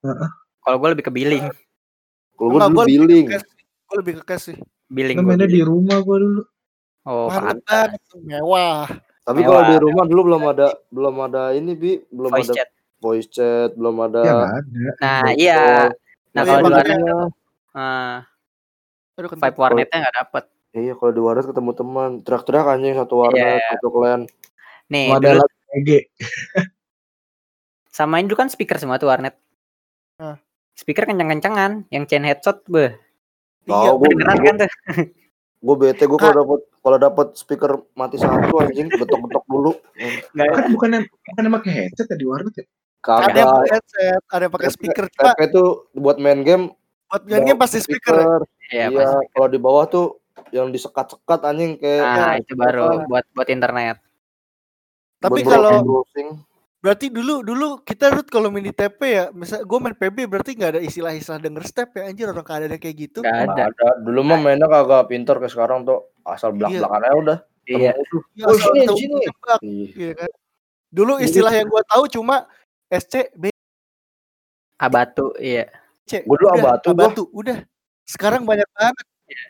Heeh. 0.03 0.31
Kalau 0.63 0.77
gue 0.79 0.89
lebih 0.97 1.05
ke 1.05 1.13
billing. 1.13 1.45
Kalau 2.33 2.49
gua 2.49 2.59
Enggak, 2.63 2.71
dulu 2.71 2.73
gua 2.73 2.85
lebih 2.87 2.97
ke 2.97 3.05
billing. 3.05 3.27
Gue 3.85 3.97
lebih 4.01 4.15
ke 4.17 4.25
cash 4.25 4.45
sih. 4.49 4.57
Billing 4.89 5.17
Kan 5.21 5.25
gua 5.29 5.37
mainnya 5.37 5.49
di 5.51 5.61
rumah 5.61 5.99
gue 6.01 6.17
dulu. 6.17 6.43
Oh, 7.05 7.27
Mantep 7.29 7.61
pantas. 7.69 8.89
Mewah. 9.23 9.29
Tapi 9.31 9.41
kalau 9.41 9.63
di 9.65 9.77
rumah 9.79 10.05
dulu 10.05 10.21
belum 10.27 10.43
ada 10.51 10.67
belum 10.91 11.15
ada 11.23 11.43
ini 11.55 11.73
bi, 11.73 11.93
belum 12.11 12.31
Voice 12.31 12.51
ada 12.51 12.55
chat. 12.59 12.69
voice 12.99 13.29
chat, 13.29 13.71
belum 13.75 13.97
ada 14.03 14.21
Ya 14.21 14.33
ada. 14.35 14.47
Nah, 14.99 15.27
iya. 15.35 15.57
call. 15.57 15.91
Nah, 16.33 16.43
Iya, 16.43 16.49
kalau 16.49 16.59
di 16.59 16.73
warnet 16.73 16.99
eh, 17.73 18.19
Aduh 19.13 19.29
kentut. 19.29 19.43
vibe 19.45 19.59
warnetnya 19.59 19.99
nggak 20.03 20.17
dapet. 20.17 20.45
Iya, 20.73 20.93
kalau 20.97 21.13
di 21.13 21.21
warnet 21.21 21.47
ketemu 21.47 21.71
teman, 21.73 22.11
teriak-teriak 22.21 22.67
anjing 22.67 22.95
satu 22.97 23.15
warnet, 23.15 23.61
Iya. 23.61 23.69
satu 23.77 23.89
clan. 23.89 24.21
Nih, 24.89 25.07
Mau 25.07 25.17
ada 25.21 25.29
dulu 25.37 25.45
EG. 25.73 25.91
samain 27.93 28.25
dulu 28.25 28.41
kan 28.41 28.49
speaker 28.49 28.81
semua 28.81 28.97
tuh 28.97 29.13
warnet. 29.13 29.37
Ah. 30.17 30.41
Speaker 30.73 31.05
kenceng-kencengan, 31.05 31.85
yang 31.93 32.09
chain 32.09 32.25
headset, 32.25 32.65
beh. 32.65 32.97
Iya, 33.69 33.93
Tahu 33.93 33.95
gua, 34.01 34.09
Kedengeran 34.09 34.39
kan 34.41 34.55
tuh? 34.65 34.71
gua 35.63 35.77
bete 35.79 36.05
gua 36.11 36.19
kalau 36.19 36.35
dapat 36.43 36.61
kalau 36.83 36.99
dapat 36.99 37.27
speaker 37.39 37.73
mati 37.95 38.19
satu 38.19 38.59
anjing, 38.59 38.91
getok-getok 38.91 39.45
dulu. 39.47 39.73
Nggak, 40.35 40.47
Kan 40.51 40.65
bukan 40.75 40.89
yang 40.99 41.05
bukan 41.07 41.43
yang 41.47 41.55
pakai 41.63 41.73
headset 41.73 42.07
ya 42.11 42.17
di 42.19 42.27
warnet 42.27 42.55
ya? 42.59 42.67
ada 43.03 43.35
yang 43.35 43.51
pakai 43.55 43.71
headset, 43.79 44.21
ada 44.27 44.43
yang 44.43 44.53
pakai 44.55 44.71
speaker. 44.75 45.05
Cuma 45.11 45.31
TP 45.35 45.41
itu 45.51 45.65
buat 45.95 46.17
main 46.19 46.41
game 46.43 46.65
buat 47.07 47.23
nyanyi 47.29 47.53
pasti 47.55 47.79
speaker. 47.83 48.19
ya. 48.19 48.27
Iya, 48.73 48.87
Iya, 48.89 49.09
kalau 49.37 49.49
di 49.53 49.59
bawah 49.61 49.85
tuh 49.85 50.07
yang 50.49 50.73
disekat-sekat 50.73 51.41
anjing 51.45 51.77
kayak 51.77 52.03
Nah, 52.03 52.17
Ya, 52.17 52.41
itu 52.41 52.53
baru 52.57 53.05
buat 53.05 53.25
buat 53.37 53.49
internet. 53.53 54.01
Tapi 55.23 55.41
kalau 55.47 55.87
browsing. 55.87 56.52
Berarti 56.83 57.07
dulu 57.15 57.47
dulu 57.47 57.79
kita 57.87 58.11
Ruth 58.11 58.27
kalau 58.27 58.51
main 58.51 58.67
di 58.67 58.75
TP 58.75 59.01
ya, 59.07 59.25
misal 59.31 59.63
gue 59.63 59.79
main 59.79 59.95
PB 59.95 60.27
berarti 60.27 60.59
nggak 60.59 60.71
ada 60.77 60.81
istilah-istilah 60.83 61.39
denger 61.39 61.63
step 61.63 61.95
ya 61.95 62.11
anjir 62.11 62.27
orang 62.27 62.43
keadaannya 62.43 62.79
kayak 62.83 62.97
gitu. 62.99 63.19
Nggak 63.23 63.55
ada. 63.55 63.63
Ada. 63.71 63.89
Dulu 64.03 64.21
mah 64.27 64.39
mainnya 64.43 64.67
kagak 64.67 65.07
pinter 65.07 65.39
kayak 65.39 65.55
sekarang 65.55 65.87
tuh 65.87 66.11
asal 66.27 66.51
belak-belakan 66.51 67.01
aja 67.07 67.15
udah. 67.15 67.39
Iya. 67.71 67.95
Ya, 68.35 68.43
Oh, 68.51 68.59
asal 68.59 68.75
sini, 68.75 68.87
tahu 68.91 68.99
sini. 68.99 69.23
tembak, 69.23 69.61
Iya. 69.63 69.87
iya 69.95 70.13
kan. 70.19 70.31
Dulu 70.91 71.13
istilah 71.23 71.53
yang 71.55 71.69
gua 71.71 71.83
tahu 71.87 72.05
cuma 72.11 72.37
SC, 72.91 73.31
B, 73.39 73.49
Abatu, 74.77 75.31
iya. 75.39 75.71
C. 76.05 76.27
Gua 76.27 76.37
dulu 76.37 76.49
Udah, 76.51 76.59
Abatu, 76.59 76.87
gua. 76.91 76.99
Abatu, 77.07 77.23
udah. 77.31 77.59
Sekarang 78.03 78.43
banyak 78.43 78.67
banget. 78.75 79.07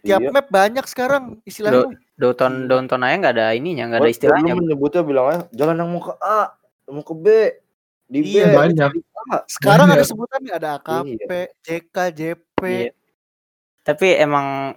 tiap 0.07 0.23
Iya. 0.23 0.31
map 0.31 0.47
banyak 0.47 0.85
sekarang 0.87 1.43
istilahnya. 1.43 1.99
Downton 2.15 2.71
Downton 2.71 3.03
aja 3.03 3.17
nggak 3.19 3.35
ada 3.35 3.47
ininya, 3.51 3.91
nggak 3.91 4.01
ada 4.07 4.13
istilahnya. 4.15 4.53
Dulu 4.55 4.63
menyebutnya 4.63 5.03
bilang 5.03 5.27
aja 5.27 5.41
jalan 5.51 5.75
yang 5.83 5.91
mau 5.91 6.03
ke 6.07 6.15
A, 6.23 6.55
mau 6.93 7.03
ke 7.03 7.15
B, 7.17 7.27
di 8.07 8.21
B 8.21 8.27
Iya, 8.37 8.53
banyak. 8.53 8.91
di 8.93 9.01
A. 9.33 9.41
Sekarang 9.49 9.89
ada 9.89 9.97
Banyak. 9.99 10.09
sebutannya 10.09 10.53
ada 10.53 10.69
AKP, 10.77 11.31
JK, 11.65 11.97
JP. 12.13 12.61
Iya. 12.63 12.91
Tapi 13.83 14.07
emang 14.15 14.77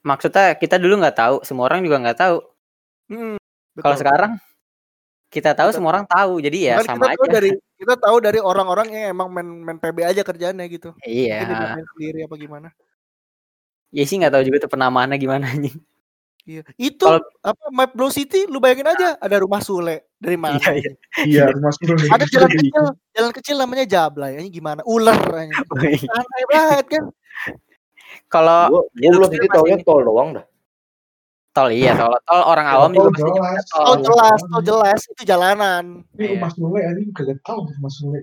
maksudnya 0.00 0.54
kita 0.54 0.76
dulu 0.76 1.00
nggak 1.00 1.16
tahu, 1.16 1.36
semua 1.42 1.66
orang 1.66 1.80
juga 1.82 1.96
nggak 1.98 2.18
tahu. 2.18 2.38
Hmm, 3.08 3.36
Kalau 3.74 3.96
sekarang 3.96 4.32
kita 5.28 5.52
tahu 5.52 5.70
Kita- 5.70 5.76
semua 5.76 5.90
orang 5.92 6.06
tahu, 6.06 6.40
jadi 6.40 6.58
ya 6.60 6.74
sama 6.82 7.08
kita 7.08 7.16
tahu 7.16 7.24
aja. 7.24 7.32
dari 7.32 7.50
kita 7.78 7.94
tahu 7.94 8.16
dari 8.18 8.40
orang-orang 8.42 8.88
yang 8.90 9.04
emang 9.12 9.28
main 9.30 9.48
main 9.64 9.78
PB 9.78 9.98
aja 10.02 10.22
kerjaannya 10.22 10.66
gitu. 10.68 10.90
Iya. 11.02 11.46
Main 11.78 11.86
sendiri 11.94 12.18
apa 12.26 12.34
gimana. 12.36 12.68
Ya 13.88 14.04
sih 14.04 14.18
nggak 14.18 14.34
tahu 14.34 14.42
juga 14.44 14.66
tuh 14.66 14.72
penamaannya 14.72 15.16
gimana 15.16 15.48
anjing. 15.48 15.78
Iya. 16.48 16.62
Itu 16.80 17.04
Kalau- 17.04 17.28
apa 17.44 17.64
Map 17.68 17.92
Blow 17.92 18.08
City 18.08 18.48
lu 18.48 18.56
bayangin 18.56 18.88
aja 18.88 19.20
ada 19.20 19.36
rumah 19.36 19.60
Sule 19.60 20.08
dari 20.16 20.40
mana? 20.40 20.56
Iya, 20.56 20.72
iya. 20.80 20.92
Iya, 21.28 21.44
rumah 21.52 21.68
suruh 21.76 21.92
Ada 22.16 22.24
jalan 22.24 22.48
kecil, 22.56 22.84
jalan 23.12 23.32
kecil 23.36 23.56
namanya 23.60 23.84
Jablay. 23.84 24.40
Ini 24.40 24.48
gimana? 24.48 24.80
Ular 24.88 25.20
anjing. 25.20 25.60
Aneh 26.16 26.44
banget 26.48 26.86
kan. 26.88 27.04
Kalau 28.32 28.60
Gua, 28.72 28.82
belum 28.96 29.28
taunya 29.52 29.76
ini. 29.76 29.84
tol 29.84 30.00
doang 30.00 30.40
dah. 30.40 30.44
tol 31.52 31.68
iya, 31.68 31.92
tol 31.98 32.16
tol 32.24 32.42
orang 32.44 32.66
awam 32.70 32.90
juga 32.96 33.10
pasti 33.18 33.28
jelas. 33.34 33.64
Oh 33.76 33.84
tol. 33.84 34.04
jelas, 34.08 34.40
oh 34.48 34.62
jelas 34.64 35.00
itu 35.04 35.22
jalanan. 35.28 35.84
Ini 36.16 36.32
rumah 36.32 36.48
Sule 36.48 36.80
anjing 36.80 37.12
kagak 37.12 37.44
tahu 37.44 37.68
rumah 37.68 37.92
Sule. 37.92 38.20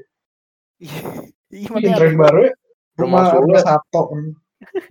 Iya, 0.81 0.97
Ini 1.53 1.89
tren 1.93 2.17
baru 2.17 2.49
ya. 2.49 2.53
Rumah 2.97 3.21
Sule. 3.37 3.57
Sato. 3.61 4.01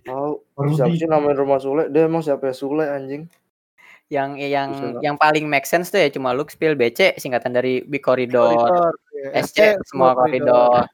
Tahu. 0.07 0.33
Baru 0.55 0.71
Siapa 0.75 0.95
sih 0.95 1.09
namanya 1.09 1.37
rumah 1.41 1.59
Sule? 1.61 1.89
Dia 1.91 2.07
emang 2.07 2.23
siapa 2.25 2.51
ya 2.51 2.55
Sule 2.55 2.85
anjing? 2.89 3.27
Yang 4.13 4.31
yang 4.53 4.69
Bisa. 4.71 5.01
yang 5.01 5.17
paling 5.17 5.49
make 5.49 5.65
sense 5.65 5.89
tuh 5.89 5.99
ya 5.99 6.13
cuma 6.13 6.37
spill 6.47 6.77
BC 6.77 7.17
singkatan 7.17 7.57
dari 7.57 7.81
Big 7.89 8.05
Corridor, 8.05 8.53
koridor. 8.53 8.93
Ya, 9.17 9.41
SC 9.41 9.59
semua 9.89 10.13
koridor. 10.13 10.85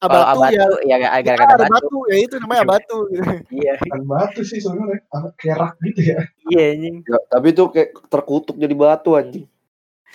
Kalau 0.00 0.20
Abatu 0.20 0.52
ya. 0.52 0.64
Abatu 0.64 0.76
ya 0.84 0.94
agak 0.96 1.10
Ya, 1.12 1.18
agak 1.20 1.32
ada 1.34 1.44
ada 1.44 1.56
batu. 1.64 1.72
batu 1.72 1.98
ya 2.12 2.16
itu 2.20 2.34
namanya 2.40 2.60
Abatu 2.64 2.98
gitu. 3.08 3.30
Iya, 3.52 3.72
batu 4.04 4.40
sih 4.44 4.58
sebenarnya. 4.60 5.00
Kerak 5.40 5.74
gitu 5.80 6.00
ya. 6.02 6.18
iya 6.52 6.64
anjing. 6.76 6.96
Ya, 7.04 7.18
tapi 7.28 7.46
itu 7.52 7.62
kayak 7.72 7.90
terkutuk 8.12 8.56
jadi 8.60 8.74
batu 8.76 9.10
anjing. 9.16 9.46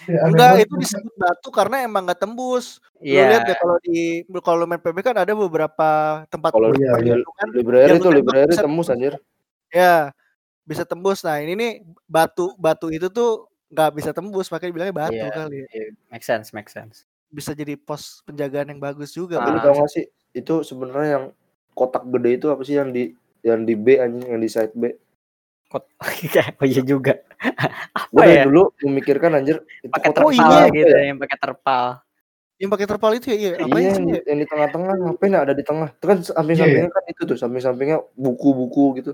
Ya, 0.08 0.24
Enggak, 0.26 0.64
itu 0.64 0.74
disebut 0.78 1.14
batu 1.18 1.50
karena 1.50 1.84
emang 1.84 2.08
nggak 2.08 2.22
tembus. 2.22 2.80
Lu 3.02 3.10
Iya. 3.10 3.24
lihat 3.28 3.42
deh 3.44 3.58
kalau 3.58 3.76
di 3.84 3.98
kalau 4.40 4.64
main 4.64 4.80
PB 4.80 4.98
kan 5.02 5.16
ada 5.18 5.34
beberapa 5.34 5.90
tempat 6.28 6.52
Kalau 6.54 6.72
iya, 6.78 6.94
iya. 7.02 7.16
itu 7.20 7.32
kan 7.36 7.48
Library 7.52 7.92
lu 7.92 8.00
tembak 8.00 8.16
library 8.16 8.48
bisa 8.50 8.64
tembus 8.64 8.88
anjir. 8.88 9.14
ya 9.70 10.14
bisa 10.64 10.84
tembus. 10.86 11.20
Nah, 11.22 11.42
ini 11.42 11.54
nih 11.54 11.72
batu 12.06 12.54
batu 12.56 12.88
itu 12.88 13.10
tuh 13.10 13.50
nggak 13.68 13.90
bisa 13.98 14.10
tembus 14.14 14.48
makanya 14.50 14.72
bilangnya 14.74 14.96
batu 14.96 15.18
Iya. 15.18 15.30
kali 15.34 15.56
ya. 15.58 15.68
Iya, 15.74 15.86
make 16.08 16.24
sense, 16.24 16.48
make 16.54 16.70
sense. 16.70 17.04
Bisa 17.30 17.52
jadi 17.54 17.74
pos 17.76 18.22
penjagaan 18.24 18.70
yang 18.70 18.80
bagus 18.80 19.12
juga. 19.12 19.38
Tapi 19.38 19.50
lu 19.52 19.60
Ah. 19.60 19.64
tau 19.66 19.74
gak 19.78 19.92
sih 19.94 20.06
itu 20.32 20.54
sebenarnya 20.64 21.10
yang 21.18 21.26
kotak 21.74 22.06
gede 22.08 22.30
itu 22.38 22.48
apa 22.48 22.62
sih 22.64 22.78
yang 22.78 22.90
di 22.90 23.14
yang 23.42 23.64
di 23.64 23.74
B 23.74 23.96
anjing 23.96 24.26
yang 24.28 24.42
di 24.42 24.50
side 24.50 24.74
B. 24.74 24.94
Kot 25.70 25.86
oh 26.60 26.66
iya 26.66 26.82
juga. 26.82 27.14
Apa 28.02 28.26
ya? 28.26 28.44
dulu 28.50 28.74
memikirkan 28.82 29.38
anjir 29.38 29.62
itu 29.86 29.94
Pakai 29.94 30.10
kotak 30.10 30.24
Oh, 30.26 30.32
terpal 30.34 30.50
iya. 30.50 30.66
apa 30.66 30.74
gitu, 30.74 30.90
ya? 30.90 31.02
yang 31.14 31.18
pakai 31.22 31.38
terpal. 31.38 31.86
Yang 32.60 32.70
pakai 32.76 32.88
terpal 32.90 33.12
itu 33.16 33.26
ya, 33.32 33.38
iya. 33.38 33.50
Apa 33.62 33.78
iya, 33.78 33.90
sih? 33.94 34.02
yang, 34.02 34.06
di- 34.10 34.26
yang 34.26 34.40
di 34.42 34.48
tengah-tengah 34.50 34.94
ngapain 35.00 35.32
ya 35.32 35.40
ada 35.46 35.54
di 35.54 35.64
tengah? 35.64 35.90
Itu 35.94 36.06
kan 36.10 36.18
Iya, 36.20 36.34
samping-sampingnya 36.34 36.90
kan 36.92 37.04
itu 37.08 37.22
tuh, 37.24 37.38
samping-sampingnya 37.38 37.98
buku-buku 38.18 38.86
gitu. 39.00 39.12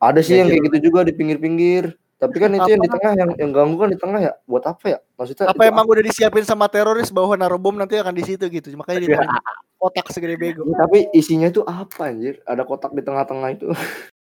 Ada 0.00 0.20
sih 0.24 0.34
Iya, 0.34 0.38
yang 0.42 0.48
iya. 0.48 0.54
kayak 0.58 0.64
gitu 0.72 0.78
juga 0.90 1.00
di 1.04 1.12
pinggir-pinggir. 1.12 1.84
Tapi 2.20 2.36
kan 2.36 2.52
itu 2.52 2.68
yang 2.68 2.82
di 2.84 2.90
Apa? 2.90 2.96
tengah 3.00 3.12
yang 3.16 3.30
yang 3.40 3.50
ganggu 3.52 3.76
kan 3.80 3.88
di 3.92 3.98
tengah 4.00 4.20
ya. 4.20 4.32
Buat 4.44 4.64
apa 4.68 4.84
ya? 4.92 4.98
Maksudnya 5.16 5.44
Apa 5.52 5.62
emang 5.68 5.84
udah 5.88 6.04
disiapin 6.04 6.44
sama 6.44 6.68
teroris 6.68 7.08
bahwa 7.08 7.32
naruh 7.36 7.56
bom 7.56 7.72
nanti 7.72 7.96
akan 7.96 8.12
di 8.12 8.24
situ 8.24 8.44
gitu. 8.48 8.72
Makanya 8.76 9.00
Iya. 9.08 9.20
kotak 9.80 10.08
segede 10.12 10.36
bego. 10.36 10.68
Ya, 10.68 10.84
tapi 10.84 11.08
isinya 11.16 11.48
itu 11.48 11.64
apa 11.64 12.12
anjir? 12.12 12.44
Ada 12.44 12.64
kotak 12.68 12.92
di 12.92 13.00
tengah-tengah 13.04 13.48
itu. 13.56 13.68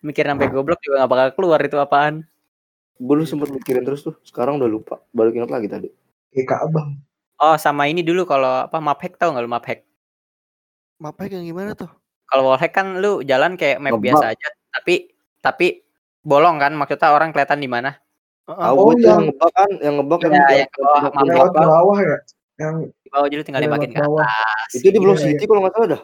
Mikir 0.00 0.24
sampai 0.24 0.48
goblok 0.48 0.80
juga 0.80 1.04
gak 1.04 1.10
bakal 1.10 1.28
keluar 1.34 1.60
itu 1.60 1.76
apaan. 1.76 2.24
Gue 2.96 3.14
dulu 3.20 3.28
sempet 3.28 3.52
mikirin 3.52 3.84
terus 3.84 4.00
tuh. 4.00 4.16
Sekarang 4.22 4.56
udah 4.56 4.66
lupa. 4.66 5.00
Balik 5.12 5.36
ingat 5.36 5.52
lagi 5.52 5.68
tadi. 5.68 5.88
Kayak 6.32 6.48
Ka'bah. 6.48 6.86
Oh, 7.36 7.56
sama 7.56 7.84
ini 7.84 8.00
dulu 8.00 8.24
kalau 8.24 8.64
apa 8.64 8.80
map 8.80 8.96
hack 8.96 9.20
tau 9.20 9.28
nggak 9.28 9.44
lu 9.44 9.50
map 9.50 9.64
hack? 9.68 9.84
Mapa 10.96 11.28
yang 11.28 11.44
gimana 11.44 11.76
tuh? 11.76 11.92
Kalau 12.24 12.48
wall 12.48 12.56
hack 12.56 12.72
kan 12.72 12.96
lu 13.04 13.20
jalan 13.20 13.60
kayak 13.60 13.76
map 13.78 13.92
Ngebug. 13.92 14.04
biasa 14.08 14.32
aja, 14.32 14.48
tapi 14.72 15.12
tapi 15.44 15.84
bolong 16.24 16.56
kan 16.56 16.72
maksudnya 16.72 17.12
orang 17.12 17.30
kelihatan 17.30 17.60
di 17.60 17.68
mana. 17.68 18.00
Heeh. 18.48 18.64
Tahu 18.64 18.76
Oh, 18.80 18.96
tuh 18.96 19.04
yang- 19.04 19.04
yang 19.04 19.22
ngebak 19.28 19.50
kan, 19.52 19.70
yang 19.84 19.94
ngebak 20.00 20.18
Iya, 20.18 20.26
yang 20.26 20.32
yang 20.32 20.68
ke 20.72 20.80
bawah, 20.80 21.02
yang 21.52 21.68
bawah 21.68 21.98
ya. 22.00 22.16
Yang 22.56 22.74
Di 22.96 23.08
bawah 23.12 23.26
jadi 23.28 23.42
tinggal 23.44 23.62
dimakin 23.68 23.90
ke 23.92 24.00
bawah. 24.00 24.24
atas. 24.24 24.70
Itu 24.72 24.88
di 24.88 24.98
Blow 24.98 25.12
Iya, 25.12 25.22
City 25.28 25.44
kalau 25.44 25.60
nggak 25.60 25.74
salah 25.76 25.88
dah. 25.92 26.02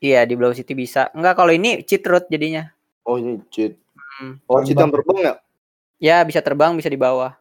Iya, 0.00 0.28
di 0.28 0.34
Blow 0.36 0.52
City 0.52 0.76
bisa. 0.76 1.08
Enggak, 1.16 1.40
kalau 1.40 1.52
ini 1.52 1.80
cheat 1.82 2.04
route 2.04 2.28
jadinya. 2.28 2.68
Oh 3.08 3.16
ini 3.16 3.40
cheat. 3.48 3.80
Hmm. 4.20 4.36
Oh 4.44 4.60
cheat 4.60 4.76
yang 4.76 4.92
terbang 4.92 5.18
ya? 5.18 5.34
Ya, 5.96 6.16
bisa 6.28 6.44
terbang, 6.44 6.76
bisa 6.76 6.92
di 6.92 7.00
bawah. 7.00 7.32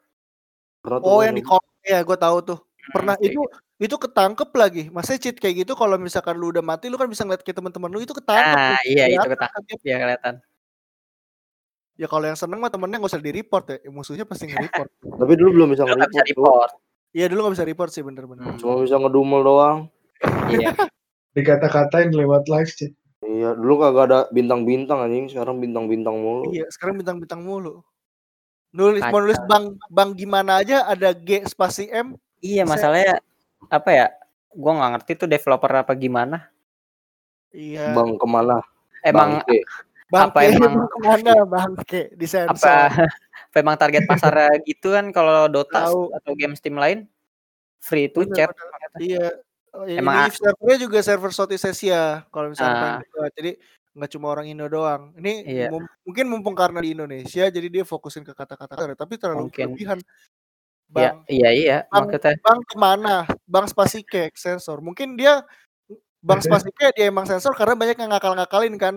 Oh, 1.04 1.20
yang 1.26 1.36
di 1.36 1.44
ya, 1.84 2.00
gue 2.06 2.18
tahu 2.18 2.38
tuh. 2.46 2.60
Pernah 2.94 3.18
kayak 3.18 3.34
itu 3.34 3.42
itu 3.82 3.96
ketangkep 3.98 4.50
lagi. 4.56 4.84
Maksudnya 4.88 5.20
cheat 5.20 5.38
kayak 5.42 5.66
gitu 5.66 5.74
kalau 5.76 6.00
misalkan 6.00 6.38
lu 6.38 6.54
udah 6.54 6.64
mati 6.64 6.88
lu 6.88 6.96
kan 6.96 7.10
bisa 7.10 7.26
ngeliat 7.26 7.44
ke 7.44 7.52
teman-teman 7.52 7.92
lu 7.92 8.00
itu 8.00 8.14
ketangkep. 8.16 8.56
Nah, 8.56 8.78
tuh. 8.80 8.88
iya 8.88 9.06
itu 9.10 9.20
Kelihatan 9.26 9.36
ketangkep 9.36 9.80
ya 9.84 9.96
kelihatan. 10.00 10.34
Ya 11.96 12.08
kalau 12.12 12.26
yang 12.28 12.40
seneng 12.40 12.60
mah 12.60 12.72
temennya 12.72 13.00
nggak 13.00 13.12
usah 13.12 13.24
di 13.24 13.34
report 13.36 13.66
ya. 13.72 13.78
Musuhnya 13.92 14.24
pasti 14.24 14.48
nge-report. 14.48 14.90
Tapi 15.20 15.34
dulu 15.36 15.50
belum 15.60 15.68
bisa 15.76 15.84
nge-report. 15.84 16.72
Iya 17.16 17.26
dulu 17.32 17.40
nggak 17.48 17.56
bisa 17.60 17.66
report 17.68 17.90
sih 17.92 18.04
bener-bener. 18.04 18.44
Hmm, 18.46 18.60
Cuma 18.60 18.80
bisa 18.84 18.96
ngedumel 19.00 19.42
doang. 19.44 19.78
iya. 20.54 20.72
dikata-katain 21.36 22.16
lewat 22.16 22.48
live 22.48 22.72
chat. 22.72 22.92
Iya, 23.26 23.58
dulu 23.58 23.82
kagak 23.82 24.06
ada 24.08 24.20
bintang-bintang 24.32 25.02
anjing, 25.04 25.28
sekarang 25.28 25.60
bintang-bintang 25.60 26.16
mulu. 26.16 26.50
Iya, 26.54 26.70
sekarang 26.72 27.02
bintang-bintang 27.02 27.42
mulu. 27.44 27.84
Nulis 28.76 29.04
mau 29.08 29.24
nulis 29.24 29.40
bang 29.48 29.72
bang 29.88 30.10
gimana 30.16 30.60
aja 30.60 30.84
ada 30.84 31.16
G 31.16 31.44
spasi 31.48 31.88
M. 31.92 32.16
Iya, 32.44 32.64
Saya- 32.64 32.72
masalahnya 32.72 33.14
apa 33.72 33.90
ya? 33.92 34.08
Gua 34.56 34.72
nggak 34.80 34.92
ngerti 35.00 35.12
tuh 35.20 35.28
developer 35.32 35.72
apa 35.72 35.92
gimana. 35.96 36.48
Iya. 37.56 37.96
Bang 37.96 38.20
ke 38.20 38.28
mana? 38.28 38.60
Emang 39.00 39.40
Bangke. 39.44 39.60
Bang 40.12 40.24
apa 40.32 40.40
emang- 40.44 40.76
ke 40.94 41.00
mana 41.02 41.34
bang 41.48 41.72
K 41.88 41.92
di 42.14 42.28
apa 42.28 42.56
sensor. 42.56 42.92
apa 43.52 43.58
emang 43.64 43.76
target 43.80 44.04
pasarnya 44.04 44.52
gitu 44.68 44.92
kan 44.92 45.10
kalau 45.16 45.48
Dota 45.48 45.88
atau 45.88 46.32
game 46.36 46.54
Steam 46.60 46.76
lain 46.76 47.08
free 47.80 48.12
to 48.12 48.28
Bener, 48.28 48.52
chat. 48.52 48.52
Iya. 49.00 49.40
Oh, 49.76 49.84
ya, 49.84 50.00
Emang 50.00 50.16
ini 50.24 50.32
servernya 50.32 50.78
juga 50.80 51.00
server 51.04 51.32
Southeast 51.36 51.68
Asia 51.68 52.24
kalau 52.32 52.48
misalnya 52.48 53.04
buka. 53.04 53.28
Jadi 53.36 53.52
nggak 53.96 54.12
cuma 54.16 54.28
orang 54.32 54.48
Indo 54.48 54.68
doang. 54.72 55.12
Ini 55.20 55.34
Iya. 55.44 55.68
mum- 55.72 55.92
mungkin 56.08 56.26
mumpung 56.32 56.56
karena 56.56 56.80
di 56.80 56.96
Indonesia 56.96 57.44
jadi 57.48 57.68
dia 57.68 57.84
fokusin 57.84 58.24
ke 58.24 58.32
kata-kata 58.32 58.96
tapi 58.96 59.20
terlalu 59.20 59.52
Mungkin. 59.52 59.76
berlebihan. 59.76 60.00
Iya, 60.00 60.12
Bang, 61.12 61.16
iya 61.28 61.50
iya 61.52 61.78
Bang- 61.90 62.08
maksudnya 62.14 62.38
bang 62.40 62.60
ke 62.64 62.76
mana? 62.78 63.16
Bang 63.50 63.66
spasi 63.68 64.00
K 64.06 64.32
sensor. 64.38 64.80
Mungkin 64.80 65.18
dia 65.20 65.44
Bang 66.24 66.40
spasi 66.46 66.72
K 66.72 66.94
dia 66.96 67.12
emang 67.12 67.26
sensor 67.28 67.52
karena 67.58 67.76
banyak 67.76 67.98
yang 68.00 68.12
ngakal-ngakalin 68.16 68.76
kan. 68.80 68.96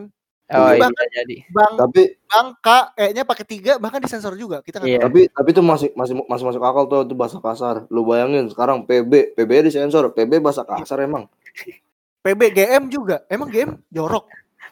Oh 0.49 0.57
Ini 0.59 0.65
iya 0.71 0.81
bahkan- 0.81 0.95
bisa 0.95 1.07
jadi. 1.13 1.37
Bang 1.49 1.73
Tapi 1.77 2.03
Bang 2.25 2.49
K 2.59 2.69
E-nya 2.97 3.23
pakai 3.23 3.45
tiga 3.45 3.73
bahkan 3.77 4.01
disensor 4.01 4.33
juga. 4.35 4.61
Kita 4.61 4.81
Iya. 4.81 5.05
tapi 5.05 5.29
tapi 5.29 5.49
itu 5.51 5.61
masih 5.61 5.89
masih 5.93 6.15
masih 6.25 6.45
masuk 6.47 6.63
akal 6.63 6.85
tuh 6.87 7.05
itu 7.05 7.13
bahasa 7.13 7.37
kasar. 7.39 7.85
Lu 7.89 8.03
bayangin 8.03 8.49
sekarang 8.49 8.83
PB, 8.83 9.37
PB 9.37 9.51
di 9.65 9.73
sensor, 9.73 10.09
PB 10.11 10.39
bahasa 10.39 10.65
kasar 10.65 11.01
emang. 11.01 11.29
PB 12.25 12.41
GM 12.51 12.89
juga. 12.89 13.23
Emang 13.27 13.49
GM 13.49 13.77
jorok. 13.89 14.27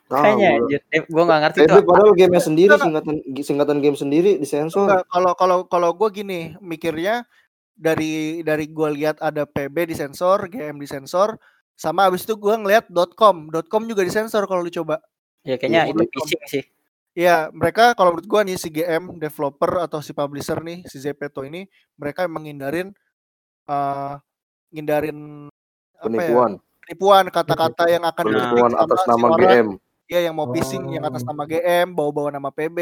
Kayaknya 0.07 0.49
anjir. 0.57 0.81
Gua 1.11 1.23
nggak 1.25 1.41
ngerti 1.43 1.59
PB 1.61 1.71
tuh. 1.73 1.83
padahal 1.83 2.11
gamenya 2.15 2.43
sendiri 2.43 2.73
singkatan 2.79 3.15
singkatan 3.43 3.77
game 3.81 3.99
sendiri 3.99 4.31
di 4.39 4.47
sensor. 4.47 4.87
Enggak, 4.87 5.05
kalau 5.11 5.33
kalau 5.35 5.59
kalau 5.67 5.91
gue 5.93 6.09
gini 6.15 6.55
mikirnya 6.63 7.27
dari 7.75 8.41
dari 8.41 8.71
gue 8.71 8.89
lihat 8.95 9.19
ada 9.19 9.45
PB 9.45 9.91
di 9.91 9.95
sensor, 9.95 10.47
GM 10.47 10.79
di 10.79 10.87
sensor, 10.87 11.35
sama 11.75 12.07
abis 12.07 12.23
itu 12.23 12.33
gue 12.35 12.55
ngeliat 12.55 12.87
.com, 13.13 13.51
.com 13.67 13.83
juga 13.85 14.01
di 14.01 14.09
sensor 14.09 14.47
kalau 14.47 14.63
lu 14.63 14.71
coba. 14.71 15.03
Ya 15.47 15.55
kayaknya 15.57 15.87
Iya, 15.87 15.95
itu 15.95 16.03
phishing 16.11 16.45
sih. 16.51 16.65
Ya 17.17 17.49
mereka 17.49 17.97
kalau 17.97 18.13
menurut 18.13 18.29
gue 18.29 18.41
nih 18.53 18.57
si 18.61 18.69
GM 18.69 19.17
developer 19.17 19.81
atau 19.81 20.05
si 20.05 20.13
publisher 20.13 20.61
nih 20.61 20.85
si 20.85 21.01
Zepeto 21.01 21.41
ini 21.41 21.65
mereka 21.97 22.29
emang 22.29 22.45
ngindarin 22.45 22.93
eh 23.67 24.15
ngindarin 24.69 25.49
apa 25.97 26.05
ya 26.05 26.13
Penipuan, 26.13 26.53
penipuan 26.85 27.25
kata-kata 27.33 27.85
yang 27.89 28.05
akan 28.05 28.25
penipuan 28.27 28.71
sama 28.75 28.85
atas 28.85 28.99
si 29.01 29.09
nama 29.09 29.27
orang. 29.33 29.41
GM. 29.41 29.69
Iya 30.07 30.21
yang 30.29 30.35
mau 30.37 30.47
phishing 30.53 30.85
yang 30.93 31.05
atas 31.09 31.23
Oh. 31.25 31.29
nama 31.33 31.43
GM, 31.49 31.87
bawa-bawa 31.97 32.29
nama 32.31 32.51
PB, 32.53 32.79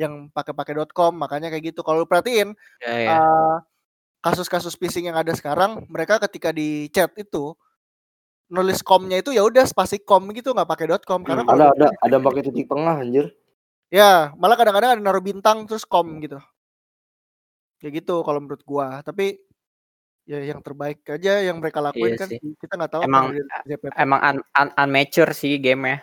yang 0.00 0.26
pakai-pakai 0.32 0.74
.com, 0.90 1.12
makanya 1.14 1.52
kayak 1.52 1.70
gitu. 1.70 1.84
Kalau 1.84 2.02
lu 2.02 2.08
perhatiin 2.08 2.56
Ya, 2.82 2.94
ya. 2.98 3.10
eh, 3.14 3.56
kasus-kasus 4.18 4.74
phishing 4.74 5.06
yang 5.12 5.14
ada 5.14 5.30
sekarang, 5.36 5.86
mereka 5.86 6.18
ketika 6.26 6.50
di 6.50 6.88
chat 6.90 7.12
itu 7.14 7.52
nulis 8.52 8.84
komnya 8.84 9.16
itu 9.18 9.32
ya 9.32 9.40
udah 9.40 9.64
spasi 9.64 9.96
kom 9.98 10.28
gitu 10.30 10.52
nggak 10.52 10.68
pakai 10.68 10.86
dot 10.86 11.02
com 11.02 11.24
karena 11.24 11.40
Hmm, 11.40 11.56
Ada 11.56 11.64
ada 11.72 11.88
ada 11.98 12.16
pakai 12.20 12.42
titik 12.44 12.68
tengah 12.68 13.00
anjir. 13.00 13.32
ya 13.88 14.36
malah 14.36 14.54
kadang-kadang 14.54 14.96
ada 14.96 15.00
naruh 15.00 15.20
bintang 15.20 15.64
terus 15.64 15.82
kom 15.82 16.20
gitu 16.20 16.36
kayak 17.80 17.98
gitu 17.98 18.20
kalau 18.20 18.38
menurut 18.38 18.60
gua 18.62 19.00
tapi 19.00 19.40
ya 20.22 20.38
yang 20.38 20.60
terbaik 20.60 21.02
aja 21.08 21.40
yang 21.40 21.58
mereka 21.58 21.80
lakuin 21.80 22.14
Iya 22.14 22.20
kan 22.20 22.28
sih. 22.28 22.38
kita 22.56 22.76
nggak 22.76 22.92
tahu 22.92 23.02
Emang-. 23.02 23.34
Emang 23.96 24.20
un, 24.22 24.36
un, 24.38 24.68
unmature 24.78 25.34
sih 25.34 25.58
game 25.58 25.82
ya. 25.82 25.98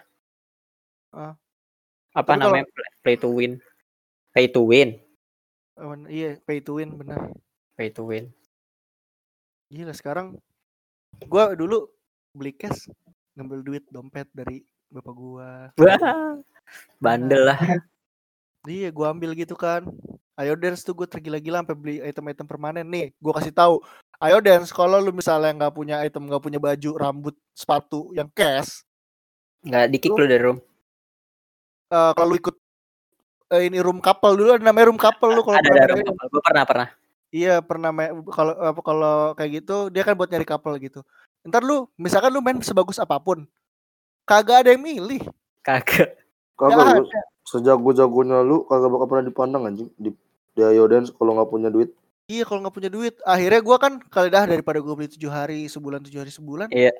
Ah. 1.09 1.33
Apa 2.11 2.35
Tapi 2.35 2.41
kalau- 2.41 2.51
namanya 2.51 2.67
play, 2.67 2.89
play 2.99 3.15
to 3.15 3.29
win? 3.31 3.51
Pay 4.29 4.45
to 4.49 4.61
win. 4.61 4.89
Oh, 5.79 5.95
iya 6.05 6.35
pay 6.43 6.59
to 6.59 6.75
win 6.75 6.91
benar 6.93 7.31
Pay 7.73 7.89
to 7.89 8.03
win. 8.03 8.27
gila 9.69 9.93
sekarang 9.93 10.35
gua 11.23 11.53
dulu 11.53 11.87
beli 12.33 12.53
cash 12.55 12.89
ngambil 13.37 13.59
duit 13.63 13.83
dompet 13.89 14.27
dari 14.33 14.65
bapak 14.89 15.13
gua 15.15 15.49
Wah, 15.77 16.37
bandel 16.97 17.53
lah. 17.53 17.59
Iya, 18.67 18.91
gua 18.91 19.15
ambil 19.15 19.31
gitu 19.33 19.55
kan. 19.55 19.87
Ayo 20.39 20.55
dance 20.55 20.87
tuh 20.87 20.95
gue 20.95 21.03
tergila-gila 21.03 21.59
sampai 21.59 21.75
beli 21.75 21.95
item-item 21.99 22.47
permanen 22.47 22.87
nih. 22.87 23.11
Gua 23.19 23.35
kasih 23.35 23.51
tahu. 23.51 23.83
Ayo 24.19 24.39
dance 24.43 24.71
kalau 24.71 24.99
lu 24.99 25.11
misalnya 25.15 25.51
nggak 25.55 25.75
punya 25.75 25.99
item, 26.03 26.27
nggak 26.27 26.43
punya 26.43 26.59
baju, 26.59 26.91
rambut, 26.95 27.35
sepatu 27.55 28.11
yang 28.15 28.27
cash, 28.35 28.83
Nggak 29.63 29.85
di 29.91 29.97
kick 29.99 30.15
lu 30.15 30.27
dari 30.27 30.43
room. 30.43 30.59
eh 31.89 32.11
kalau 32.15 32.29
lu 32.31 32.37
ikut 32.37 32.55
eh, 33.49 33.61
ini 33.67 33.81
room 33.81 33.99
couple 33.99 34.37
dulu 34.37 34.55
ada 34.55 34.63
namanya 34.63 34.87
room 34.93 34.99
couple 34.99 35.31
lu 35.33 35.41
kalau 35.43 35.57
Ada 35.59 35.67
pernah 35.67 35.83
ada 35.83 35.93
room. 35.95 36.07
Gue 36.07 36.43
pernah 36.43 36.63
pernah. 36.63 36.87
Iya, 37.29 37.55
pernah 37.61 37.91
kalau 38.33 38.53
apa 38.57 38.81
kalau 38.81 39.15
kayak 39.37 39.51
gitu 39.61 39.93
dia 39.93 40.01
kan 40.01 40.17
buat 40.17 40.29
nyari 40.31 40.47
couple 40.47 40.75
gitu. 40.81 41.01
Ntar 41.47 41.63
lu 41.63 41.87
misalkan 41.95 42.31
lu 42.31 42.43
main 42.43 42.59
sebagus 42.59 42.99
apa 42.99 43.15
pun, 43.17 43.47
kagak 44.23 44.67
ada 44.67 44.75
yang 44.75 44.83
milih. 44.83 45.23
Kagak. 45.63 46.19
Kagak 46.59 46.75
lu 46.99 47.07
ada. 47.07 47.21
sejago-jagonya 47.47 48.43
lu 48.43 48.67
kagak 48.67 48.89
bakal 48.91 49.07
pernah 49.07 49.25
dipandang 49.25 49.63
anjing 49.65 49.89
di 49.95 50.11
di 50.51 50.61
Ayo 50.61 50.85
Dance 50.85 51.09
kalau 51.09 51.33
nggak 51.33 51.49
punya 51.49 51.69
duit. 51.71 51.95
Iya, 52.29 52.45
kalau 52.45 52.61
nggak 52.61 52.75
punya 52.75 52.89
duit, 52.91 53.17
akhirnya 53.25 53.57
gua 53.57 53.77
kan 53.81 53.97
kali 54.05 54.29
dah 54.29 54.45
daripada 54.45 54.77
gua 54.77 54.93
beli 54.93 55.09
tujuh 55.09 55.31
hari 55.31 55.65
sebulan 55.65 56.03
tujuh 56.05 56.19
hari 56.21 56.29
sebulan, 56.29 56.69
Iya. 56.69 56.93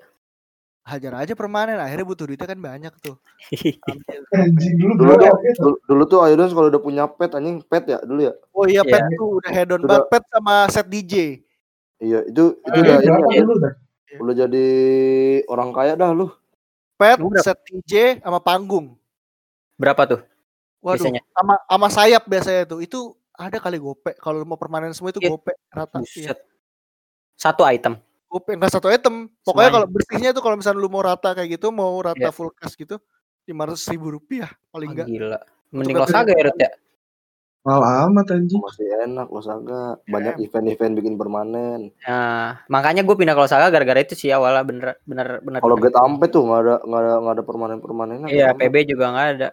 hajar 0.89 1.13
aja 1.21 1.37
permanen. 1.37 1.77
Akhirnya 1.77 2.01
butuh 2.01 2.25
duitnya 2.25 2.49
kan 2.49 2.57
banyak 2.57 2.89
tuh. 2.97 3.13
Anjing 4.33 4.73
dulu 4.79 4.93
Dulu 4.97 5.13
dulu, 5.53 5.75
dulu 5.85 6.03
tuh 6.09 6.17
kalau 6.49 6.67
udah 6.73 6.81
punya 6.81 7.03
pet 7.05 7.35
anjing 7.35 7.61
pet 7.61 7.85
ya 7.85 7.99
dulu 8.01 8.25
ya. 8.25 8.33
Oh 8.55 8.65
iya, 8.65 8.81
Iya. 8.81 8.89
pet 8.89 9.03
tuh 9.13 9.29
udah 9.37 9.51
head 9.53 9.69
on 9.69 9.81
Udah. 9.83 9.89
banget 10.01 10.05
pet 10.09 10.23
sama 10.33 10.55
set 10.71 10.87
DJ. 10.89 11.13
Iya 11.99 12.19
itu 12.25 12.43
itu 12.57 12.73
Eh, 12.73 12.81
udah 12.81 12.95
ini 12.95 13.05
berapa 13.05 13.29
anjir. 13.29 13.73
Dah? 14.09 14.19
udah 14.19 14.35
jadi 14.35 14.67
orang 15.45 15.69
kaya 15.69 15.93
dah 15.93 16.09
lu. 16.11 16.27
Pet, 16.95 17.15
set 17.39 17.59
DJ 17.63 17.93
sama 18.19 18.39
panggung. 18.39 18.99
Berapa 19.79 20.03
tuh? 20.03 20.21
Waduh, 20.79 20.99
Biasanya. 20.99 21.21
sama 21.31 21.55
sama 21.63 21.87
sayap 21.87 22.23
biasanya 22.25 22.63
tuh. 22.67 22.79
Itu 22.83 22.99
ada 23.31 23.55
kali 23.59 23.79
gope. 23.79 24.11
Kalau 24.19 24.43
mau 24.43 24.59
permanen 24.59 24.91
semua 24.91 25.11
itu 25.11 25.23
Iya. 25.23 25.31
gope 25.31 25.53
rata. 25.71 26.03
Buset. 26.03 26.39
Satu 27.35 27.63
item. 27.63 27.95
Gope 28.27 28.51
enggak 28.51 28.71
satu 28.75 28.91
item. 28.91 29.31
Pokoknya 29.41 29.71
kalau 29.71 29.87
bersihnya 29.87 30.31
tuh 30.35 30.43
kalau 30.43 30.59
misalnya 30.59 30.79
lu 30.83 30.91
mau 30.91 30.99
rata 30.99 31.31
kayak 31.31 31.55
gitu, 31.55 31.71
mau 31.71 31.95
rata 32.03 32.19
Iya. 32.19 32.35
full 32.35 32.51
cash 32.51 32.75
gitu, 32.75 32.99
lima 33.47 33.63
ratus 33.65 33.87
ribu 33.87 34.11
rupiah 34.11 34.51
paling 34.69 34.91
Oh, 34.91 34.93
enggak. 34.93 35.07
gila. 35.07 35.39
Mending 35.71 35.95
lo 35.97 36.07
saga 36.09 36.33
ya, 36.35 36.43
Rut 36.49 36.57
ya? 36.59 36.69
Mahal 37.59 37.83
amat 38.07 38.31
anjing. 38.31 38.63
Masih 38.63 38.87
enak 39.03 39.27
lo 39.27 39.43
saga. 39.43 39.99
Iya, 39.99 40.07
Banyak 40.07 40.35
event-event 40.39 40.93
bikin 40.95 41.15
permanen. 41.19 41.91
Nah, 42.01 42.63
makanya 42.65 43.03
gue 43.03 43.13
pindah 43.13 43.35
ke 43.35 43.41
Losaga 43.43 43.67
gara-gara 43.67 43.99
itu 43.99 44.15
sih 44.15 44.31
awalnya 44.31 44.63
bener 44.63 44.89
bener 45.03 45.43
bener. 45.43 45.59
Kalau 45.59 45.75
Get 45.75 45.93
Ampe 45.93 46.31
tuh 46.31 46.47
nggak 46.47 46.59
ada 46.61 46.75
nggak 46.81 47.01
ada 47.01 47.13
nggak 47.19 47.35
ada 47.35 47.43
permanen 47.43 47.79
permanenan. 47.83 48.27
Iya, 48.31 48.55
PB 48.55 48.75
juga 48.87 49.11
nggak 49.11 49.27
ada. 49.35 49.49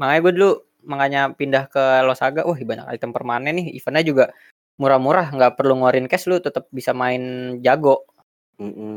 Makanya 0.00 0.20
gue 0.20 0.32
dulu 0.34 0.50
makanya 0.80 1.20
pindah 1.30 1.64
ke 1.68 1.84
Losaga. 2.02 2.48
Wah, 2.48 2.56
banyak 2.56 2.86
item 2.88 3.12
permanen 3.12 3.52
nih. 3.54 3.76
Eventnya 3.76 4.02
juga 4.02 4.24
murah-murah, 4.80 5.28
nggak 5.28 5.52
perlu 5.54 5.76
ngeluarin 5.76 6.08
cash 6.08 6.24
lu 6.24 6.40
tetap 6.40 6.64
bisa 6.72 6.90
main 6.90 7.20
jago. 7.60 8.08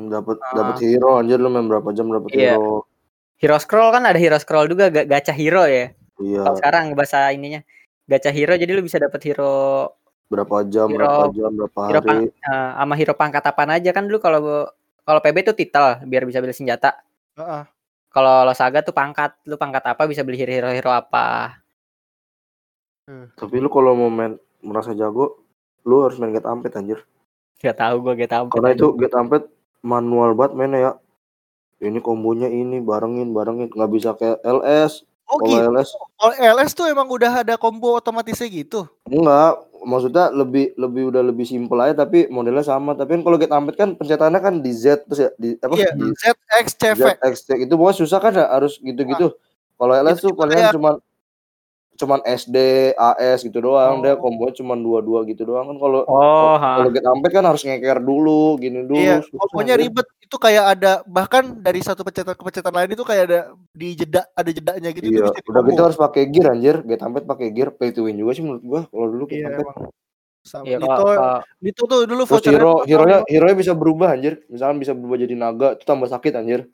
dapat 0.10 0.44
Ah. 0.44 0.60
dapat 0.60 0.84
hero 0.84 1.24
anjir 1.24 1.40
lu 1.40 1.48
main 1.48 1.64
berapa 1.64 1.88
jam 1.96 2.12
dapat 2.12 2.36
Iya. 2.36 2.60
hero. 2.60 2.84
Hero 3.40 3.56
scroll 3.56 3.96
kan 3.96 4.04
ada 4.04 4.20
hero 4.20 4.36
scroll 4.36 4.68
juga 4.68 4.92
ga- 4.92 5.08
gacha 5.08 5.32
hero 5.32 5.64
ya. 5.64 5.96
Iya. 6.20 6.44
Kalau 6.44 6.56
sekarang 6.60 6.86
bahasa 6.94 7.32
ininya 7.32 7.64
gacha 8.14 8.30
hero 8.30 8.54
jadi 8.54 8.70
lu 8.72 8.82
bisa 8.82 9.02
dapat 9.02 9.18
hero 9.26 9.90
Berapa 10.24 10.66
jam 10.66 10.90
Hero- 10.90 11.04
berapa 11.04 11.24
jam 11.30 11.52
berapa 11.52 11.82
hero 11.90 12.00
hari. 12.00 12.08
pang- 12.08 12.26
eh, 12.30 12.70
sama 12.74 12.94
hero 12.96 13.14
pangkat 13.14 13.44
apaan 13.44 13.72
aja 13.72 13.90
kan 13.90 14.06
dulu 14.06 14.18
kalau 14.18 14.40
kalau 15.04 15.20
PB 15.20 15.38
tuh 15.44 15.54
titel 15.54 16.00
biar 16.06 16.24
bisa 16.24 16.40
beli 16.40 16.56
senjata. 16.56 16.96
Heeh. 17.36 17.64
Kalau 18.08 18.46
Losaga 18.46 18.80
tuh 18.80 18.94
pangkat, 18.94 19.36
lu 19.44 19.58
pangkat 19.58 19.84
apa 19.84 20.06
bisa 20.06 20.22
beli 20.22 20.38
hero-hero 20.38 20.90
apa. 20.90 21.58
Tapi 23.36 23.56
lu 23.60 23.68
kalau 23.68 23.94
mau 23.94 24.08
main 24.08 24.38
merasa 24.64 24.96
jago, 24.96 25.44
lu 25.84 26.08
harus 26.08 26.16
main 26.16 26.32
Get 26.32 26.48
Ampet 26.48 26.72
anjir. 26.72 27.04
Gak 27.60 27.76
tahu 27.76 28.00
gue 28.00 28.14
gak 28.24 28.32
tahu. 28.32 28.46
Karena 28.54 28.70
itu 28.72 28.88
Get 28.96 29.12
Ampet 29.12 29.44
manual 29.84 30.32
banget 30.34 30.54
mainnya 30.56 30.80
ya. 30.80 30.92
Ini 31.84 32.00
kombonya 32.00 32.48
ini 32.48 32.80
barengin 32.80 33.36
barengin 33.36 33.68
nggak 33.70 33.92
bisa 33.92 34.16
kayak 34.16 34.40
LS. 34.40 35.04
Oh 35.26 35.40
gitu. 35.40 35.56
LS 35.66 35.90
Kalau 36.14 36.34
LS 36.36 36.72
tuh 36.72 36.86
emang 36.86 37.08
udah 37.08 37.42
ada 37.42 37.56
combo 37.56 37.96
otomatisnya 37.96 38.46
gitu. 38.46 38.86
enggak, 39.04 39.56
maksudnya 39.82 40.30
lebih 40.30 40.76
lebih 40.76 41.10
udah 41.10 41.22
lebih 41.22 41.44
simpel 41.44 41.80
aja 41.80 42.04
tapi 42.04 42.28
modelnya 42.28 42.62
sama. 42.62 42.94
Tapi 42.94 43.18
kan 43.18 43.22
kalau 43.24 43.38
Get 43.38 43.52
Ampet 43.52 43.76
kan 43.76 43.90
pencetannya 43.94 44.40
kan 44.40 44.60
di 44.60 44.72
Z 44.72 45.06
terus 45.06 45.20
ya 45.20 45.30
di 45.36 45.56
apa 45.58 45.74
Iya, 45.74 45.92
di 45.94 46.06
ZX 46.12 46.68
CV. 46.76 47.00
ZX 47.02 47.34
itu 47.58 47.74
pokoknya 47.74 47.98
susah 47.98 48.20
kan 48.20 48.32
ya 48.34 48.46
harus 48.48 48.78
gitu-gitu. 48.78 49.34
Kalau 49.74 49.94
LS 49.96 50.18
Itu 50.18 50.28
tuh 50.28 50.34
palingan 50.38 50.72
kayak- 50.72 51.02
cuman 51.94 52.20
SD, 52.24 52.58
AS 52.92 53.42
gitu 53.42 53.60
doang. 53.60 54.02
Dia 54.02 54.14
Oh. 54.14 54.20
kombonya 54.20 54.54
cuman 54.56 54.78
dua-dua 54.78 55.24
gitu 55.24 55.46
doang 55.46 55.70
kan 55.70 55.78
kalau 55.78 56.02
Oh, 56.04 56.56
kalau 56.58 56.90
Get 56.90 57.06
Ampet 57.06 57.32
kan 57.32 57.44
harus 57.44 57.62
ngeker 57.62 57.98
dulu, 57.98 58.58
gini 58.58 58.82
dulu. 58.82 58.98
Iya, 58.98 59.22
pokoknya 59.24 59.76
anjir. 59.76 59.88
ribet. 59.88 60.08
Itu 60.20 60.36
kayak 60.36 60.66
ada 60.74 60.92
bahkan 61.06 61.46
dari 61.56 61.78
satu 61.80 62.02
pencetan 62.02 62.34
ke 62.34 62.42
pencetan 62.42 62.74
lain 62.74 62.90
itu 62.90 63.04
kayak 63.04 63.24
ada 63.30 63.40
di 63.70 63.94
jeda 63.94 64.26
ada 64.32 64.50
jedanya 64.50 64.90
gitu 64.90 65.06
itu 65.06 65.14
Iya, 65.16 65.30
bisa 65.30 65.46
udah 65.46 65.62
gitu 65.64 65.82
harus 65.84 65.98
pakai 66.00 66.24
gear 66.26 66.48
anjir. 66.50 66.76
Get 66.82 67.02
Ampet 67.02 67.24
pakai 67.24 67.48
gear 67.50 67.70
pay 67.70 67.90
to 67.90 68.04
win 68.04 68.18
juga 68.18 68.34
sih 68.34 68.42
menurut 68.42 68.64
gua 68.64 68.82
kalau 68.88 69.08
dulu 69.08 69.24
Get 69.26 69.40
Iya 69.40 69.48
Ampet. 69.54 69.68
Sama 70.44 70.64
Iya, 70.66 70.76
Dito 71.56 71.84
tuh 71.86 72.04
dulu 72.04 72.28
vouchernya 72.28 72.60
hero 72.60 72.74
tuh 72.76 72.84
hero-nya 72.84 73.18
kalau- 73.22 73.30
hero-nya 73.30 73.56
bisa 73.56 73.72
berubah 73.72 74.12
anjir. 74.12 74.44
Misalkan 74.46 74.76
bisa 74.76 74.92
berubah 74.92 75.16
jadi 75.18 75.36
naga, 75.38 75.68
itu 75.72 75.84
tambah 75.84 76.10
sakit 76.10 76.34
anjir. 76.34 76.68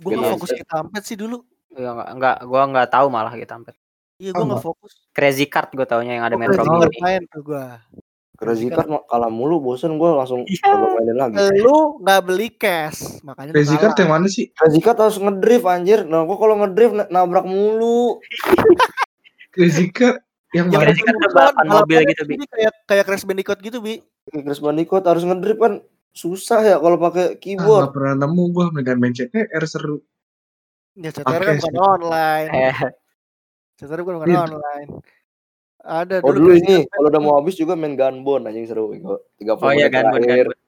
Gua 0.00 0.10
Gitu. 0.10 0.24
fokus 0.32 0.50
kita 0.56 0.74
ampet 0.76 1.02
sih 1.04 1.14
dulu. 1.14 1.44
ya 1.70 1.94
enggak, 1.94 2.08
enggak 2.10 2.36
gua 2.42 2.60
enggak 2.64 2.88
tahu 2.88 3.06
malah 3.06 3.30
gitu 3.30 3.46
sampai. 3.46 3.70
Iya 4.18 4.34
gua 4.34 4.44
nggak 4.50 4.64
fokus. 4.66 4.92
Crazy 5.14 5.46
Card 5.46 5.70
gue 5.70 5.86
taunya 5.86 6.18
yang 6.18 6.26
ada 6.26 6.34
Metro 6.34 6.58
Oh. 6.58 6.66
Card 6.66 6.90
Mini. 6.90 6.98
main 6.98 7.22
tuh 7.30 7.42
gua. 7.44 7.78
Crazy 8.34 8.66
Card 8.66 8.86
kalah 9.06 9.30
mulu, 9.30 9.58
bosen 9.58 9.94
gua 9.94 10.14
langsung 10.16 10.42
kagak 10.42 10.90
mainin 10.94 11.14
lagi. 11.14 11.34
Lu 11.58 11.98
nggak 11.98 12.20
beli 12.22 12.48
cash, 12.50 13.22
makanya 13.22 13.50
Crazy. 13.50 13.74
Card 13.74 13.94
yang 13.96 14.10
mana 14.10 14.26
sih? 14.26 14.50
Crazy 14.52 14.78
Card 14.78 14.98
harus 14.98 15.18
ngedrift 15.18 15.66
anjir. 15.66 16.02
Nah, 16.02 16.22
gua 16.22 16.34
kalau 16.36 16.54
ngedrift 16.56 16.94
na- 16.94 17.10
nabrak 17.12 17.42
mulu. 17.42 18.18
Crazy 19.54 19.90
Card 19.90 20.22
yang 20.50 20.66
mana? 20.68 20.90
Crazy 20.90 21.02
Card 21.02 21.18
balapan 21.30 21.66
mobil 21.68 21.98
gitu, 22.06 22.22
Bi. 22.26 22.34
ini 22.36 22.46
kayak 22.46 22.72
kayak 22.86 23.04
Crash 23.06 23.22
Bandicoot 23.22 23.58
gitu, 23.58 23.78
Bi. 23.78 24.02
Crash 24.28 24.58
Bandicoot 24.60 25.02
harus 25.02 25.22
ngedrift 25.22 25.58
kan 25.58 25.74
susah 26.10 26.60
ya 26.64 26.76
kalau 26.78 26.94
pakai 26.96 27.26
Ah, 27.28 27.38
keyboard. 27.38 27.90
nggak 27.90 27.94
pernah 27.94 28.14
nemu 28.18 28.42
gua 28.50 28.64
dengan 28.72 28.96
main 28.98 29.14
CTR 29.14 29.62
seru. 29.64 29.98
Ya 30.94 31.10
CTR 31.10 31.42
kan 31.44 31.54
bukan 31.56 31.74
online. 31.78 32.50
CTR 33.78 34.02
bukan 34.02 34.14
bukan 34.18 34.28
Iya. 34.28 34.40
online. 34.44 34.90
Ada 35.78 36.20
Oh 36.20 36.34
dulu 36.34 36.52
ini 36.52 36.84
kalau 36.90 37.06
udah 37.08 37.20
mau 37.22 37.34
habis 37.38 37.54
juga 37.54 37.78
main 37.78 37.94
gunbone 37.94 38.50
anjing 38.50 38.66
seru 38.66 38.90
itu. 38.90 39.14
30 39.38 39.62
oh 39.62 39.70
iya 39.70 39.86
terakhir. 39.86 40.50
Gunbun. 40.50 40.58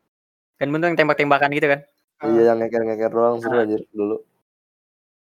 Gunbun 0.57 0.79
tuh 0.79 0.87
yang 0.87 0.97
tembak-tembakan 0.97 1.51
gitu 1.51 1.67
kan. 1.67 1.81
Iya 2.21 2.43
yang 2.47 2.59
ngeker-ngeker 2.63 3.11
doang 3.11 3.37
seru 3.43 3.59
Ah. 3.59 3.65
anjir 3.67 3.83
dulu. 3.91 4.23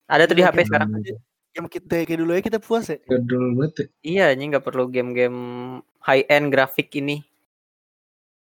Ada 0.08 0.24
tuh 0.26 0.36
di 0.38 0.42
Iya, 0.42 0.50
HP 0.50 0.58
sekarang. 0.64 0.90
Game 1.56 1.68
kita 1.68 2.04
kayak 2.04 2.20
dulu 2.20 2.32
ya 2.32 2.42
kita 2.42 2.60
puas 2.60 2.88
ya. 2.88 2.98
Gedul 3.04 3.56
banget. 3.56 3.74
ya. 3.76 3.86
Iya, 4.04 4.26
ini 4.34 4.44
nggak 4.52 4.64
perlu 4.64 4.88
game-game 4.88 5.40
high 6.00 6.24
end 6.28 6.52
grafik 6.52 6.92
ini. 6.96 7.24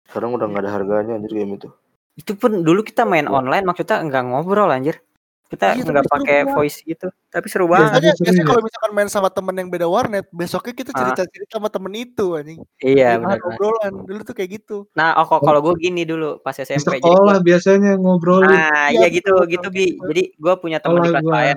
Sekarang 0.06 0.34
udah 0.34 0.46
nggak 0.46 0.62
ada 0.62 0.70
harganya 0.70 1.12
anjir 1.16 1.32
game 1.32 1.56
itu. 1.56 1.68
Itu 2.14 2.38
pun 2.38 2.62
dulu 2.62 2.82
kita 2.82 3.02
main 3.02 3.26
online 3.26 3.64
maksudnya 3.64 3.98
nggak 3.98 4.22
ngobrol 4.30 4.70
anjir. 4.70 5.02
Kita 5.44 5.76
Iya, 5.76 5.84
nggak 5.84 6.08
pakai 6.08 6.38
banget. 6.42 6.54
voice 6.56 6.78
gitu. 6.82 7.06
Tapi 7.28 7.46
seru 7.46 7.68
banget. 7.68 8.00
Biasanya, 8.00 8.12
biasanya 8.16 8.42
ya. 8.42 8.48
kalau 8.48 8.62
misalkan 8.64 8.90
main 8.90 9.10
sama 9.12 9.28
temen 9.28 9.54
yang 9.54 9.68
beda 9.68 9.86
warnet, 9.86 10.26
besoknya 10.32 10.72
kita 10.72 10.90
Ah. 10.90 10.98
cerita-cerita 11.04 11.52
sama 11.54 11.68
temen 11.68 11.92
itu 11.94 12.26
anjing. 12.32 12.60
Iya, 12.80 13.20
Gimana 13.20 13.36
benar. 13.36 13.48
obrolan. 13.52 13.92
Dulu 14.02 14.20
tuh 14.24 14.34
kayak 14.34 14.50
gitu. 14.56 14.76
Nah, 14.92 15.14
oh 15.14 15.26
kok 15.26 15.40
kalau 15.40 15.60
gue 15.60 15.74
gini 15.78 16.02
dulu 16.02 16.40
pas 16.40 16.56
SMP. 16.56 16.96
Jadi 16.96 17.04
sekolah 17.04 17.36
gua- 17.38 17.44
biasanya 17.44 17.92
ngobrolin. 17.94 18.50
Nah, 18.50 18.88
Iya, 18.88 19.04
iya 19.04 19.06
gitu, 19.12 19.30
betul, 19.36 19.52
gitu 19.52 19.68
bi. 19.68 19.86
Jadi 20.00 20.22
gue 20.32 20.54
punya 20.56 20.78
teman 20.80 21.00
di 21.00 21.10
kelas 21.12 21.22
gua. 21.22 21.34
lain, 21.36 21.56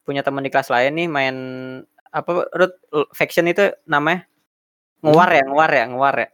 punya 0.00 0.22
teman 0.24 0.42
di 0.42 0.50
kelas 0.50 0.68
lain 0.68 0.92
nih 0.96 1.06
main 1.06 1.36
apa 2.10 2.30
root 2.50 2.72
faction 3.12 3.46
itu 3.46 3.70
namanya 3.84 4.26
nguar 5.00 5.30
ya, 5.30 5.44
nguar 5.46 5.70
ya, 5.70 5.84
nguar 5.86 6.14
ya. 6.18 6.28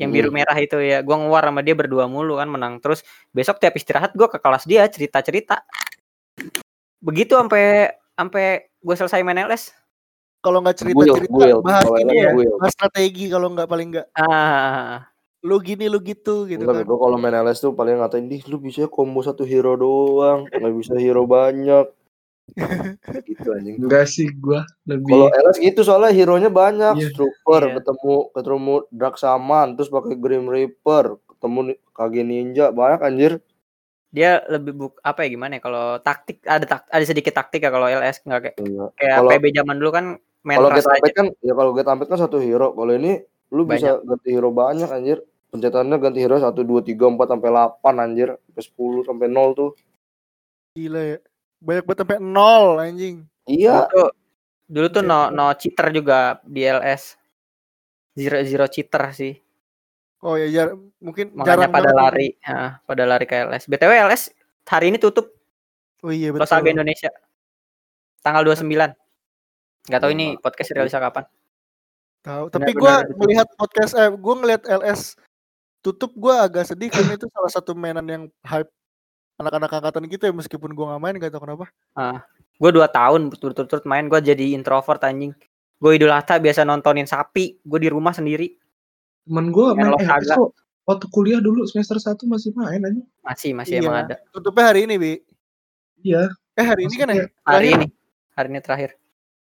Yang 0.00 0.10
biru 0.10 0.32
merah 0.32 0.56
itu 0.56 0.80
ya. 0.80 1.04
Gua 1.04 1.20
ngewar 1.20 1.44
sama 1.52 1.60
dia 1.60 1.76
berdua 1.76 2.08
mulu 2.08 2.40
kan 2.40 2.48
menang. 2.48 2.80
Terus 2.80 3.04
besok 3.30 3.60
tiap 3.60 3.76
istirahat 3.76 4.16
gua 4.16 4.32
ke 4.32 4.40
kelas 4.40 4.64
dia 4.64 4.88
cerita 4.88 5.20
cerita 5.20 5.60
begitu 7.00 7.32
sampai 7.32 7.88
sampai 8.12 8.68
gue 8.80 8.94
selesai 8.96 9.24
main 9.24 9.40
LS 9.48 9.72
Kalau 10.40 10.64
nggak 10.64 10.76
cerita 10.76 11.04
cerita 11.04 11.36
guil. 11.36 11.60
bahas 11.60 11.84
Kalau 11.84 12.00
ini 12.00 12.16
ya, 12.16 12.32
bahas 12.56 12.72
strategi 12.72 13.28
kalau 13.28 13.52
nggak 13.52 13.68
paling 13.68 13.88
nggak. 13.92 14.06
Ah 14.16 15.04
lu 15.40 15.56
gini 15.60 15.88
lu 15.88 16.00
gitu 16.04 16.44
gitu 16.44 16.64
Enggak, 16.64 16.84
kan. 16.84 16.88
gue 16.88 16.98
kalau 17.00 17.16
main 17.16 17.36
LS 17.44 17.60
tuh 17.64 17.72
paling 17.72 17.96
ngatain, 18.00 18.28
"Dih, 18.28 18.44
lu 18.48 18.60
bisa 18.60 18.84
combo 18.88 19.24
satu 19.24 19.44
hero 19.44 19.72
doang, 19.76 20.48
nggak 20.48 20.74
bisa 20.76 20.96
hero 20.96 21.24
banyak." 21.24 21.88
Gitu 23.24 23.48
anjing. 23.50 23.76
Enggak 23.80 24.06
sih 24.06 24.28
gua 24.32 24.62
lebih 24.84 25.10
Kalau 25.10 25.28
LS 25.30 25.58
gitu 25.58 25.80
soalnya 25.80 26.10
hero-nya 26.10 26.48
banyak, 26.48 26.94
Iya. 26.96 27.10
Trooper, 27.12 27.62
Iya. 27.66 27.74
ketemu 27.80 28.14
ketemu 28.32 28.74
Draksaman, 28.88 29.66
terus 29.74 29.88
pakai 29.88 30.14
Grim 30.14 30.46
Reaper, 30.46 31.04
ketemu 31.28 31.58
Kage 31.90 32.22
Ninja, 32.22 32.70
banyak 32.70 33.00
anjir. 33.00 33.32
dia 34.10 34.42
lebih 34.50 34.74
buk 34.74 34.98
apa 35.06 35.22
ya 35.22 35.30
gimana 35.30 35.54
ya 35.54 35.62
kalau 35.62 36.02
taktik 36.02 36.42
ada 36.42 36.66
tak, 36.66 36.82
ada 36.90 37.04
sedikit 37.06 37.30
taktik 37.30 37.62
ya 37.62 37.70
kalau 37.70 37.86
LS 37.86 38.18
nggak 38.26 38.40
kayak 38.42 38.56
Iya. 38.58 38.84
kayak 38.98 39.16
Kalau- 39.22 39.30
PB 39.30 39.44
zaman 39.54 39.76
dulu 39.78 39.90
kan 39.94 40.06
main 40.42 40.58
Kalau 40.58 40.70
Get 40.74 40.82
aja. 40.82 41.10
Kan 41.14 41.26
ya 41.38 41.54
kalau 41.54 41.70
Get 41.70 41.86
kan 41.86 42.18
satu 42.18 42.42
hero. 42.42 42.74
Kalau 42.74 42.90
ini 42.90 43.22
lu 43.50 43.62
bisa 43.62 44.02
ganti 44.02 44.34
hero 44.34 44.50
banyak 44.50 44.90
anjir. 44.90 45.22
Pencetannya 45.50 45.94
ganti 45.98 46.18
hero 46.18 46.38
1 46.38 46.66
2 46.66 46.82
3 46.82 47.06
4 47.06 47.22
sampai 47.28 47.50
8 47.54 47.94
anjir. 47.98 48.34
Sampai 48.50 48.62
10 48.66 49.06
sampai 49.06 49.26
0 49.30 49.54
tuh. 49.54 49.70
Gila 50.74 51.02
ya. 51.06 51.18
Banyak 51.60 51.84
banget 51.84 51.98
sampai 52.04 52.18
nol 52.20 52.80
anjing. 52.80 53.24
Iya. 53.46 53.86
Dulu 53.86 53.92
tuh, 53.92 54.08
dulu 54.70 54.86
tuh 54.90 55.02
no 55.04 55.28
no 55.28 55.52
cheater 55.56 55.92
juga 55.92 56.40
di 56.44 56.64
LS. 56.64 57.16
Zero 58.16 58.42
zero 58.42 58.66
cheater 58.66 59.02
sih. 59.14 59.34
Oh 60.20 60.36
ya 60.36 60.48
jar 60.52 60.76
mungkin 61.00 61.32
Makanya 61.32 61.68
jarang 61.68 61.72
pada 61.72 61.90
banget. 61.92 62.00
lari, 62.00 62.28
ah, 62.44 62.70
pada 62.84 63.04
lari 63.08 63.24
ke 63.24 63.36
LS. 63.36 63.64
BTW 63.70 63.92
LS 64.10 64.22
hari 64.68 64.92
ini 64.92 65.00
tutup 65.00 65.40
Oh 66.00 66.12
iya 66.12 66.32
betul. 66.32 66.48
Losaga 66.48 66.68
Indonesia. 66.72 67.10
Tanggal 68.24 68.42
29. 68.44 68.96
Nggak 69.88 70.00
tahu 70.00 70.10
ini 70.12 70.26
podcast 70.40 70.72
rilisnya 70.72 71.00
kapan. 71.00 71.24
Tahu. 72.24 72.44
Tapi 72.52 72.72
betul. 72.72 73.16
melihat 73.20 73.48
podcast 73.56 73.92
eh 73.96 74.08
gua 74.12 74.34
ngelihat 74.40 74.62
LS 74.68 75.16
tutup 75.80 76.12
gua 76.16 76.48
agak 76.48 76.68
sedih 76.68 76.92
karena 76.92 77.16
itu 77.16 77.28
salah 77.32 77.52
satu 77.52 77.72
mainan 77.76 78.06
yang 78.08 78.24
hype 78.44 78.68
anak-anak 79.40 79.70
angkatan 79.72 80.04
kita 80.06 80.28
ya 80.28 80.34
meskipun 80.36 80.76
gua 80.76 80.94
nggak 80.94 81.00
main 81.00 81.14
gak 81.16 81.32
tau 81.32 81.40
kenapa. 81.40 81.66
Gue 82.60 82.70
2 82.70 82.84
tahun 82.92 83.32
berturut-turut 83.32 83.84
main, 83.88 84.04
gue 84.04 84.20
jadi 84.20 84.52
introvert 84.52 85.00
anjing. 85.00 85.32
Gue 85.80 85.96
Idul 85.96 86.12
Adha 86.12 86.36
biasa 86.36 86.60
nontonin 86.68 87.08
sapi, 87.08 87.56
gue 87.64 87.78
di 87.80 87.88
rumah 87.88 88.12
sendiri. 88.12 88.52
temen 89.24 89.48
gua 89.54 89.72
Main. 89.76 89.94
LS 89.94 90.32
kok 90.32 90.52
waktu 90.84 91.06
kuliah 91.12 91.38
dulu 91.38 91.62
semester 91.68 91.96
1 91.96 92.26
masih 92.26 92.50
main 92.56 92.82
aja. 92.82 93.02
Masih 93.22 93.50
masih 93.54 93.78
Iya. 93.78 93.82
emang 93.84 93.96
ada. 94.04 94.16
Tutupnya 94.34 94.64
hari 94.74 94.80
ini, 94.90 94.94
Bi. 94.98 95.12
Iya. 96.02 96.28
Eh 96.58 96.66
hari 96.66 96.88
ini 96.88 96.94
kan 96.98 97.08
ya? 97.08 97.24
Maksudnya- 97.24 97.30
Hari 97.46 97.56
Terakhir? 97.62 97.76
ini. 97.78 97.86
Hari 98.34 98.48
ini 98.50 98.60
terakhir. 98.60 98.90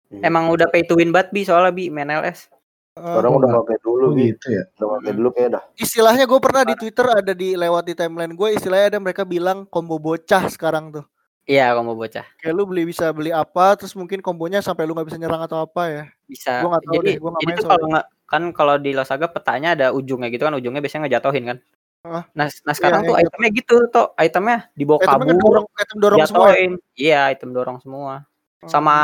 Iya. 0.09 0.21
Emang 0.25 0.43
udah 0.49 0.67
pay 0.71 0.83
to 0.83 0.95
win 0.95 1.11
banget 1.11 1.29
bi 1.35 1.41
soalnya 1.43 1.69
bi 1.71 1.91
main 1.91 2.07
LS. 2.09 2.49
Sekarang 2.95 3.31
Oh, 3.35 3.39
udah 3.43 3.49
gak 3.59 3.65
kayak 3.67 3.81
dulu, 3.83 4.05
Oh 4.07 4.11
gitu 4.15 4.47
ya. 4.55 4.63
Udah 4.79 4.85
gak 4.87 4.99
kayak 5.03 5.15
dulu 5.19 5.29
kayak 5.35 5.49
dah. 5.51 5.63
istilahnya 5.75 6.23
gue 6.23 6.39
pernah 6.39 6.63
di 6.63 6.75
Twitter 6.79 7.05
ada 7.11 7.33
di 7.35 7.49
lewat 7.59 7.83
di 7.83 7.93
timeline 7.93 8.31
gue 8.31 8.49
istilahnya 8.55 8.87
ada 8.95 8.99
mereka 9.03 9.27
bilang 9.27 9.67
combo 9.67 9.99
bocah 9.99 10.47
sekarang 10.47 10.95
tuh. 10.95 11.03
Iya 11.43 11.75
kamu 11.75 11.91
bocah. 11.91 12.23
Kayak 12.39 12.53
lu 12.55 12.63
beli 12.63 12.87
bisa 12.87 13.11
beli 13.11 13.35
apa 13.35 13.75
terus 13.75 13.93
mungkin 13.99 14.23
kombonya 14.23 14.63
sampai 14.63 14.87
lu 14.87 14.95
nggak 14.95 15.11
bisa 15.11 15.19
nyerang 15.19 15.43
atau 15.43 15.59
apa 15.67 15.81
ya. 15.91 16.03
Bisa. 16.25 16.63
Gua 16.63 16.71
nggak 16.79 16.83
tahu 16.87 16.93
jadi 16.95 17.05
deh, 17.05 17.15
gua 17.19 17.31
jadi 17.35 17.45
main 17.51 17.57
tuh 17.59 17.67
kalau 17.67 17.85
nggak 17.91 18.05
kan 18.25 18.43
kalau 18.55 18.75
di 18.79 18.91
Losaga 18.95 19.27
petanya 19.29 19.69
ada 19.75 19.87
ujungnya 19.91 20.31
gitu 20.31 20.47
kan 20.47 20.55
ujungnya 20.55 20.79
biasanya 20.79 21.03
ngejatohin 21.05 21.43
kan. 21.51 21.57
Ah. 22.07 22.23
Nah, 22.31 22.47
nah 22.63 22.73
sekarang 22.73 23.03
Iya, 23.03 23.07
tuh 23.11 23.15
iya. 23.19 23.23
itemnya 23.27 23.49
gitu 23.59 23.75
tuh 23.91 24.05
itemnya 24.17 24.57
dibawa 24.73 24.97
Itemnya 25.03 25.19
kan 25.19 25.27
kabur, 25.35 25.43
dorong, 25.51 25.65
item 25.83 25.97
dorong 25.99 26.19
semua. 26.25 26.47
ya? 26.55 26.67
Iya 26.95 27.19
item 27.35 27.49
dorong 27.51 27.77
semua. 27.83 28.13
Sama 28.71 28.95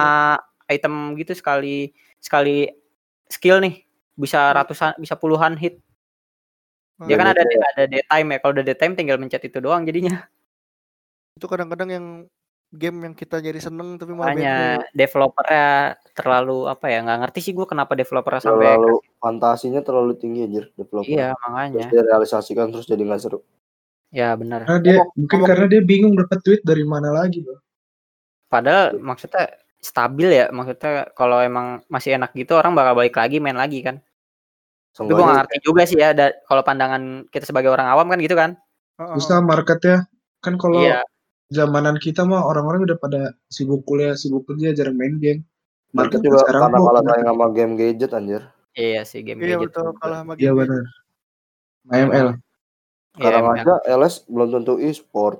item 0.71 0.93
gitu 1.19 1.35
sekali 1.35 1.91
sekali 2.23 2.71
skill 3.31 3.63
nih 3.63 3.81
bisa 4.13 4.51
ratusan 4.51 4.99
bisa 4.99 5.15
puluhan 5.15 5.55
hit. 5.55 5.79
Dia 7.01 7.17
kan 7.17 7.33
Iya, 7.33 7.41
ada 7.41 7.43
ada 7.73 7.83
daytime 7.89 8.27
ya. 8.29 8.37
Kalau 8.43 8.53
udah 8.53 8.65
daytime 8.67 8.93
tinggal 8.93 9.17
mencet 9.17 9.41
itu 9.47 9.57
doang 9.57 9.81
jadinya. 9.87 10.21
itu 11.39 11.45
kadang-kadang 11.49 11.89
yang 11.89 12.05
game 12.71 12.97
yang 13.03 13.15
kita 13.17 13.41
jadi 13.43 13.57
seneng 13.59 13.97
tapi 13.97 14.13
malah. 14.15 14.31
Makanya 14.31 14.55
developernya 14.95 15.99
terlalu 16.15 16.71
apa 16.71 16.85
ya 16.87 17.03
nggak 17.03 17.19
ngerti 17.27 17.39
sih 17.43 17.53
gue 17.55 17.67
kenapa 17.67 17.95
developernya 17.95 18.41
sampai 18.43 18.67
Terlalu 18.75 18.95
fantasinya 19.19 19.81
terlalu 19.83 20.13
tinggi 20.19 20.47
anjir 20.47 20.65
developer. 20.75 21.07
iya 21.09 21.31
Terus 21.35 21.43
makanya 21.47 21.87
direalisasikan 21.91 22.67
terus 22.71 22.85
jadi 22.87 23.03
gak 23.07 23.21
seru. 23.23 23.39
ya 24.11 24.35
benar 24.35 24.67
Karena 24.67 24.79
dia 24.83 24.97
mungkin 25.15 25.39
karena 25.47 25.65
dia 25.71 25.81
bingung 25.87 26.13
dapat 26.19 26.39
duit 26.43 26.59
dari 26.67 26.83
mana 26.83 27.15
lagi, 27.15 27.39
Bro. 27.43 27.63
padahal 28.51 28.99
maksudnya 28.99 29.55
stabil 29.81 30.29
ya 30.31 30.45
maksudnya 30.49 31.09
kalau 31.11 31.41
emang 31.41 31.81
masih 31.89 32.15
enak 32.15 32.31
gitu 32.31 32.53
orang 32.53 32.77
bakal 32.77 32.93
balik 32.93 33.17
lagi 33.17 33.41
main 33.41 33.57
lagi 33.57 33.81
kan 33.81 33.97
tapi 34.91 35.07
gue 35.07 35.17
Seenggaknya 35.17 35.35
ngerti 35.41 35.57
juga 35.63 35.81
sih 35.83 35.97
ya 35.97 36.09
da- 36.11 36.37
kalau 36.45 36.61
pandangan 36.61 37.03
kita 37.27 37.49
sebagai 37.49 37.71
orang 37.71 37.89
awam 37.89 38.05
kan 38.07 38.19
gitu 38.19 38.35
kan 38.35 38.55
Heeh. 38.99 39.17
Susah 39.17 39.41
marketnya. 39.41 40.05
Kan 40.39 40.55
kalau 40.55 40.77
iya 40.77 41.01
zamanan 41.49 41.97
kita 41.97 42.21
mah 42.21 42.45
orang-orang 42.45 42.85
udah 42.85 42.97
pada 42.97 43.21
sibuk 43.47 43.81
kuliah, 43.81 44.13
sibuk 44.13 44.45
kerja, 44.45 44.71
jarang 44.71 44.93
main 44.93 45.17
game. 45.17 45.41
Market 45.91 46.21
juga 46.21 46.45
sekarang 46.45 46.69
karena 46.69 46.77
udah- 46.77 47.03
saing 47.07 47.25
sama 47.25 47.45
game 47.49 47.73
gadget 47.75 48.11
anjir. 48.13 48.41
iya 48.71 49.01
sih 49.01 49.19
game 49.19 49.41
Iya 49.41 49.57
gadget 49.57 49.73
betul 49.73 49.85
kalah 49.97 50.21
sama 50.21 50.33
Iya 50.35 50.51
game. 50.51 50.57
benar. 50.59 50.83
ML. 51.89 52.07
Iya, 52.13 52.33
Sekarang 53.11 53.41
emang. 53.41 53.57
aja 53.57 53.73
LS 53.89 54.15
belum 54.29 54.47
tentu 54.53 54.73
e-sport. 54.77 55.37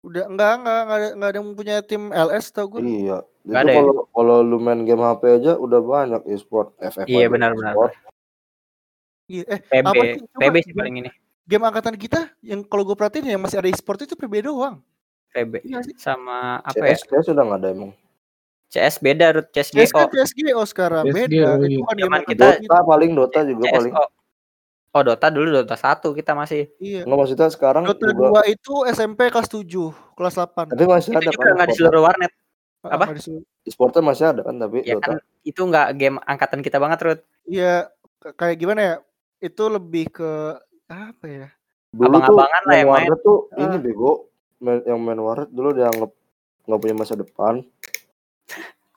Udah 0.00 0.24
enggak 0.24 0.52
enggak 0.56 0.78
enggak 0.78 0.96
ada, 0.96 1.08
enggak 1.10 1.28
ada 1.28 1.36
yang 1.36 1.48
punya 1.52 1.76
tim 1.80 2.02
LS 2.08 2.46
tau 2.48 2.66
gue. 2.68 2.80
Iya. 2.80 3.18
Itu 3.42 3.48
Nggak 3.48 3.60
ada 3.60 3.70
ya? 3.70 3.76
kalau 3.78 3.92
kalau 4.08 4.36
lu 4.40 4.56
main 4.56 4.80
game 4.82 5.00
HP 5.00 5.22
aja 5.34 5.52
udah 5.54 5.80
banyak 5.80 6.22
e-sport, 6.28 6.68
FF. 6.78 7.04
Iya, 7.04 7.18
aja 7.20 7.28
benar-benar. 7.28 7.72
e-sport. 7.72 7.92
Iya, 9.26 9.44
Eh, 9.46 9.60
PB 9.60 9.84
apa 9.84 10.02
sih? 10.06 10.20
PB 10.32 10.54
sih 10.62 10.72
paling 10.72 10.94
ini 10.98 11.10
game 11.44 11.64
angkatan 11.64 11.96
kita 11.96 12.28
yang 12.40 12.60
kalau 12.62 12.80
gue 12.82 12.92
perhatiin 12.92 13.24
yang 13.26 13.40
masih 13.40 13.56
ada 13.56 13.68
e-sport 13.68 14.00
itu 14.00 14.14
PB 14.14 14.34
doang. 14.42 14.80
PB 15.30 15.60
Iya 15.62 15.80
sih. 15.82 15.92
sama 15.96 16.60
apa 16.60 16.76
ya 16.78 16.92
CS 16.92 17.04
CS 17.04 17.24
sudah 17.26 17.42
nggak 17.42 17.58
ada 17.58 17.68
emang. 17.68 17.90
CS 18.68 18.96
beda 18.98 19.26
Rut 19.32 19.48
CS 19.48 19.68
CS 19.70 19.90
kan 19.90 20.06
GO 20.06 20.12
CSGO 20.14 20.62
sekarang 20.64 21.04
CSGO, 21.04 21.16
beda. 21.18 21.32
iya. 21.32 21.48
Itu 21.50 21.64
game 21.88 22.04
Zaman 22.04 22.20
kita- 22.22 22.56
kita. 22.56 22.68
Dota 22.68 22.78
paling 22.84 23.10
Dota 23.12 23.40
juga 23.42 23.64
paling. 23.66 23.92
Oh 24.90 25.02
Dota 25.02 25.28
dulu 25.28 25.52
Dota 25.54 25.76
1 25.76 26.00
kita 26.10 26.32
masih 26.32 26.72
Iya. 26.78 27.04
Enggak 27.04 27.18
maksudnya 27.18 27.48
sekarang 27.48 27.82
Dota 27.84 28.08
juga 28.08 28.40
2 28.40 28.48
itu 28.48 28.74
SMP 28.88 29.28
kelas 29.28 29.46
7, 29.46 29.68
kelas 30.12 30.34
8. 30.34 30.70
tapi 30.70 30.84
masih 30.84 31.10
itu 31.10 31.18
ada 31.18 31.28
juga 31.28 31.42
kan. 31.42 31.54
nggak 31.54 31.68
di 31.68 31.74
seluruh 31.74 32.02
warnet 32.02 32.32
Ah, 32.78 32.94
apa? 32.94 33.04
disuruh. 33.10 33.42
E-sportnya 33.62 34.02
masih 34.02 34.24
ada 34.28 34.40
kan 34.40 34.54
tapi 34.56 34.80
ya 34.82 34.94
Dota. 34.94 35.04
kan 35.04 35.16
itu 35.42 35.60
nggak 35.60 35.86
game 35.94 36.16
angkatan 36.22 36.60
kita 36.60 36.78
banget 36.78 36.98
Rut 37.00 37.20
Iya, 37.44 37.88
kayak 38.30 38.56
gimana 38.56 38.80
ya? 38.80 38.94
Itu 39.40 39.68
lebih 39.68 40.10
ke 40.10 40.30
apa 40.86 41.24
ya? 41.24 41.46
Dulu 41.90 42.06
tuh 42.14 42.20
abang-abangan 42.30 42.62
lah 42.64 42.76
yang 42.76 42.88
main. 42.90 43.10
tuh 43.18 43.38
Ah. 43.50 43.60
ini 43.62 43.76
bego 43.78 44.28
main- 44.58 44.84
yang 44.84 44.98
main 44.98 45.16
warnet 45.18 45.48
dulu 45.48 45.68
dianggap 45.70 46.10
nggak 46.64 46.78
punya 46.78 46.94
masa 46.94 47.14
depan. 47.14 47.64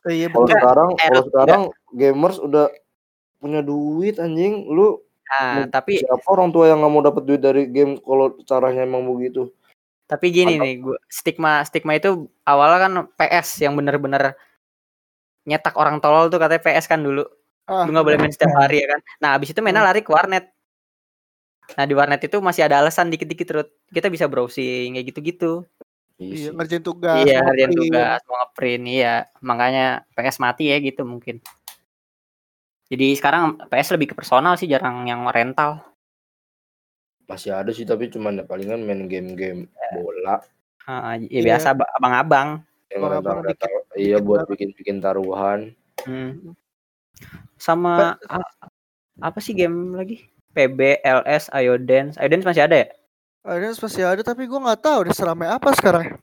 Eh, 0.03 0.13
iya 0.17 0.27
Kalau 0.27 0.43
sekarang 0.45 0.89
kalau 0.97 1.23
sekarang 1.23 1.61
gamers 1.91 2.37
udah 2.37 2.67
punya 3.37 3.61
duit 3.61 4.17
anjing. 4.17 4.65
Lu 4.67 4.97
nah 5.31 5.63
tapi 5.71 6.03
siapa 6.03 6.27
orang 6.27 6.51
tua 6.51 6.67
yang 6.67 6.83
nggak 6.83 6.91
mau 6.91 6.99
dapat 6.99 7.23
duit 7.23 7.39
dari 7.39 7.63
game 7.71 7.95
kalau 8.03 8.35
caranya 8.43 8.83
emang 8.83 9.07
begitu? 9.07 9.47
tapi 10.11 10.27
gini 10.27 10.59
Atau- 10.59 10.63
nih 10.67 10.73
gua 10.83 10.97
stigma 11.07 11.63
stigma 11.63 11.95
itu 11.95 12.27
awalnya 12.43 12.79
kan 12.83 12.93
PS 13.15 13.63
yang 13.63 13.79
bener-bener 13.79 14.35
nyetak 15.47 15.73
orang 15.79 16.03
tolol 16.03 16.27
tuh 16.27 16.37
katanya 16.37 16.61
PS 16.61 16.85
kan 16.91 17.01
dulu. 17.01 17.23
Ah, 17.65 17.87
lu 17.87 17.95
nggak 17.95 18.05
boleh 18.05 18.19
main 18.19 18.33
setiap 18.33 18.51
hari 18.59 18.83
ya 18.83 18.87
kan? 18.91 18.99
Nah 19.23 19.29
abis 19.39 19.55
itu 19.55 19.59
mainnya 19.63 19.81
lari 19.81 20.03
ke 20.03 20.11
warnet. 20.11 20.51
Nah 21.79 21.85
di 21.87 21.93
warnet 21.95 22.21
itu 22.21 22.37
masih 22.43 22.67
ada 22.67 22.83
alasan 22.83 23.07
dikit-dikit 23.07 23.47
Rut. 23.55 23.69
Kita 23.87 24.11
bisa 24.11 24.27
browsing 24.27 24.99
kayak 24.99 25.07
gitu-gitu. 25.15 25.63
Iya, 26.21 26.53
ngerjain 26.53 26.85
tugas. 26.85 27.25
iya 27.25 27.41
ngerjain 27.41 27.73
tugas 27.73 28.19
mau 28.29 28.37
ngeprint 28.45 28.83
iya. 28.85 29.15
Makanya 29.41 30.05
PS 30.13 30.37
mati 30.37 30.69
ya 30.69 30.77
gitu 30.77 31.01
mungkin 31.07 31.41
jadi 32.91 33.15
sekarang 33.15 33.41
PS 33.65 33.95
lebih 33.95 34.11
ke 34.11 34.15
personal 34.15 34.53
sih 34.53 34.67
jarang 34.67 35.07
yang 35.07 35.23
rental 35.25 35.79
Masih 37.23 37.55
ada 37.55 37.71
sih 37.71 37.87
tapi 37.87 38.11
cuman 38.11 38.35
ya 38.35 38.43
palingan 38.43 38.83
main 38.83 39.07
game-game 39.07 39.71
bola 39.93 40.43
Ah, 40.83 41.15
ya 41.15 41.29
Iya. 41.31 41.41
biasa 41.47 41.67
ab- 41.71 41.87
abang-abang 41.93 42.59
yang. 42.91 43.15
Iya 43.93 44.17
dikit 44.17 44.25
buat 44.25 44.41
bikin-bikin 44.45 44.97
taruhan. 44.99 45.71
Hmm. 46.03 46.51
sama 47.55 48.17
a- 48.25 48.51
apa 49.21 49.37
sih 49.37 49.53
game 49.53 49.93
lagi 49.93 50.25
PB 50.51 50.79
LS 50.99 51.53
Iodance 51.53 52.17
Iodance 52.17 52.43
masih 52.43 52.65
ada 52.65 52.75
ya 52.75 52.87
Ada 53.41 53.77
masih 53.77 54.03
ada 54.03 54.21
tapi 54.21 54.43
gue 54.43 54.57
nggak 54.57 54.81
tahu 54.81 55.05
deh 55.05 55.13
seramai 55.13 55.45
apa 55.45 55.69
sekarang. 55.71 56.17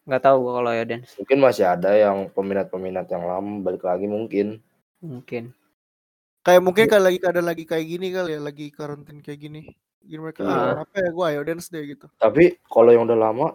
nggak 0.00 0.22
tahu 0.22 0.36
gua 0.40 0.52
kalau 0.56 0.70
Iodance 0.70 1.18
Mungkin 1.18 1.38
masih 1.38 1.66
ada 1.66 1.90
yang 1.92 2.30
peminat-peminat 2.30 3.04
yang 3.06 3.26
lama 3.26 3.60
balik 3.60 3.82
lagi 3.82 4.06
mungkin. 4.06 4.62
mungkin 5.00 5.50
Kayak 6.40 6.62
mungkin 6.64 6.84
kalau 6.88 7.04
lagi 7.06 7.18
ada 7.20 7.42
lagi 7.44 7.64
kayak 7.68 7.86
gini 7.86 8.06
kali 8.10 8.30
ya, 8.32 8.40
lagi 8.40 8.66
karantin 8.72 9.20
kayak 9.20 9.40
gini. 9.40 9.60
Gini 10.00 10.20
mereka, 10.24 10.40
Iya. 10.40 10.56
ah, 10.56 10.72
apa 10.88 10.96
ya 10.96 11.08
gue 11.12 11.24
ayo 11.28 11.40
dance 11.44 11.68
deh 11.68 11.84
gitu. 11.84 12.06
Tapi 12.16 12.56
kalau 12.64 12.90
yang 12.90 13.04
udah 13.04 13.18
lama, 13.20 13.46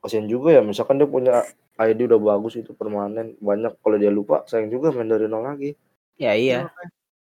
kasihan 0.00 0.24
juga 0.24 0.56
ya. 0.56 0.62
Misalkan 0.64 0.96
dia 0.96 1.04
punya 1.04 1.44
ID 1.76 2.08
udah 2.08 2.16
bagus 2.16 2.56
itu 2.56 2.72
permanen 2.72 3.36
banyak. 3.36 3.76
Kalau 3.78 3.96
dia 4.00 4.08
lupa, 4.08 4.40
sayang 4.48 4.72
juga 4.72 4.88
main 4.90 5.04
dari 5.04 5.28
nol 5.28 5.44
lagi. 5.44 5.76
Ya 6.16 6.32
iya. 6.32 6.72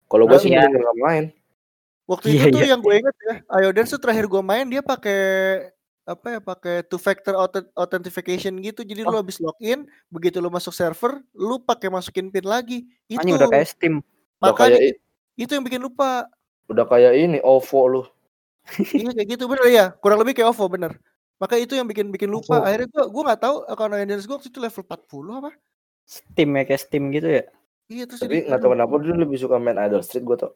Kalau 0.06 0.30
gue 0.30 0.38
Nah, 0.38 0.42
sih 0.42 0.50
iya. 0.54 0.62
mending 0.62 0.78
nggak 0.78 0.98
main. 1.02 1.24
Waktu 2.06 2.26
Iya, 2.30 2.38
itu 2.38 2.54
tuh 2.54 2.62
iya. 2.62 2.70
yang 2.70 2.80
gue 2.80 2.94
inget 2.94 3.16
ya, 3.18 3.34
ayo 3.58 3.68
dance 3.74 3.90
tuh 3.90 3.98
terakhir 3.98 4.30
gue 4.30 4.38
main 4.38 4.62
dia 4.70 4.78
pakai 4.78 5.18
apa 6.06 6.26
ya 6.30 6.38
pakai 6.38 6.86
two 6.86 7.02
factor 7.02 7.34
auth- 7.34 7.66
authentication 7.74 8.54
gitu 8.62 8.86
jadi 8.86 9.02
Oh. 9.02 9.10
lu 9.10 9.16
habis 9.18 9.42
login 9.42 9.90
begitu 10.06 10.38
lu 10.38 10.46
masuk 10.46 10.70
server 10.70 11.18
lu 11.34 11.58
pakai 11.58 11.90
masukin 11.90 12.30
pin 12.30 12.46
lagi 12.46 12.86
itu 13.10 13.18
Anjing 13.18 13.34
udah 13.34 13.50
kayak 13.50 13.66
Steam. 13.66 13.98
Udah 14.40 14.52
makanya 14.52 14.78
kayak 14.78 14.96
itu 15.36 15.52
yang 15.52 15.64
bikin 15.64 15.82
lupa 15.84 16.28
udah 16.66 16.84
kayak 16.90 17.12
ini 17.14 17.38
OVO 17.40 17.80
lu. 17.86 18.02
iya 18.90 19.10
kayak 19.14 19.28
gitu 19.38 19.44
bener 19.46 19.66
ya 19.70 19.86
kurang 20.02 20.18
lebih 20.20 20.34
kayak 20.34 20.50
OVO 20.50 20.66
bener 20.66 20.92
maka 21.38 21.54
itu 21.60 21.76
yang 21.78 21.86
bikin 21.86 22.10
bikin 22.10 22.26
lupa 22.26 22.58
OVO. 22.58 22.66
akhirnya 22.66 22.88
gua 22.90 23.04
gua 23.06 23.22
nggak 23.30 23.40
tahu 23.44 23.56
akun 23.70 23.92
Dance 23.94 24.26
gua 24.26 24.36
waktu 24.42 24.48
itu 24.50 24.58
level 24.58 24.82
40 24.82 25.38
apa 25.38 25.50
Steam 26.06 26.48
ya 26.54 26.62
kayak 26.62 26.80
Steam 26.82 27.04
gitu 27.10 27.28
ya. 27.28 27.44
iya 27.86 28.04
terus 28.06 28.22
Tapi 28.22 28.42
jadi, 28.42 28.50
nggak 28.50 28.60
tahu 28.62 28.70
kenapa 28.78 28.94
dia 29.02 29.14
lebih 29.18 29.38
suka 29.38 29.56
main 29.58 29.74
Idol 29.78 30.02
Street 30.06 30.22
gue 30.22 30.38
tau. 30.38 30.54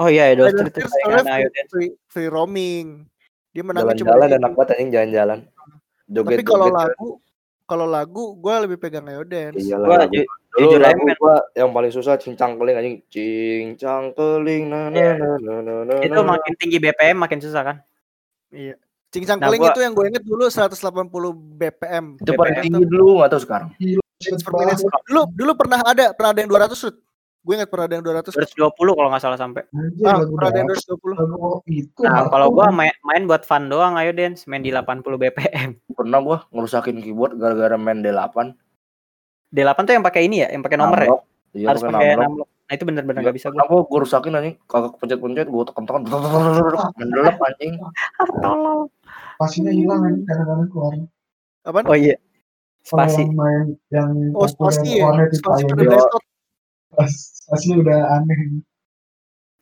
Oh 0.00 0.08
iya, 0.08 0.32
Idol 0.32 0.48
Idol 0.48 0.68
Street 0.68 0.76
itu 0.76 0.88
Street 0.88 1.04
Ayo 1.08 1.48
free, 1.48 1.68
free, 1.72 1.90
free 2.08 2.28
roaming 2.28 3.04
dia 3.52 3.64
menangnya 3.64 3.96
cuma 4.00 4.16
enak 4.20 4.28
itu. 4.32 4.56
banget 4.56 4.68
anjing 4.76 4.90
jalan-jalan. 4.92 5.38
Joget 6.08 6.36
tapi 6.40 6.44
kalau 6.44 6.66
joget. 6.68 6.76
lagu 6.76 7.08
kalau 7.68 7.86
lagu 7.88 8.24
gua 8.36 8.54
lebih 8.64 8.76
pegang 8.80 9.04
Ayo 9.08 9.24
Dance 9.28 9.60
Iya 9.60 9.76
Gua 9.76 9.96
lah. 10.00 10.08
ju- 10.08 10.28
Dulu 10.56 10.76
lagu 10.76 11.04
gua 11.16 11.36
yang 11.52 11.70
paling 11.70 11.92
susah 11.92 12.16
cincang 12.16 12.56
keling 12.56 12.74
anjing. 12.74 12.96
Cincang 13.06 14.10
keling 14.12 14.66
na 14.66 14.88
na 14.88 14.96
Iya. 14.96 15.12
na 15.16 15.30
na 15.36 15.54
na 15.60 15.74
na 15.84 15.94
itu 16.00 16.20
makin 16.20 16.52
tinggi 16.56 16.78
BPM 16.78 17.16
makin 17.16 17.38
susah 17.38 17.62
kan. 17.62 17.76
iya 18.48 18.74
cincang 19.08 19.38
Nah, 19.38 19.48
keling 19.48 19.60
gua- 19.60 19.72
itu 19.72 19.80
yang 19.80 19.92
gue 19.92 20.06
inget 20.06 20.24
dulu 20.24 20.44
180 20.46 21.30
BPM 21.32 22.04
Itu 22.16 22.32
paling 22.32 22.56
tinggi 22.60 22.84
dulu 22.84 23.20
tahu 23.26 23.40
sekarang. 23.40 23.68
Per 24.16 24.52
minute. 24.52 24.80
Dulu 25.06 25.20
dulu 25.30 25.52
pernah 25.54 25.80
ada, 25.84 26.12
pernah 26.12 26.30
ada 26.32 26.40
yang 26.40 26.48
200 26.48 26.80
Rut. 26.80 26.96
Gue 27.46 27.54
ingat 27.54 27.70
pernah 27.70 27.86
ada 27.86 27.94
yang 27.94 28.02
200. 28.02 28.34
220 28.34 28.74
kalau 28.96 29.06
nggak 29.06 29.22
salah 29.22 29.38
sampai. 29.38 29.62
Ah, 30.02 30.18
pernah 30.18 30.50
ada 30.50 30.58
yang 30.58 30.66
dapet. 30.66 30.82
220. 30.82 31.14
Lagu 31.14 31.48
itu. 31.64 32.00
Nah, 32.02 32.26
kalau 32.26 32.48
gua 32.50 32.74
main, 32.74 32.90
main 33.04 33.22
buat 33.22 33.46
fun 33.46 33.70
doang 33.70 33.94
Ayo 33.94 34.10
Dance, 34.10 34.50
main 34.50 34.60
di 34.60 34.74
80 34.74 35.14
BPM. 35.14 35.78
Pernah 35.94 36.18
gua 36.18 36.38
ngerusakin 36.50 36.98
keyboard 36.98 37.38
gara-gara 37.38 37.78
main 37.78 38.02
D8. 38.02 38.50
D8 39.54 39.78
tuh 39.86 39.94
yang 39.94 40.04
pakai 40.04 40.22
ini 40.26 40.42
ya, 40.42 40.48
yang 40.50 40.62
pakai 40.62 40.78
nomor 40.78 40.98
ya. 40.98 41.10
Iya 41.56 41.66
Harus 41.72 41.82
pakai 41.86 42.18
numlock. 42.20 42.48
Nah, 42.66 42.74
itu 42.74 42.82
bener-bener 42.82 43.20
Iya, 43.22 43.24
nggak 43.30 43.36
bisa 43.38 43.46
gua. 43.48 43.54
Kenapa 43.62 43.74
gua 43.86 43.98
rusakin 44.02 44.34
anjing? 44.34 44.56
Kagak 44.66 44.92
pencet-pencet 44.98 45.46
gua 45.46 45.62
tekan-tekan. 45.70 46.02
Mendelep 46.98 47.36
anjing. 47.38 47.72
Tolol. 48.42 48.90
Spasinya 49.38 49.70
hilang 49.70 50.00
kan 50.02 50.14
kadang-kadang 50.26 50.68
keluar. 50.74 50.92
Apaan? 51.62 51.84
Oh 51.86 51.96
iya. 51.96 52.16
Spasi. 52.82 53.26
yang 53.26 53.34
main 53.34 53.66
yang 53.90 54.10
Oh, 54.34 54.46
spasi 54.46 54.98
ya. 54.98 55.10
Spasi 55.30 55.62
pada 55.66 55.98
spasinya 57.10 57.76
udah 57.82 57.98
aneh. 58.18 58.62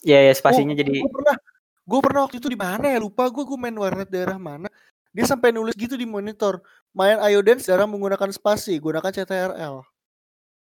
Iya, 0.04 0.28
ya, 0.28 0.32
spasinya 0.36 0.76
jadi 0.76 1.00
Gue 1.00 1.12
pernah, 1.12 1.36
gue 1.84 2.00
pernah 2.04 2.20
waktu 2.28 2.36
itu 2.36 2.48
di 2.52 2.60
mana 2.60 2.92
ya 2.92 3.00
lupa 3.00 3.24
gue 3.32 3.44
gue 3.44 3.58
main 3.60 3.76
warnet 3.76 4.08
daerah 4.08 4.36
mana. 4.36 4.68
Dia 5.14 5.24
sampai 5.24 5.54
nulis 5.54 5.78
gitu 5.78 5.94
di 5.94 6.02
monitor. 6.04 6.58
Main 6.90 7.22
Ayo 7.22 7.38
Dance 7.40 7.70
jarang 7.70 7.86
menggunakan 7.86 8.28
spasi, 8.30 8.76
gunakan 8.76 9.08
CTRL. 9.08 9.86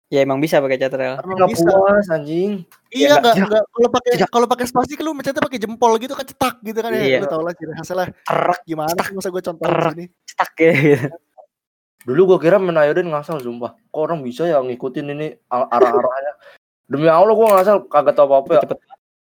ya 0.10 0.26
emang 0.26 0.42
bisa 0.42 0.58
pakai 0.58 0.82
CTRL. 0.82 1.22
Enggak 1.22 1.54
bisa. 1.54 1.70
puas 1.70 2.10
anjing. 2.10 2.66
Iya 2.90 3.22
nggak- 3.22 3.46
enggak 3.46 3.46
enggak 3.46 3.64
kalau 3.70 3.90
pakai 3.94 4.12
kalau 4.26 4.48
pakai 4.50 4.66
spasi 4.66 4.98
kan 4.98 5.06
lu 5.06 5.14
mencetnya 5.14 5.38
pakai 5.38 5.62
jempol 5.62 5.94
gitu 6.02 6.18
kan 6.18 6.26
cetak 6.26 6.56
gitu 6.66 6.80
kan 6.82 6.90
ya. 6.98 7.02
Iya. 7.06 7.18
Lu 7.22 7.30
tau 7.30 7.46
lah 7.46 7.54
ciri 7.54 7.78
lah. 7.78 8.10
Terak, 8.26 8.60
Gimana 8.66 8.90
sih 8.90 9.14
masa 9.14 9.30
gue 9.30 9.44
contohin 9.46 9.70
Terak. 9.70 9.94
sini. 9.94 10.06
cetak 10.26 10.52
ya 10.58 10.72
gitu. 10.74 11.08
Dulu 12.10 12.22
gua 12.26 12.40
kira 12.42 12.58
main 12.58 12.74
Ayoden 12.74 13.14
ngasal 13.14 13.38
sumpah. 13.38 13.78
Kok 13.94 14.02
orang 14.02 14.26
bisa 14.26 14.50
ya 14.50 14.58
ngikutin 14.58 15.14
ini 15.14 15.28
arah-arahnya. 15.46 16.34
Demi 16.90 17.06
Allah 17.06 17.34
gua 17.38 17.62
ngasal 17.62 17.86
kagak 17.86 18.18
tahu 18.18 18.26
apa-apa 18.34 18.52
ya. 18.58 18.62
Cepet. 18.66 18.78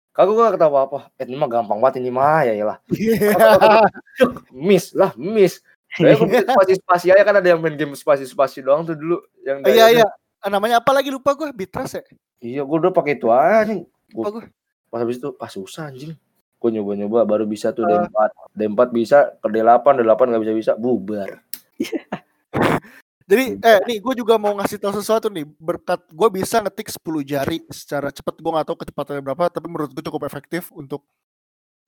Kagak 0.10 0.34
gua 0.36 0.44
kagak 0.52 0.62
tahu 0.62 0.72
apa-apa. 0.76 1.00
Eh 1.16 1.26
ini 1.30 1.36
mah 1.38 1.48
gampang 1.48 1.80
banget 1.80 2.02
ini 2.02 2.10
mah 2.12 2.44
ya 2.44 2.54
lah. 2.66 2.78
Miss 4.52 4.92
lah, 4.92 5.14
miss. 5.16 5.62
Saya 5.90 6.14
bikin 6.18 6.46
spasi-spasi 6.54 7.10
aja 7.10 7.24
kan 7.26 7.40
ada 7.40 7.48
yang 7.50 7.62
main 7.62 7.74
game 7.74 7.98
spasi-spasi 7.98 8.62
doang 8.62 8.86
tuh 8.86 8.94
dulu 8.94 9.18
yang 9.42 9.66
Iya 9.66 10.02
iya. 10.02 10.08
Ah, 10.40 10.48
namanya 10.48 10.80
apa 10.80 10.94
lagi 10.94 11.10
lupa 11.12 11.34
gue 11.36 11.50
Bitras 11.52 11.98
ya. 11.98 12.04
Iya, 12.40 12.62
gua 12.64 12.78
udah 12.80 12.94
pakai 12.94 13.18
itu 13.18 13.28
aja. 13.34 13.74
Lupa 13.74 14.30
Gua 14.30 14.30
gue. 14.40 14.46
pas 14.90 15.00
habis 15.02 15.18
itu 15.18 15.30
ah 15.38 15.50
susah 15.50 15.90
anjing. 15.90 16.14
Gua 16.60 16.70
nyoba-nyoba 16.70 17.24
baru 17.26 17.46
bisa 17.48 17.72
tuh 17.72 17.88
Ah. 17.88 18.06
D4. 18.06 18.18
D4 18.54 18.80
bisa, 18.92 19.18
ke 19.40 19.48
D8, 19.48 19.86
D8 20.04 20.22
nggak 20.30 20.44
bisa-bisa, 20.44 20.72
bubar. 20.76 21.40
Jadi 23.30 23.62
eh 23.62 23.80
nih 23.86 23.98
gue 24.02 24.14
juga 24.18 24.42
mau 24.42 24.58
ngasih 24.58 24.82
tahu 24.82 24.94
sesuatu 24.98 25.30
nih. 25.30 25.46
Berkat 25.62 26.02
gue 26.10 26.30
bisa 26.34 26.66
ngetik 26.66 26.90
10 26.90 27.22
jari 27.22 27.62
secara 27.70 28.10
cepat 28.10 28.42
gue 28.42 28.50
nggak 28.50 28.66
tahu 28.66 28.78
kecepatannya 28.82 29.22
berapa 29.22 29.54
tapi 29.54 29.70
menurut 29.70 29.94
gue 29.94 30.02
cukup 30.02 30.26
efektif 30.26 30.74
untuk 30.74 31.06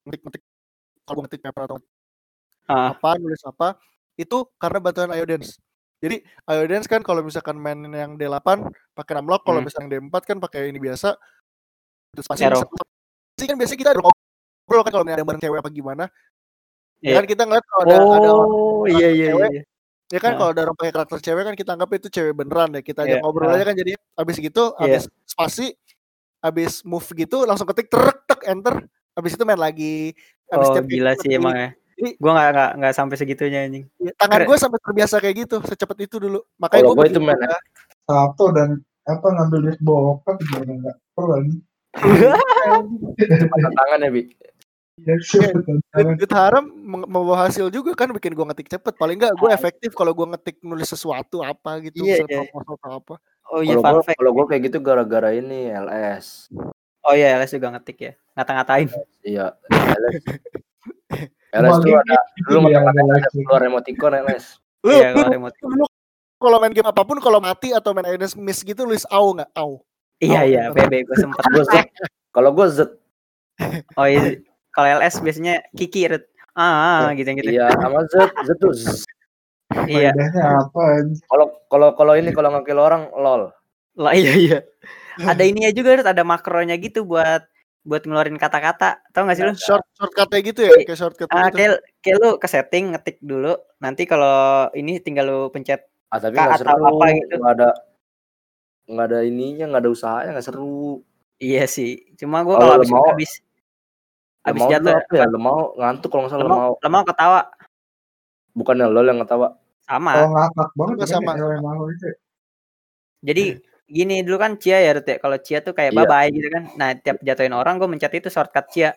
ngetik-ngetik. 0.06 0.46
Kalau 1.02 1.16
gue 1.18 1.24
ngetik 1.26 1.42
paper 1.42 1.62
atau 1.66 1.78
Ah, 2.70 2.94
apa 2.94 3.18
nulis 3.18 3.42
apa 3.42 3.74
itu 4.16 4.46
karena 4.62 4.78
bantuan 4.78 5.10
Iodance. 5.18 5.58
Jadi 5.98 6.22
Iodance 6.46 6.86
kan 6.86 7.02
kalau 7.02 7.26
misalkan 7.26 7.58
main 7.58 7.82
yang 7.90 8.16
D8 8.16 8.70
pakai 8.94 9.18
numlock 9.18 9.42
kalau 9.42 9.60
Hmm. 9.60 9.68
misalnya 9.68 9.98
D4 9.98 10.24
kan 10.30 10.38
pakai 10.38 10.70
ini 10.70 10.78
biasa. 10.78 11.18
Terus 12.14 12.26
pasti 12.30 12.46
Pasti 13.34 13.46
kan 13.50 13.58
biasanya 13.58 13.80
kita 13.82 13.92
ngobrol 13.98 14.82
kan 14.86 14.92
kalau 14.94 15.04
ada 15.10 15.26
bareng 15.26 15.42
cewek 15.42 15.58
apa 15.58 15.70
gimana. 15.74 16.06
Iya. 17.02 17.18
kan 17.18 17.26
kita 17.26 17.44
ngeliat 17.50 17.66
kalau 17.66 17.82
ada 17.82 17.96
ada 17.98 18.30
orang 18.30 18.50
Oh, 18.54 18.86
iya 18.86 19.10
iya 19.10 19.28
cewek, 19.34 19.50
iya. 19.58 19.62
Ya 20.12 20.20
kan 20.20 20.36
Nah. 20.36 20.38
kalau 20.38 20.50
ada 20.52 20.62
orang 20.68 20.76
pakai 20.76 20.92
karakter 20.92 21.18
cewek 21.24 21.44
kan 21.48 21.56
kita 21.56 21.72
anggap 21.72 21.90
itu 21.96 22.08
cewek 22.12 22.34
beneran 22.36 22.70
ya. 22.76 22.82
Kita 22.84 23.08
aja 23.08 23.16
Iya, 23.18 23.24
ngobrol 23.24 23.48
ah. 23.48 23.56
aja 23.56 23.64
kan 23.64 23.76
jadi 23.76 23.96
abis 24.20 24.36
gitu, 24.38 24.64
Iya. 24.76 24.84
abis 25.00 25.04
spasi, 25.24 25.68
abis 26.40 26.84
move 26.84 27.08
gitu 27.16 27.48
langsung 27.48 27.64
ketik 27.66 27.88
terek 27.88 28.28
tek 28.28 28.44
enter, 28.44 28.84
abis 29.16 29.32
itu 29.34 29.44
main 29.48 29.56
lagi. 29.56 30.12
Abis 30.52 30.68
Oh, 30.68 30.84
gila 30.84 31.16
sih 31.16 31.32
emang 31.32 31.56
ya. 31.56 31.70
Jadi- 31.96 32.18
Gua 32.18 32.32
nggak 32.34 32.48
nggak 32.52 32.72
nggak 32.82 32.94
sampai 32.98 33.16
segitunya 33.16 33.60
anjing. 33.64 33.86
ya, 34.02 34.12
tangan 34.18 34.42
gue 34.44 34.58
sampai 34.58 34.80
terbiasa 34.82 35.16
kayak 35.22 35.36
gitu, 35.48 35.56
secepat 35.64 35.98
itu 36.02 36.18
dulu. 36.18 36.42
Makanya 36.58 36.82
gue 36.84 36.96
gua 36.98 37.06
itu 37.08 37.22
main 37.22 37.38
Tato 38.04 38.46
dan 38.52 38.70
apa 39.06 39.28
ngambil 39.32 39.60
duit 39.70 39.80
bokap 39.80 40.36
juga 40.42 40.66
nggak 40.66 40.96
perlu 41.14 41.30
lagi. 41.40 41.56
tangan 43.80 44.00
ya, 44.02 44.10
Bi. 44.10 44.22
Ya, 45.00 45.16
duit, 45.16 46.20
duit 46.20 46.34
haram 46.36 46.68
membawa 47.08 47.48
hasil 47.48 47.72
juga 47.72 47.96
kan 47.96 48.12
bikin 48.12 48.36
gue 48.36 48.46
ngetik 48.46 48.68
cepet. 48.68 48.94
Paling 48.96 49.18
enggak 49.18 49.34
gue 49.34 49.50
Ah. 49.50 49.56
efektif 49.56 49.96
kalau 49.96 50.12
gue 50.12 50.28
ngetik 50.28 50.60
nulis 50.62 50.86
sesuatu 50.86 51.40
apa 51.42 51.80
gitu, 51.82 52.04
Iya, 52.04 52.22
misalnya 52.22 52.38
iya. 52.38 52.52
proposal 52.52 52.76
atau 52.78 52.92
apa. 53.00 53.16
Oh 53.52 53.60
iya 53.60 53.76
Kalau 53.76 54.00
gua 54.00 54.14
kalau 54.16 54.32
gua 54.32 54.46
kayak 54.48 54.62
gitu 54.68 54.78
gara-gara 54.80 55.30
ini 55.32 55.68
LS. 55.68 56.48
Oh 57.02 57.12
iya, 57.12 57.36
Les 57.36 57.50
juga 57.50 57.68
ngetik 57.70 57.98
ya. 58.00 58.14
Ngata-ngatain. 58.34 58.88
Iya, 59.22 59.46
LS. 59.68 60.16
LS 61.52 61.76
tuh 61.84 61.92
ada 61.94 62.18
dulu 62.42 62.58
Iya, 62.64 62.80
ngata-ngatain 62.80 63.20
LS. 63.20 63.34
keluar 63.44 63.62
emoticon 63.62 64.14
LS. 64.24 64.46
Lu, 64.82 64.92
Iya, 64.92 65.08
lu, 65.10 65.16
kalau 65.18 65.32
remote. 65.32 65.56
lu 65.62 65.86
kalau 66.38 66.58
main 66.58 66.74
game 66.74 66.90
apa 66.90 67.02
pun 67.04 67.18
kalau 67.20 67.38
mati 67.38 67.70
atau 67.70 67.92
main 67.92 68.08
Ines 68.12 68.34
miss 68.34 68.62
gitu 68.62 68.82
nulis 68.82 69.04
au 69.08 69.36
nggak 69.36 69.52
au. 69.54 69.84
Iya 70.18 70.42
iya. 70.44 70.62
PB 70.70 70.94
gue 71.06 71.18
sempet. 71.18 71.44
Gua 71.54 71.66
Z. 71.66 71.76
Kalau 72.32 72.50
gua 72.52 72.68
Z. 72.68 72.80
Oh 73.94 74.06
iya. 74.06 74.40
Kalau 74.72 74.88
LS 75.00 75.20
biasanya 75.20 75.64
Kiki. 75.76 76.08
Ah, 76.52 77.12
gitu 77.16 77.32
gitu. 77.40 77.52
Iya, 77.52 77.72
sama 77.80 78.04
Z. 78.08 78.16
Z 78.44 78.50
tuh 78.60 78.72
Z. 78.76 79.04
Iya. 79.88 80.12
Apa? 80.12 80.84
Kalau 81.28 81.46
kalau 81.72 81.88
kalau 81.96 82.14
ini 82.20 82.36
kalau 82.36 82.52
ngekill 82.52 82.80
orang 82.80 83.08
lol. 83.16 83.52
Lah 83.96 84.14
iya 84.16 84.34
iya. 84.36 84.60
Ada 85.32 85.44
ininya 85.44 85.72
juga 85.76 86.00
Rut, 86.00 86.08
ada 86.08 86.24
makronya 86.24 86.80
gitu 86.80 87.04
buat 87.04 87.44
buat 87.84 88.04
ngeluarin 88.08 88.40
kata-kata. 88.40 89.04
Tahu 89.12 89.28
gak 89.28 89.36
sih 89.36 89.44
lu? 89.44 89.54
Short 89.60 89.84
shortcutnya 89.96 90.40
gitu 90.40 90.62
ya, 90.64 90.76
kayak 90.88 91.00
shortcut 91.00 91.28
Ah, 91.32 91.52
gitu. 91.52 91.56
kayak, 91.60 91.72
kayak 92.00 92.18
lu 92.24 92.30
ke 92.40 92.48
setting 92.48 92.96
ngetik 92.96 93.18
dulu. 93.20 93.52
Nanti 93.84 94.08
kalau 94.08 94.72
ini 94.72 95.04
tinggal 95.04 95.28
lu 95.28 95.40
pencet. 95.52 95.84
Ah, 96.08 96.20
tapi 96.20 96.40
atau 96.40 96.64
seru. 96.64 96.72
apa 96.80 97.06
gitu. 97.16 97.34
Nggak 97.40 97.54
ada 97.60 97.70
nggak 98.88 99.06
ada 99.08 99.20
ininya, 99.24 99.66
nggak 99.72 99.82
ada 99.84 99.92
usahanya, 99.92 100.30
nggak 100.40 100.48
seru. 100.48 101.04
Iya 101.42 101.64
sih. 101.68 102.16
Cuma 102.16 102.44
gua 102.48 102.56
Kalau 102.60 102.76
habis 102.80 102.92
mau- 102.92 103.08
habis 103.12 103.32
habis 104.42 104.58
Lemau 104.58 104.72
jatuh 104.72 104.92
apa 104.96 105.14
ya? 105.14 105.26
Lemau 105.28 105.60
ngantuk 105.76 106.10
kalau 106.10 106.22
nggak 106.24 106.32
salah 106.32 106.44
lemau, 106.44 106.58
lemau. 106.58 106.74
lemau 106.80 107.04
ketawa 107.06 107.42
Bukannya 108.52 108.86
lol 108.86 109.08
yang 109.08 109.20
ketawa. 109.20 109.48
sama. 109.82 110.12
Kalau 110.14 110.30
ngakak 110.32 110.70
banget 110.74 110.94
Juga 110.94 111.04
kan 111.04 111.12
sama. 111.14 111.32
ya, 111.34 111.46
LMAO 111.52 111.84
itu. 111.90 112.08
Jadi 113.22 113.44
gini 113.86 114.16
dulu 114.22 114.38
kan 114.38 114.52
Cia 114.56 114.80
ya 114.80 114.92
Rut 114.94 115.06
ya. 115.06 115.18
Kalau 115.18 115.38
Cia 115.38 115.60
tuh 115.60 115.72
kayak 115.72 115.92
Iya. 115.92 115.98
bye 115.98 116.08
bye 116.08 116.28
gitu 116.28 116.48
kan. 116.48 116.64
Nah, 116.74 116.90
tiap 116.96 117.18
jatuhin 117.20 117.52
orang 117.52 117.76
gue 117.76 117.88
mencet 117.88 118.14
itu 118.14 118.28
shortcut 118.28 118.66
Cia. 118.68 118.92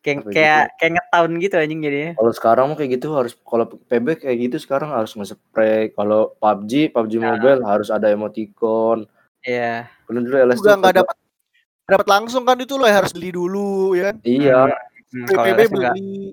Kayak 0.00 0.16
Apa 0.18 0.30
kayak 0.30 0.62
kayak 0.78 0.92
ngetown 0.94 1.30
gitu 1.38 1.54
anjing 1.56 1.80
jadinya. 1.80 2.12
Kalau 2.14 2.32
sekarang 2.32 2.64
mah 2.66 2.76
kayak 2.76 2.90
gitu 2.96 3.08
harus 3.12 3.32
kalau 3.36 3.64
PB 3.68 4.06
kayak 4.18 4.36
gitu 4.40 4.56
sekarang 4.56 4.88
harus 4.90 5.12
nge-spray. 5.12 5.92
Kalau 5.92 6.32
PUBG, 6.34 6.72
PUBG 6.88 7.12
Nah. 7.18 7.24
Mobile 7.30 7.60
harus 7.62 7.88
ada 7.88 8.08
emoticon. 8.08 9.04
Iya. 9.42 9.84
Bener 10.04 10.20
dulu 10.22 10.36
LS 10.38 10.56
juga 10.56 10.70
tuh 10.70 10.76
nggak 10.78 10.84
kagak- 10.86 11.00
dapat 11.04 11.16
dapat 11.90 12.08
langsung 12.08 12.42
kan 12.46 12.56
itu 12.62 12.78
lo 12.78 12.86
harus 12.86 13.10
beli 13.10 13.30
dulu 13.34 13.92
ya 13.98 14.12
kan. 14.12 14.16
Iya. 14.22 14.60
Hmm, 15.10 15.26
PPB 15.26 15.60
beli. 15.74 16.32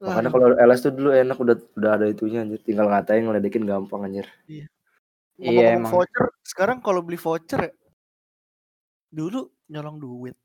Lah, 0.00 0.16
Makanya 0.16 0.30
kalau 0.32 0.46
LS 0.56 0.80
tuh 0.80 0.92
dulu 0.96 1.10
enak 1.12 1.36
udah 1.36 1.56
udah 1.76 1.90
ada 2.00 2.06
itunya 2.08 2.40
anjir. 2.40 2.60
Tinggal 2.64 2.88
ngatain 2.88 3.20
ngeledekin 3.28 3.68
gampang 3.68 4.08
anjir. 4.08 4.24
ngomong-ngomong 4.48 5.60
Iya, 5.64 5.76
emang. 5.76 5.92
voucher, 5.92 6.24
sekarang 6.44 6.78
kalau 6.84 7.00
beli 7.00 7.16
voucher 7.16 7.60
ya, 7.68 7.72
dulu 9.08 9.48
nyolong 9.72 9.96
duit. 9.96 10.36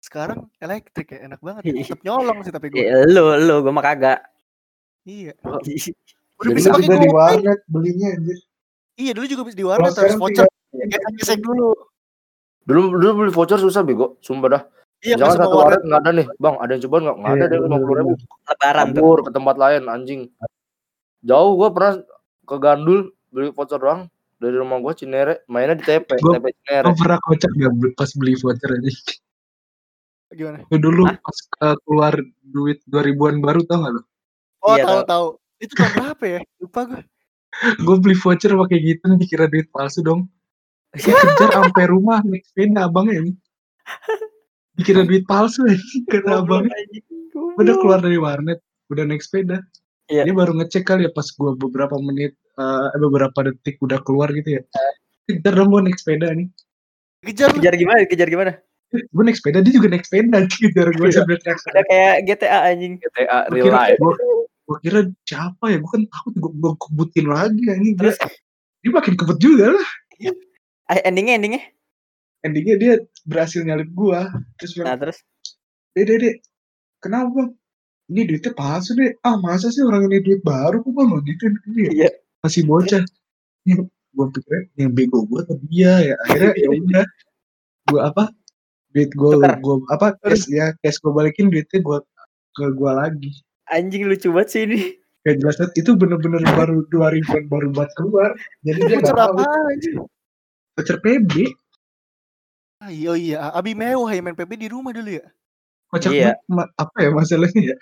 Sekarang 0.00 0.48
elektrik 0.56 1.08
ya, 1.12 1.28
enak 1.28 1.40
banget. 1.40 1.68
Iya. 1.68 1.84
Tetap 1.84 2.00
nyolong 2.04 2.38
sih 2.44 2.52
tapi 2.52 2.72
gue. 2.72 2.80
Eh, 2.80 3.04
lu 3.12 3.36
lu 3.44 3.60
gue 3.64 3.72
mah 3.72 3.84
kagak. 3.84 4.20
Iya. 5.04 5.32
Oh. 5.44 6.46
Udah 6.46 6.54
bisa 6.54 6.70
pakai 6.70 7.02
di 7.02 7.10
warnet 7.10 7.60
belinya 7.66 8.14
anjir. 8.14 8.38
Iya, 8.94 9.10
dulu 9.10 9.26
juga 9.26 9.42
bisa 9.42 9.56
di 9.58 9.66
warnet 9.66 9.90
sekarang 9.90 10.22
voucher. 10.22 10.46
Gesek 11.18 11.42
dulu. 11.42 11.74
Dulu 12.68 12.80
dulu 12.94 13.10
beli 13.18 13.32
voucher 13.32 13.56
susah 13.56 13.80
bego, 13.80 14.20
sumpah 14.20 14.48
dah. 14.50 14.62
Iya, 14.98 15.14
Jangan 15.16 15.36
satu 15.40 15.56
warnet. 15.56 15.80
nggak 15.80 16.00
ada 16.02 16.10
nih, 16.12 16.26
bang. 16.36 16.56
Ada 16.58 16.70
yang 16.70 16.82
coba 16.84 16.96
nggak? 17.00 17.16
Nggak 17.16 17.32
ada 17.32 17.38
Iya, 17.38 17.48
deh 17.48 17.58
lima 17.64 17.76
puluh 17.78 17.94
ribu. 17.96 18.12
Lebaran 18.44 18.84
tuh. 18.84 18.92
Kabur 18.92 19.18
ke 19.22 19.30
tempat 19.32 19.56
lain 19.56 19.82
anjing. 19.86 20.20
Jauh 21.20 21.52
gua 21.54 21.68
pernah 21.70 21.92
ke 22.44 22.56
Gandul 22.58 23.00
beli 23.28 23.48
voucher 23.48 23.78
doang 23.78 24.00
dari 24.36 24.54
rumah 24.54 24.78
gua 24.78 24.92
Cinere, 24.92 25.46
mainnya 25.46 25.74
di 25.74 25.82
TP, 25.82 26.08
Gua- 26.18 26.36
TP 26.36 26.46
Cinere. 26.60 26.86
Pernah 26.92 27.18
kocak 27.20 27.50
gak 27.50 27.72
beli- 27.72 27.94
pas 27.94 28.10
beli 28.12 28.32
voucher 28.36 28.70
aja? 28.70 28.90
Gimana? 30.28 30.58
Lu 30.68 30.76
dulu 30.76 31.02
Hah? 31.08 31.16
pas 31.16 31.38
uh, 31.64 31.76
keluar 31.82 32.14
duit 32.42 32.78
2000-an 32.84 33.40
baru 33.40 33.64
tau 33.64 33.80
gak 33.80 33.92
lo? 33.96 34.02
Oh, 34.60 34.74
Iya, 34.76 34.84
tahu 34.84 34.92
tahu. 34.92 35.06
tahu. 35.06 35.26
Itu 35.58 35.72
tahun 35.72 35.92
berapa 35.94 36.24
ya? 36.28 36.40
Lupa 36.58 36.80
gue. 36.84 37.02
Gue 37.80 37.96
beli 37.96 38.14
voucher 38.14 38.52
pakai 38.52 38.78
gitu 38.78 39.04
dikira 39.16 39.46
duit 39.46 39.72
palsu 39.72 40.02
dong. 40.02 40.28
Saya 40.96 41.14
kejar 41.20 41.50
sampai 41.52 41.84
rumah 41.86 42.24
naik 42.24 42.48
sepeda 42.48 42.88
abangnya 42.88 43.20
ini. 43.20 43.32
Dikira 44.72 45.02
duit 45.04 45.26
palsu 45.26 45.66
ya 45.70 45.76
kata 46.08 46.46
abangnya. 46.46 46.72
Udah 47.58 47.74
keluar 47.76 47.98
dari 48.00 48.16
warnet, 48.16 48.62
udah 48.88 49.04
naik 49.04 49.20
sepeda. 49.20 49.60
Iya. 50.08 50.24
Dia 50.24 50.32
baru 50.32 50.56
ngecek 50.56 50.88
kali 50.88 51.04
ya 51.04 51.12
pas 51.12 51.28
gua 51.36 51.52
beberapa 51.52 51.92
menit, 52.00 52.32
eh, 52.56 52.86
beberapa 52.96 53.36
detik 53.44 53.76
udah 53.84 54.00
keluar 54.00 54.32
gitu 54.32 54.56
ya. 54.56 54.62
Kejar 55.28 55.52
dong 55.52 55.68
gua 55.68 55.84
naik 55.84 56.00
sepeda 56.00 56.32
nih. 56.32 56.48
Kejar. 57.20 57.52
Kejar 57.52 57.74
gimana? 57.76 58.08
Kejar 58.08 58.28
gimana? 58.30 58.52
Gue 58.88 59.20
naik 59.20 59.36
sepeda, 59.36 59.60
dia 59.60 59.68
juga 59.74 59.92
naik 59.92 60.08
sepeda. 60.08 60.38
Kejar 60.56 60.88
gue 60.96 61.04
Iya. 61.04 61.16
sambil 61.20 61.36
teriak. 61.44 61.60
Udah 61.60 61.84
kayak 61.84 62.14
GTA 62.24 62.58
anjing. 62.72 62.94
GTA 62.96 63.24
Gua 63.28 63.52
real 63.52 63.64
kira, 63.68 63.76
life. 63.84 63.98
gua, 64.00 64.12
gua 64.64 64.76
kira 64.80 65.00
siapa 65.28 65.64
ya? 65.68 65.76
Gue 65.76 65.90
kan 65.92 66.02
takut 66.08 66.32
gue 66.40 66.52
gue 66.56 66.72
kebutin 66.80 67.26
lagi 67.28 67.62
anjing. 67.68 67.92
Dia, 67.92 68.00
Terus 68.00 68.16
dia 68.80 68.90
makin 68.94 69.14
kebut 69.14 69.36
juga 69.36 69.76
lah. 69.76 69.88
Eh, 70.90 71.02
endingnya 71.04 71.34
endingnya. 71.38 71.62
Endingnya 72.42 72.76
dia 72.78 72.92
berhasil 73.26 73.60
nyalip 73.62 73.90
gua. 73.92 74.30
Terus 74.56 74.78
Nah 74.78 74.96
terus 74.96 75.18
Dek, 75.96 76.04
dek, 76.06 76.18
dek, 76.22 76.34
kenapa 77.02 77.26
bang? 77.34 77.50
Ini 78.08 78.20
duitnya 78.24 78.52
palsu 78.54 78.94
deh. 78.94 79.12
Ah 79.26 79.36
masa 79.36 79.68
sih 79.68 79.82
orang 79.82 80.06
ini 80.08 80.22
duit 80.22 80.40
baru 80.46 80.80
kok 80.80 80.92
bang? 80.94 81.10
Gitu 81.26 81.42
ini 81.68 81.80
ya. 81.82 81.90
Iya. 81.92 82.10
Masih 82.40 82.62
bocah. 82.64 83.02
Yang 83.66 83.90
gue 84.14 84.26
pikir 84.34 84.60
yang 84.78 84.90
bego 84.94 85.26
gue 85.26 85.40
atau 85.44 85.56
dia 85.68 85.92
ya. 86.00 86.16
Akhirnya 86.30 86.52
ya 86.56 86.68
udah. 86.80 87.06
Gue 87.88 88.00
apa? 88.00 88.24
Duit 88.94 89.10
Tukar. 89.12 89.58
gue 89.60 89.74
apa? 89.90 90.06
Cash 90.22 90.46
ya, 90.48 90.72
cash 90.80 90.96
gue 91.02 91.12
balikin 91.12 91.50
duitnya 91.50 91.80
gue 91.82 91.98
ke 92.56 92.64
gue 92.72 92.92
lagi. 92.92 93.30
anjing 93.68 94.08
lucu 94.08 94.32
banget 94.32 94.48
sih 94.48 94.62
ini. 94.64 94.80
Gak 95.26 95.44
jelas. 95.44 95.60
Itu 95.76 95.92
bener-bener 95.98 96.40
baru 96.56 96.88
2000 96.88 97.52
baru 97.52 97.68
buat 97.74 97.90
keluar. 98.00 98.32
Jadi 98.64 98.80
dia 98.86 98.98
Voucher 99.02 99.12
gak 99.12 99.28
tahu. 99.28 100.08
Voucher 100.78 101.02
PB. 101.02 101.32
Ah, 102.78 102.86
iya, 102.86 103.12
iya. 103.18 103.38
Abi 103.50 103.74
mewah 103.74 104.14
ya 104.14 104.22
main 104.22 104.38
PB 104.38 104.54
di 104.54 104.70
rumah 104.70 104.94
dulu 104.94 105.10
ya. 105.10 105.26
Voucher 105.90 106.14
Iya. 106.14 106.38
ma- 106.46 106.70
apa 106.78 107.02
ya 107.02 107.10
masalahnya 107.10 107.74
ya? 107.74 107.76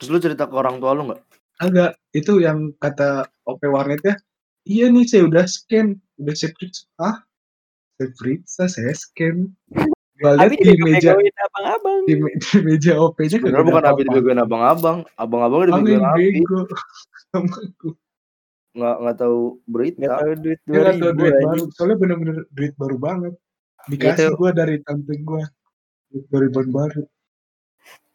Terus 0.00 0.08
lu 0.08 0.16
cerita 0.16 0.48
ke 0.48 0.54
orang 0.56 0.80
tua 0.80 0.96
lu 0.96 1.12
nggak? 1.12 1.20
Agak 1.60 2.00
itu 2.16 2.40
yang 2.40 2.72
kata 2.80 3.28
OP 3.44 3.60
warnetnya 3.68 4.16
iya 4.64 4.88
nih 4.88 5.04
saya 5.04 5.28
udah 5.28 5.44
scan 5.44 5.92
udah 6.16 6.32
saya 6.32 6.56
periksa 6.56 6.88
ah 6.96 7.20
saya 8.00 8.08
periksa 8.16 8.64
saya 8.64 8.92
scan 8.96 9.52
Abi 10.20 10.56
di 10.56 10.72
meja 10.80 11.12
abang-abang. 11.16 12.00
di, 12.08 12.16
me- 12.16 12.32
di 12.32 12.56
meja 12.64 12.96
OP-nya 12.96 13.40
Sebenarnya 13.44 13.68
bukan 13.68 13.84
Abi 13.84 14.02
dibegoin 14.08 14.40
abang-abang, 14.40 14.98
Abi 15.20 15.36
dibegoin 15.68 16.00
Abi. 16.00 16.24
bego 16.40 16.60
Nggak 18.70 18.96
nggak 18.96 19.16
tahu 19.18 19.38
Gak 19.42 19.66
berita. 19.66 20.06
tahu 20.14 20.32
duit 20.36 20.58
nggak 20.62 20.84
tahu 20.84 21.00
2000 21.02 21.18
duit 21.18 21.34
baru 21.40 21.62
soalnya 21.74 21.96
bener-bener 21.98 22.36
duit 22.48 22.74
baru 22.74 22.96
banget 22.96 23.34
dikasih 23.88 24.26
Gitu. 24.26 24.36
gua 24.36 24.50
dari 24.52 24.76
tante 24.80 25.14
gua 25.20 25.42
duit 26.08 26.26
baru 26.28 26.48
baru 26.68 27.02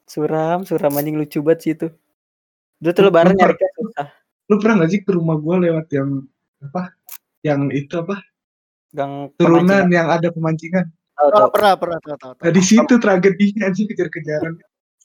Suram, 0.06 0.62
suram 0.64 0.93
anjing 0.93 1.18
lucu 1.18 1.41
banget 1.41 1.60
sih 1.60 1.72
itu. 1.74 1.88
Dulu 2.78 2.91
tuh 2.93 3.03
lebaran 3.03 3.34
lu 3.34 3.41
nyari 3.41 3.56
susah. 3.74 4.08
lu 4.45 4.56
pernah 4.62 4.86
gak 4.86 4.91
sih 4.91 5.01
ke 5.01 5.12
rumah 5.12 5.36
gua 5.36 5.58
lewat 5.58 5.89
yang 5.89 6.22
apa 6.62 6.93
yang 7.41 7.68
itu 7.70 7.97
apa 7.97 8.22
Gang 8.91 9.34
turunan 9.36 9.66
pemancingan. 9.66 9.89
yang 9.91 10.08
ada 10.08 10.28
pemancingan 10.30 10.86
Tahu, 11.12 11.26
Oh, 11.26 11.32
tahu. 11.32 11.49
pernah, 11.51 11.74
pernah, 11.74 11.97
tahu, 11.97 12.32
nah 12.38 12.51
di 12.51 12.60
situ 12.62 12.93
tragedinya 12.95 13.66
anjing 13.66 13.88
kejar-kejaran 13.88 14.56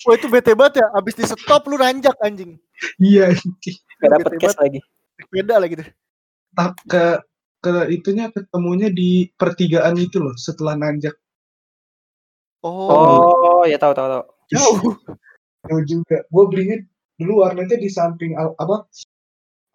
Wah 0.00 0.14
itu 0.14 0.26
bete 0.26 0.52
banget 0.52 0.80
ya. 0.80 0.86
Abis 0.92 1.12
di 1.12 1.24
stop 1.24 1.64
lu 1.64 1.76
nanjak 1.76 2.16
anjing. 2.20 2.56
iya 2.98 3.28
anjing. 3.30 3.76
Gak 3.98 4.08
dapet 4.10 4.30
Bete 4.30 4.40
cash 4.40 4.56
lagi. 4.56 4.80
Beda 5.28 5.60
lagi 5.60 5.74
deh. 5.76 5.88
Ta- 6.50 6.74
ke 6.88 7.20
ke 7.60 7.72
itunya 7.92 8.32
ketemunya 8.32 8.88
di 8.88 9.28
pertigaan 9.36 10.00
itu 10.00 10.16
loh 10.16 10.32
setelah 10.34 10.72
nanjak 10.74 11.12
Oh, 12.60 12.92
Oh, 12.92 13.62
ya 13.64 13.80
tahu 13.80 13.92
tahu 13.92 14.08
tahu. 14.08 14.24
jauh. 14.52 14.92
jauh 15.64 15.82
juga 15.84 16.24
gue 16.24 16.44
belinya 16.48 16.76
dulu 17.16 17.44
warnetnya 17.44 17.76
di 17.76 17.88
samping 17.88 18.36
al- 18.36 18.56
apa 18.56 18.84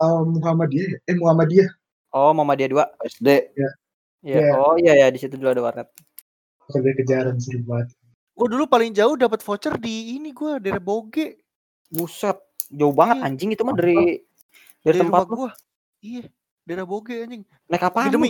uh, 0.02 0.22
Muhammadiyah 0.22 0.88
ya? 0.90 1.00
eh 1.06 1.16
Muhammadiyah 1.16 1.70
Oh, 2.10 2.32
Mama 2.32 2.56
dia 2.56 2.72
dua. 2.72 2.88
SD. 3.04 3.28
Iya. 3.54 3.70
Iya. 4.24 4.40
Oh, 4.56 4.80
iya 4.80 4.96
ya 4.96 5.08
di 5.12 5.20
situ 5.20 5.36
dulu 5.36 5.52
ada 5.52 5.62
warnet. 5.62 5.88
kerja 6.66 6.92
kejaran 6.96 7.38
seru 7.38 7.60
banget 7.62 7.92
Gue 8.32 8.48
dulu 8.50 8.66
paling 8.66 8.90
jauh 8.92 9.14
dapat 9.14 9.44
voucher 9.44 9.76
di 9.78 10.16
ini 10.16 10.32
gue 10.32 10.58
daerah 10.58 10.80
Boge 10.80 11.44
Buset, 11.86 12.40
jauh 12.72 12.92
banget 12.92 13.20
Iya. 13.20 13.26
anjing 13.28 13.50
itu 13.52 13.62
mah 13.62 13.76
dari 13.76 14.24
dari 14.86 14.94
dari 14.94 15.00
tempat 15.02 15.22
rumah 15.26 15.34
gue. 15.34 15.50
Iya, 16.06 16.24
daerah 16.64 16.86
Boge 16.86 17.16
anjing. 17.18 17.42
naik 17.66 17.84
apa? 17.84 18.08
Demi 18.08 18.30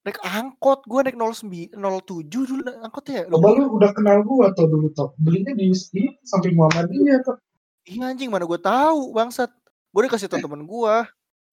naik 0.00 0.18
angkot 0.24 0.80
gue 0.88 1.00
naik 1.04 1.16
09 1.20 1.76
07 1.76 2.24
dulu 2.48 2.60
naik 2.64 2.78
angkotnya. 2.80 3.14
ya. 3.20 3.24
Coba 3.28 3.48
lu 3.52 3.64
udah 3.76 3.90
kenal 3.92 4.18
gua 4.24 4.44
atau 4.48 4.64
dulu 4.64 4.88
tau 4.90 5.12
belinya 5.20 5.52
di, 5.52 5.68
di 5.68 6.02
samping 6.24 6.56
Muhammadiyah 6.56 7.20
tuh 7.20 7.36
Iya 7.84 8.08
anjing 8.08 8.28
mana 8.28 8.44
gue 8.44 8.60
tahu 8.60 9.12
bangsat. 9.12 9.48
Gue 9.92 10.04
dikasih 10.04 10.28
tau 10.28 10.40
temen 10.40 10.64
gue. 10.64 10.94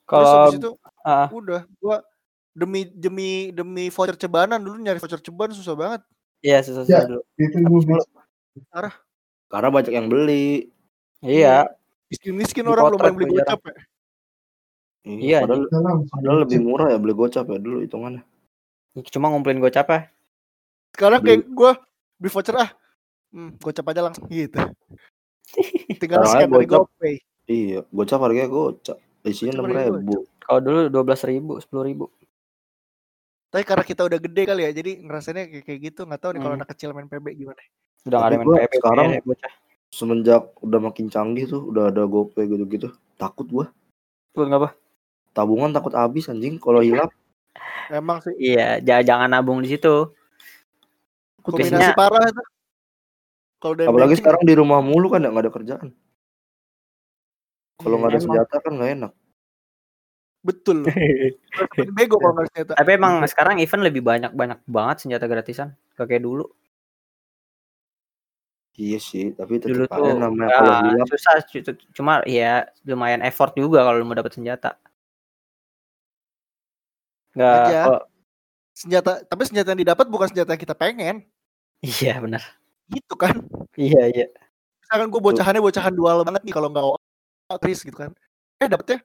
Terus 0.05 0.27
Kalau 0.27 0.51
itu 0.51 0.69
ah, 1.01 1.27
udah 1.27 1.63
gue 1.63 1.97
demi 2.51 2.81
demi 2.91 3.29
demi 3.51 3.87
voucher 3.87 4.15
cebanan 4.15 4.59
dulu 4.59 4.79
nyari 4.79 4.99
voucher 4.99 5.19
ceban 5.19 5.51
susah 5.51 5.75
banget. 5.75 6.01
iya 6.39 6.59
susah 6.63 6.83
Ya. 6.87 7.03
dulu. 7.03 7.23
itu 7.35 7.57
gua 7.63 7.79
beli. 7.83 8.03
Karena 9.47 9.67
banyak 9.71 9.91
yang 9.91 10.07
beli. 10.07 10.71
Iya, 11.19 11.71
Miskin 12.11 12.37
miskin 12.37 12.63
Di 12.63 12.69
orang 12.69 12.93
belum 12.93 13.01
yang 13.01 13.15
beli 13.17 13.25
tuh 13.25 13.35
gocap 13.41 13.59
ya. 13.65 13.73
Iya, 15.05 15.45
padahal, 15.45 15.69
Salam, 15.69 15.97
padahal 16.09 16.37
lebih 16.49 16.59
murah 16.65 16.87
ya 16.89 16.97
beli 16.97 17.13
gocap 17.13 17.45
ya 17.45 17.57
dulu 17.61 17.85
hitungannya. 17.85 18.25
cuma 19.13 19.29
ngumpulin 19.29 19.61
gocap 19.61 19.85
ya. 19.91 19.99
Sekarang 20.97 21.21
kayak 21.21 21.45
gue 21.45 21.71
beli 22.17 22.29
voucher 22.33 22.55
ah. 22.57 22.69
Hmm, 23.29 23.53
gocap 23.61 23.85
aja 23.91 24.01
langsung 24.01 24.25
gitu. 24.31 24.57
Tinggal 26.01 26.25
scan 26.25 26.49
dari. 26.49 26.65
GoPay. 26.65 27.15
Iya, 27.45 27.79
gocap 27.93 28.19
harganya 28.25 28.49
gocap. 28.49 28.97
Isinya 29.21 29.61
enam 29.61 29.69
ribu. 29.69 30.25
Kalau 30.41 30.59
dulu 30.61 30.79
dua 30.89 31.03
belas 31.05 31.21
ribu, 31.21 31.57
sepuluh 31.61 31.83
ribu. 31.85 32.05
Tapi 33.53 33.61
karena 33.61 33.85
kita 33.85 34.01
udah 34.03 34.19
gede 34.19 34.41
kali 34.45 34.61
ya, 34.67 34.71
jadi 34.73 34.91
ngerasainnya 35.05 35.45
kayak, 35.63 35.79
gitu. 35.91 36.01
Nggak 36.09 36.21
tahu 36.21 36.31
nih 36.35 36.41
kalau 36.41 36.53
Hmm. 36.55 36.59
anak 36.65 36.69
kecil 36.73 36.89
main 36.91 37.07
PB 37.07 37.25
gimana. 37.35 37.61
Udah 38.05 38.17
nggak 38.17 38.29
ada 38.31 38.37
main 38.41 38.47
PB 38.47 38.73
sekarang- 38.81 39.11
ya, 39.13 39.21
bocah. 39.21 39.53
Semenjak 39.95 40.43
udah 40.59 40.79
makin 40.81 41.05
canggih 41.07 41.45
tuh, 41.47 41.61
udah 41.71 41.87
ada 41.93 42.03
GoPay 42.03 42.51
gitu-gitu. 42.51 42.89
Takut 43.15 43.47
gua. 43.47 43.65
Lu 44.35 44.43
nggak 44.43 44.59
apa? 44.59 44.69
Tabungan 45.35 45.75
takut 45.75 45.91
habis 45.91 46.31
anjing 46.31 46.55
kalau 46.55 46.79
hilang. 46.79 47.11
Emang 47.91 48.23
sih 48.23 48.31
Iya, 48.39 48.79
jangan 48.81 49.03
jangan 49.03 49.29
nabung 49.29 49.59
di 49.59 49.69
situ. 49.69 50.15
kombinasi 51.43 51.75
Biasanya- 51.77 51.93
parah 51.93 52.25
itu. 52.25 52.43
Kalau 53.61 53.73
udah 53.77 53.85
Apalagi 53.85 54.01
banking, 54.13 54.19
sekarang 54.21 54.41
di 54.45 54.53
rumah 54.55 54.79
mulu 54.79 55.07
kan 55.11 55.21
nggak 55.21 55.43
ada 55.45 55.53
kerjaan. 55.53 55.87
Kalau 57.77 57.95
Iya, 57.95 57.99
nggak 57.99 58.09
ada 58.09 58.17
emang. 58.17 58.25
senjata 58.25 58.55
kan 58.63 58.71
nggak 58.73 58.91
enak. 58.95 59.13
betul. 60.45 60.77
Bego 61.97 62.15
kalau 62.17 62.33
nggak 62.37 62.47
senjata. 62.49 62.71
Tapi 62.77 62.89
emang 62.93 63.13
sekarang 63.25 63.55
event 63.57 63.83
lebih 63.83 64.01
banyak 64.01 64.31
banyak 64.31 64.59
banget 64.65 64.97
senjata 65.01 65.25
gratisan. 65.25 65.73
Gak 65.93 66.05
kayak 66.05 66.21
dulu. 66.21 66.45
Iya 68.75 68.99
sih, 68.99 69.31
tapi 69.31 69.57
Dulu 69.57 69.87
tetap 69.87 69.97
tuh 69.97 70.05
aja 70.05 70.19
namanya 70.19 70.49
kalau 70.51 70.73
ya, 70.75 70.79
hilap 70.91 71.07
susah, 71.07 71.33
cu- 71.47 71.79
cuma 71.95 72.13
ya 72.27 72.67
lumayan 72.83 73.23
effort 73.23 73.55
juga 73.55 73.87
kalau 73.87 73.97
lu 73.97 74.05
mau 74.05 74.13
dapat 74.13 74.35
senjata. 74.35 74.75
Nggak, 77.35 77.55
Aja. 77.67 77.81
kalau- 77.85 78.05
Senjata, 78.75 79.11
tapi 79.23 79.41
senjata 79.47 79.71
yang 79.71 79.81
didapat 79.87 80.05
bukan 80.11 80.27
senjata 80.27 80.51
yang 80.51 80.59
kita 80.59 80.75
pengen. 80.75 81.15
Iya 81.79 82.19
benar. 82.19 82.43
Gitu 82.91 83.15
kan. 83.15 83.39
Iya 83.79 84.03
iya. 84.11 84.27
Misalkan 84.83 85.07
gue 85.07 85.21
bocahannya 85.23 85.63
bocahan 85.63 85.95
dual 85.95 86.27
banget 86.27 86.43
nih 86.43 86.51
kalau 86.51 86.67
nggak 86.67 86.83
Chris 87.63 87.87
gitu 87.87 87.95
kan. 87.95 88.11
Eh 88.59 88.67
dapetnya 88.67 88.99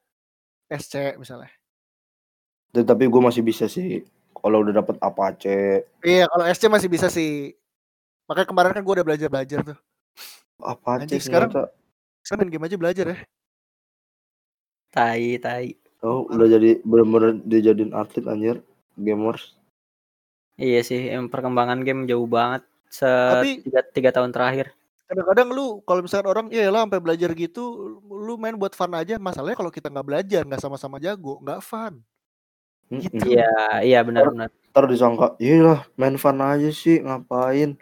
SC 0.68 1.14
misalnya. 1.14 1.50
Tapi- 2.74 2.82
Tapi 2.82 3.02
gue 3.06 3.22
masih 3.22 3.42
bisa 3.42 3.70
sih. 3.70 4.02
Kalau 4.34 4.64
udah 4.64 4.80
dapet 4.80 4.96
Apache, 4.98 5.84
Iya 6.00 6.24
kalau 6.26 6.44
SC 6.48 6.64
masih 6.66 6.88
bisa 6.88 7.06
sih. 7.06 7.52
Makanya 8.26 8.48
kemarin 8.50 8.72
kan 8.74 8.82
gue 8.82 8.94
udah 8.98 9.06
belajar-belajar 9.06 9.58
tuh. 9.62 9.78
Apache 10.58 11.06
Anjing, 11.06 11.22
sekarang-. 11.22 11.52
Sekarang 12.26 12.40
main 12.42 12.50
game 12.50 12.66
aja 12.66 12.76
belajar 12.78 13.04
ya. 13.06 13.18
Tai 14.90 15.24
tai. 15.38 15.66
Oh, 16.00 16.24
udah 16.32 16.48
jadi 16.48 16.80
bener-bener 16.80 17.36
dijadiin 17.44 17.92
atlet 17.92 18.24
anjir. 18.24 18.56
Gamers. 18.96 19.56
Iya 20.60 20.80
sih, 20.84 21.08
em 21.08 21.28
perkembangan 21.28 21.80
game 21.84 22.04
jauh 22.04 22.28
banget 22.28 22.64
se 22.92 23.08
Tapi- 23.08 23.64
tiga, 23.64 23.80
tiga 23.88 24.10
tahun 24.12 24.32
terakhir. 24.32 24.76
Kadang-kadang 25.08 25.48
lu 25.50 25.82
kalau 25.82 26.06
misalkan 26.06 26.28
orang 26.30 26.46
iya 26.54 26.70
lah 26.70 26.86
sampai 26.86 27.02
belajar 27.02 27.34
gitu, 27.34 27.98
lu 28.06 28.38
main 28.38 28.54
buat 28.54 28.76
fun 28.76 28.94
aja. 28.94 29.18
Masalahnya 29.18 29.58
kalau 29.58 29.72
kita 29.72 29.90
nggak 29.90 30.06
belajar, 30.06 30.42
nggak 30.46 30.62
sama-sama 30.62 31.02
jago, 31.02 31.40
nggak 31.42 31.60
fun. 31.64 31.98
Gitu. 32.90 33.38
Iya, 33.38 33.82
iya 33.82 33.98
benar-benar. 34.06 34.50
Ntar 34.70 34.84
disangka, 34.86 35.34
iya 35.42 35.62
lah 35.66 35.80
main 35.98 36.14
fun 36.14 36.38
aja 36.38 36.70
sih 36.70 37.02
ngapain. 37.02 37.74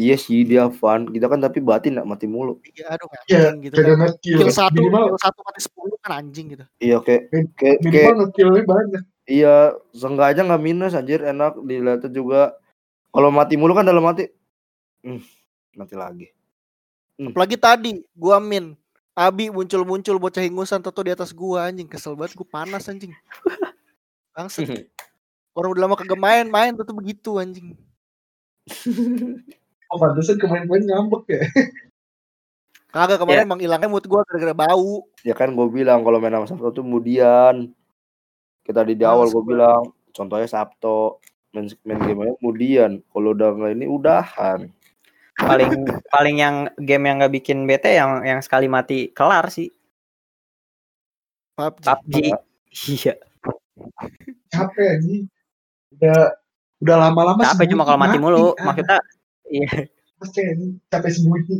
Iya 0.00 0.16
sih 0.16 0.40
dia 0.48 0.64
fun. 0.72 1.12
Kita 1.12 1.28
kan 1.28 1.44
tapi 1.44 1.60
batin 1.60 2.00
gak 2.00 2.08
mati 2.08 2.24
mulu. 2.24 2.56
Iya, 2.72 2.96
aduh 2.96 3.06
Iya, 3.28 3.52
gitu 3.60 3.74
kan. 3.76 3.96
ngekill. 4.00 4.38
Kill 4.40 4.48
satu, 4.48 4.80
Minimal, 4.80 5.04
kill 5.12 5.20
satu 5.20 5.40
mati 5.44 5.60
sepuluh 5.60 5.96
kan 6.00 6.24
anjing 6.24 6.56
gitu. 6.56 6.64
Iya 6.80 6.96
kayak 7.04 7.22
Min- 7.28 7.52
kayak 7.52 7.76
kayak 7.84 7.92
minimal 7.92 8.14
ngekillnya 8.24 8.62
banyak. 8.64 9.02
iya 9.28 9.54
sengaja 9.92 10.40
nggak 10.42 10.62
minus 10.64 10.96
anjir 10.96 11.20
enak 11.20 11.60
dilihatnya 11.60 12.08
juga. 12.08 12.56
Kalau 13.12 13.28
mati 13.28 13.60
mulu 13.60 13.76
kan 13.76 13.84
dalam 13.84 14.00
mati. 14.00 14.24
Hmm, 15.04 15.20
mati 15.76 15.94
lagi. 15.94 16.26
Apalagi 17.20 17.60
tadi 17.60 18.00
gua 18.16 18.40
min 18.40 18.72
Abi 19.12 19.52
muncul-muncul 19.52 20.16
bocah 20.16 20.40
ingusan 20.40 20.80
toto 20.80 21.04
di 21.04 21.12
atas 21.12 21.36
gua 21.36 21.68
anjing 21.68 21.84
kesel 21.84 22.16
banget 22.16 22.40
gua 22.40 22.48
panas 22.48 22.88
anjing. 22.88 23.12
Bangsat. 24.32 24.88
Orang 25.52 25.76
udah 25.76 25.82
lama 25.84 25.98
kagak 25.98 26.16
main, 26.16 26.46
main 26.48 26.72
tuh 26.72 26.96
begitu 26.96 27.36
anjing. 27.36 27.76
Oh, 29.90 29.98
pantesan 29.98 30.38
kemarin-kemarin 30.38 30.86
ngambek 30.86 31.24
ya. 31.26 31.42
Kagak 32.94 33.22
kemarin 33.22 33.46
emang 33.46 33.62
hilangnya 33.62 33.86
mood 33.86 34.06
gua 34.06 34.26
gara-gara 34.26 34.54
bau. 34.54 35.06
Ya 35.22 35.34
kan 35.34 35.54
gue 35.54 35.66
bilang 35.70 36.02
kalau 36.02 36.18
main 36.18 36.34
sama 36.34 36.46
Sabto 36.50 36.74
tuh 36.74 36.82
kemudian. 36.82 37.70
Kita 38.66 38.82
di, 38.82 38.98
di 38.98 39.06
awal 39.06 39.30
gue 39.30 39.42
gua. 39.42 39.50
bilang 39.50 39.82
contohnya 40.10 40.50
Sabto 40.50 41.22
main 41.50 41.66
main 41.82 41.98
game 42.02 42.34
kemudian 42.38 43.02
kalau 43.10 43.34
udah 43.34 43.50
nggak 43.54 43.72
ini 43.78 43.86
udahan. 43.86 44.60
Paling 45.38 45.70
paling 46.14 46.36
yang 46.42 46.56
game 46.82 47.04
yang 47.06 47.22
nggak 47.22 47.34
bikin 47.34 47.62
bete 47.66 47.94
yang 47.94 48.26
yang 48.26 48.42
sekali 48.42 48.66
mati 48.66 49.14
kelar 49.14 49.46
sih 49.54 49.70
PUBG. 51.54 51.84
PUBG. 51.86 52.16
Iya. 52.88 53.14
Capek 54.50 54.86
anjing. 54.96 55.24
Udah 55.94 56.18
udah 56.80 56.96
lama-lama 56.96 57.42
Capek 57.44 57.70
cuma 57.70 57.84
kalau 57.84 57.98
mati 58.00 58.16
mulu. 58.16 58.56
Maksudnya 58.56 58.98
iya. 59.50 59.68
Capek 60.20 60.44
anjing. 60.46 60.72
Capek 60.86 61.10
sembunyi. 61.10 61.54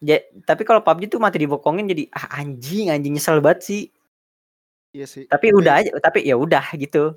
Ja- 0.00 0.24
tapi 0.48 0.64
kalau 0.64 0.80
PUBG 0.80 1.12
tuh 1.12 1.20
mati 1.20 1.36
dibokongin 1.36 1.84
jadi 1.84 2.08
ah, 2.12 2.40
anjing 2.40 2.88
anjing 2.88 3.12
nyesel 3.16 3.40
banget 3.44 3.60
sih. 3.68 3.82
Iya 4.96 5.06
sih. 5.06 5.24
Tapi 5.28 5.52
udah 5.52 5.72
aja, 5.84 5.90
tapi 6.00 6.24
ya 6.24 6.34
udah 6.34 6.64
gitu. 6.74 7.14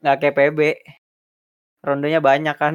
Nggak 0.00 0.16
kayak 0.22 0.34
PB. 0.34 0.58
Rondonya 1.84 2.22
banyak 2.22 2.56
kan. 2.56 2.74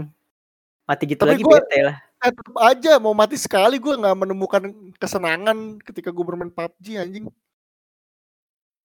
Mati 0.85 1.03
gitu 1.07 1.23
Tapi 1.23 1.39
lagi 1.39 1.43
gua- 1.45 1.61
bete 1.63 1.79
lah. 1.81 1.97
Eh, 2.19 2.35
tetep 2.35 2.55
aja 2.59 2.91
mau 2.99 3.15
mati 3.15 3.39
sekali 3.39 3.79
gua 3.79 3.95
nggak 3.95 4.17
menemukan 4.27 4.63
kesenangan 4.99 5.79
ketika 5.87 6.11
gua 6.11 6.25
bermain 6.35 6.51
PUBG 6.51 6.99
anjing. 6.99 7.25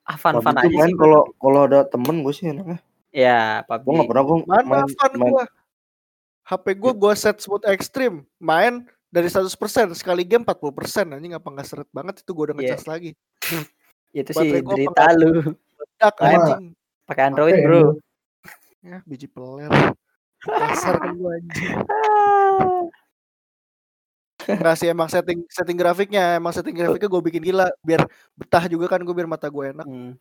Ah 0.07 0.15
fun-fun 0.15 0.55
Waktu 0.55 0.71
aja 0.71 0.77
main 0.85 0.95
kalau 0.95 1.33
kalau 1.41 1.61
ada 1.67 1.83
temen 1.89 2.21
gue 2.23 2.31
sih 2.31 2.47
enaknya. 2.47 2.79
Ya 3.11 3.67
PUBG. 3.67 3.83
Gue 3.83 3.93
nggak 3.99 4.09
pernah 4.13 4.25
gue 4.25 4.37
main, 4.47 4.65
fun 4.95 5.13
main 5.19 5.33
gua. 5.35 5.45
HP 6.45 6.77
gua 6.77 6.93
gua 6.93 7.13
set 7.17 7.41
smooth 7.41 7.65
extreme, 7.67 8.29
main 8.37 8.85
dari 9.09 9.33
100% 9.33 9.49
sekali 9.97 10.23
game 10.29 10.45
40% 10.45 11.17
anjing 11.17 11.33
apa 11.33 11.49
nggak 11.49 11.67
seret 11.69 11.89
banget 11.89 12.21
itu 12.21 12.31
gua 12.37 12.53
udah 12.53 12.57
Iya. 12.61 12.77
ngecas 12.77 12.85
lagi. 12.85 13.11
Itu 14.15 14.31
sih 14.31 14.63
derita 14.63 15.03
apa 15.03 15.11
lu. 15.19 15.57
Anjing. 16.23 16.77
Pakai 17.09 17.23
Android, 17.33 17.57
Bro. 17.67 17.99
Ya, 18.85 19.03
biji 19.09 19.27
peler. 19.27 19.73
Kasar 20.45 21.01
kan 21.01 21.13
gua 21.19 21.35
anjing. 21.41 21.75
Enggak 24.45 24.77
sih 24.77 24.89
emang 24.93 25.09
setting 25.09 25.41
setting 25.49 25.79
grafiknya, 25.81 26.37
emang 26.37 26.53
setting 26.53 26.77
grafiknya 26.77 27.09
gue 27.09 27.23
bikin 27.25 27.41
gila 27.41 27.65
biar 27.81 28.05
betah 28.37 28.69
juga 28.69 28.93
kan 28.93 29.01
gue 29.01 29.15
biar 29.17 29.25
mata 29.25 29.49
gue 29.49 29.73
enak. 29.73 29.87
Hmm. 29.89 30.13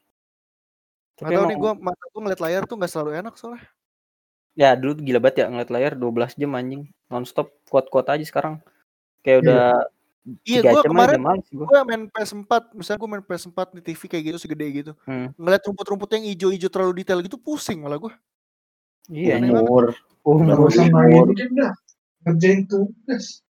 Gak 1.20 1.28
Tapi 1.28 1.34
tau 1.36 1.44
emang, 1.44 1.50
nih 1.52 1.58
gue 1.60 1.72
mata 1.84 2.04
gue 2.08 2.22
ngeliat 2.24 2.42
layar 2.42 2.62
tuh 2.64 2.76
nggak 2.80 2.92
selalu 2.92 3.12
enak 3.20 3.34
soalnya. 3.36 3.68
Ya 4.54 4.78
dulu 4.78 5.02
gila 5.02 5.20
banget 5.22 5.46
ya 5.46 5.46
ngeliat 5.50 5.72
layar 5.74 5.94
12 5.98 6.40
jam 6.40 6.52
anjing. 6.54 6.84
Nonstop 7.10 7.54
kuat-kuat 7.70 8.10
aja 8.14 8.26
sekarang. 8.26 8.62
Kayak 9.26 9.38
udah 9.46 9.64
Iya 10.48 10.64
gue 10.64 10.82
kemarin 10.88 11.20
gue 11.52 11.80
main 11.84 12.08
PS4, 12.08 12.72
misalnya 12.72 13.00
gue 13.04 13.10
main 13.12 13.24
PS4 13.28 13.76
di 13.76 13.82
TV 13.84 14.02
kayak 14.08 14.24
gitu 14.32 14.38
segede 14.40 14.66
gitu. 14.72 14.92
Hmm. 15.04 15.36
Ngeliat 15.36 15.68
rumput-rumput 15.68 16.16
yang 16.16 16.24
hijau-hijau 16.32 16.72
terlalu 16.72 17.04
detail 17.04 17.20
gitu 17.20 17.36
pusing 17.36 17.84
malah 17.84 18.00
gue. 18.00 18.14
Iya, 19.12 19.44
umur. 19.44 19.92
Umur. 20.24 20.72
Umur. 20.72 21.28
Ngerjain 22.24 22.64
tugas. 22.72 23.44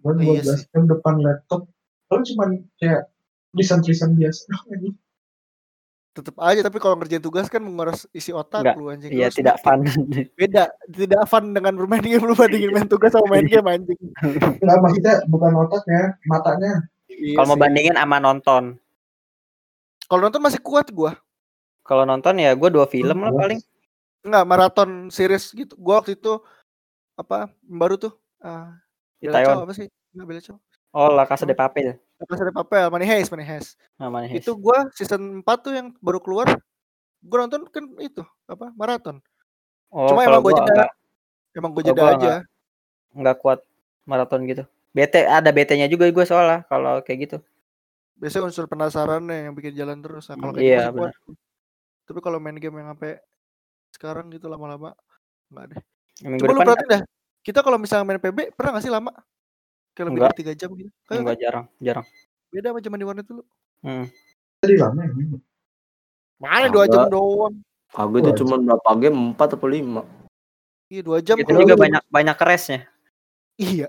Gue 0.00 0.12
Iya 0.24 0.40
12 0.40 0.56
sih. 0.56 0.66
jam 0.72 0.88
depan 0.88 1.20
laptop. 1.20 1.68
Lalu 2.08 2.22
cuman 2.32 2.50
kayak 2.80 3.12
tulisan-tulisan 3.52 4.16
biasa 4.16 4.40
doang 4.48 4.96
Tetep 6.14 6.38
aja 6.38 6.62
tapi 6.62 6.78
kalau 6.78 6.94
ngerjain 6.94 7.18
tugas 7.18 7.50
kan 7.50 7.58
menguras 7.58 8.06
isi 8.14 8.30
otak 8.30 8.62
Nggak, 8.62 8.76
lu 8.78 8.86
anjing. 8.86 9.10
Iya 9.10 9.34
tidak 9.34 9.58
fun. 9.66 9.82
Beda, 10.38 10.70
tidak 10.86 11.26
fun 11.26 11.50
dengan 11.50 11.74
bermain 11.74 12.06
game 12.06 12.22
lu 12.22 12.38
bandingin 12.38 12.70
main 12.70 12.86
tugas 12.86 13.10
sama 13.10 13.26
main 13.34 13.50
game 13.50 13.66
anjing. 13.66 13.98
Enggak, 14.62 14.78
maksudnya 14.78 15.14
bukan 15.26 15.50
otaknya, 15.58 16.14
matanya. 16.30 16.86
Iya 17.10 17.42
Kalau 17.42 17.48
mau 17.50 17.58
bandingin 17.58 17.98
sama 17.98 18.22
nonton. 18.22 18.78
Kalau 20.06 20.20
nonton 20.22 20.38
masih 20.38 20.62
kuat 20.62 20.94
gue. 20.94 21.10
Kalau 21.82 22.06
nonton 22.06 22.38
ya 22.38 22.54
gue 22.54 22.70
dua 22.70 22.86
film 22.86 23.18
lah 23.18 23.34
paling. 23.34 23.58
Enggak, 24.24 24.44
maraton 24.46 24.90
series 25.10 25.50
gitu. 25.50 25.74
Gua 25.76 26.00
waktu 26.00 26.16
itu 26.16 26.38
apa 27.14 27.50
baru 27.60 27.94
tuh 28.00 28.14
ah 28.42 28.74
Di 29.18 29.28
Bella 29.28 29.42
Ciao 29.42 29.50
Taiwan. 29.50 29.66
apa 29.66 29.74
sih? 29.76 29.86
Enggak 30.16 30.26
Bella 30.30 30.42
Ciao. 30.46 30.58
Oh, 30.94 31.10
La 31.10 31.26
Casa 31.26 31.42
de 31.42 31.58
Papel. 31.58 31.98
Apa 32.24 32.32
sih 32.40 32.44
papel 32.56 32.84
Money 32.88 33.06
Heist, 33.06 33.28
Money 33.28 33.46
Heist. 33.46 33.76
Namanya 34.00 34.32
Itu 34.32 34.56
gua 34.56 34.88
season 34.96 35.44
4 35.44 35.60
tuh 35.60 35.72
yang 35.76 35.92
baru 36.00 36.18
keluar. 36.18 36.48
Gua 37.20 37.44
nonton 37.44 37.68
kan 37.68 37.84
itu 38.00 38.24
apa 38.48 38.72
maraton. 38.72 39.20
Oh, 39.92 40.08
Cuma 40.08 40.24
emang 40.24 40.40
gua 40.40 40.52
gua 40.52 40.58
jeda. 40.64 40.72
enggak, 40.72 40.90
Emang 41.54 41.70
gua 41.70 41.82
Kalau 41.82 41.88
jeda 41.92 42.02
gua 42.02 42.12
aja. 42.16 42.32
enggak 43.14 43.36
kuat 43.44 43.60
maraton 44.08 44.40
gitu. 44.48 44.64
Bete 44.94 45.26
ada 45.26 45.50
BT-nya 45.50 45.90
juga 45.90 46.06
gue 46.06 46.24
soalnya 46.24 46.62
kalau 46.70 47.02
kayak 47.02 47.18
gitu. 47.26 47.36
Biasanya 48.14 48.46
unsur 48.46 48.70
penasaran 48.70 49.26
yang 49.26 49.50
bikin 49.58 49.74
jalan 49.74 49.98
terus. 49.98 50.30
Nah, 50.30 50.38
kalau 50.38 50.52
kayak 50.54 50.62
gitu 50.62 50.78
iya, 50.78 50.94
kuat. 50.94 51.12
Tapi 52.06 52.18
kalau 52.22 52.38
main 52.38 52.54
game 52.54 52.78
yang 52.78 52.94
sampai 52.94 53.18
sekarang 53.90 54.30
gitu 54.30 54.46
lama-lama 54.46 54.94
enggak 55.50 55.74
deh. 55.74 55.80
Minggu 56.22 56.46
Coba 56.46 56.52
lu 56.54 56.60
perhatiin 56.62 56.90
dah. 56.94 57.02
Kita 57.44 57.60
kalau 57.60 57.76
misalnya 57.76 58.06
main 58.06 58.22
PB 58.22 58.54
pernah 58.54 58.78
gak 58.78 58.84
sih 58.86 58.92
lama? 58.94 59.12
Kayak 59.94 60.06
lebih 60.10 60.20
dari 60.26 60.36
3 60.42 60.52
jam 60.58 60.70
gitu. 60.74 60.90
Kayak 61.06 61.20
enggak 61.22 61.38
jarang, 61.38 61.66
jarang. 61.78 62.06
beda 62.50 62.70
sama 62.70 62.80
zaman 62.82 62.98
di 63.02 63.06
warnet 63.06 63.26
dulu. 63.26 63.42
Hmm. 63.82 64.06
Tadi 64.62 64.74
lama 64.78 65.00
ya. 65.02 65.10
Mana 66.38 66.66
2 66.70 66.86
jam 66.90 67.02
doang. 67.10 67.54
Kagak 67.94 68.18
itu 68.26 68.30
cuma 68.42 68.54
berapa 68.58 68.90
game? 68.98 69.18
4 69.34 69.54
atau 69.54 69.68
5. 69.70 70.02
Iya 70.90 71.00
2 71.02 71.18
jam 71.22 71.36
Itu 71.38 71.52
juga 71.54 71.74
banyak 71.78 72.02
banyak 72.10 72.36
keresnya. 72.38 72.80
Iya. 73.58 73.86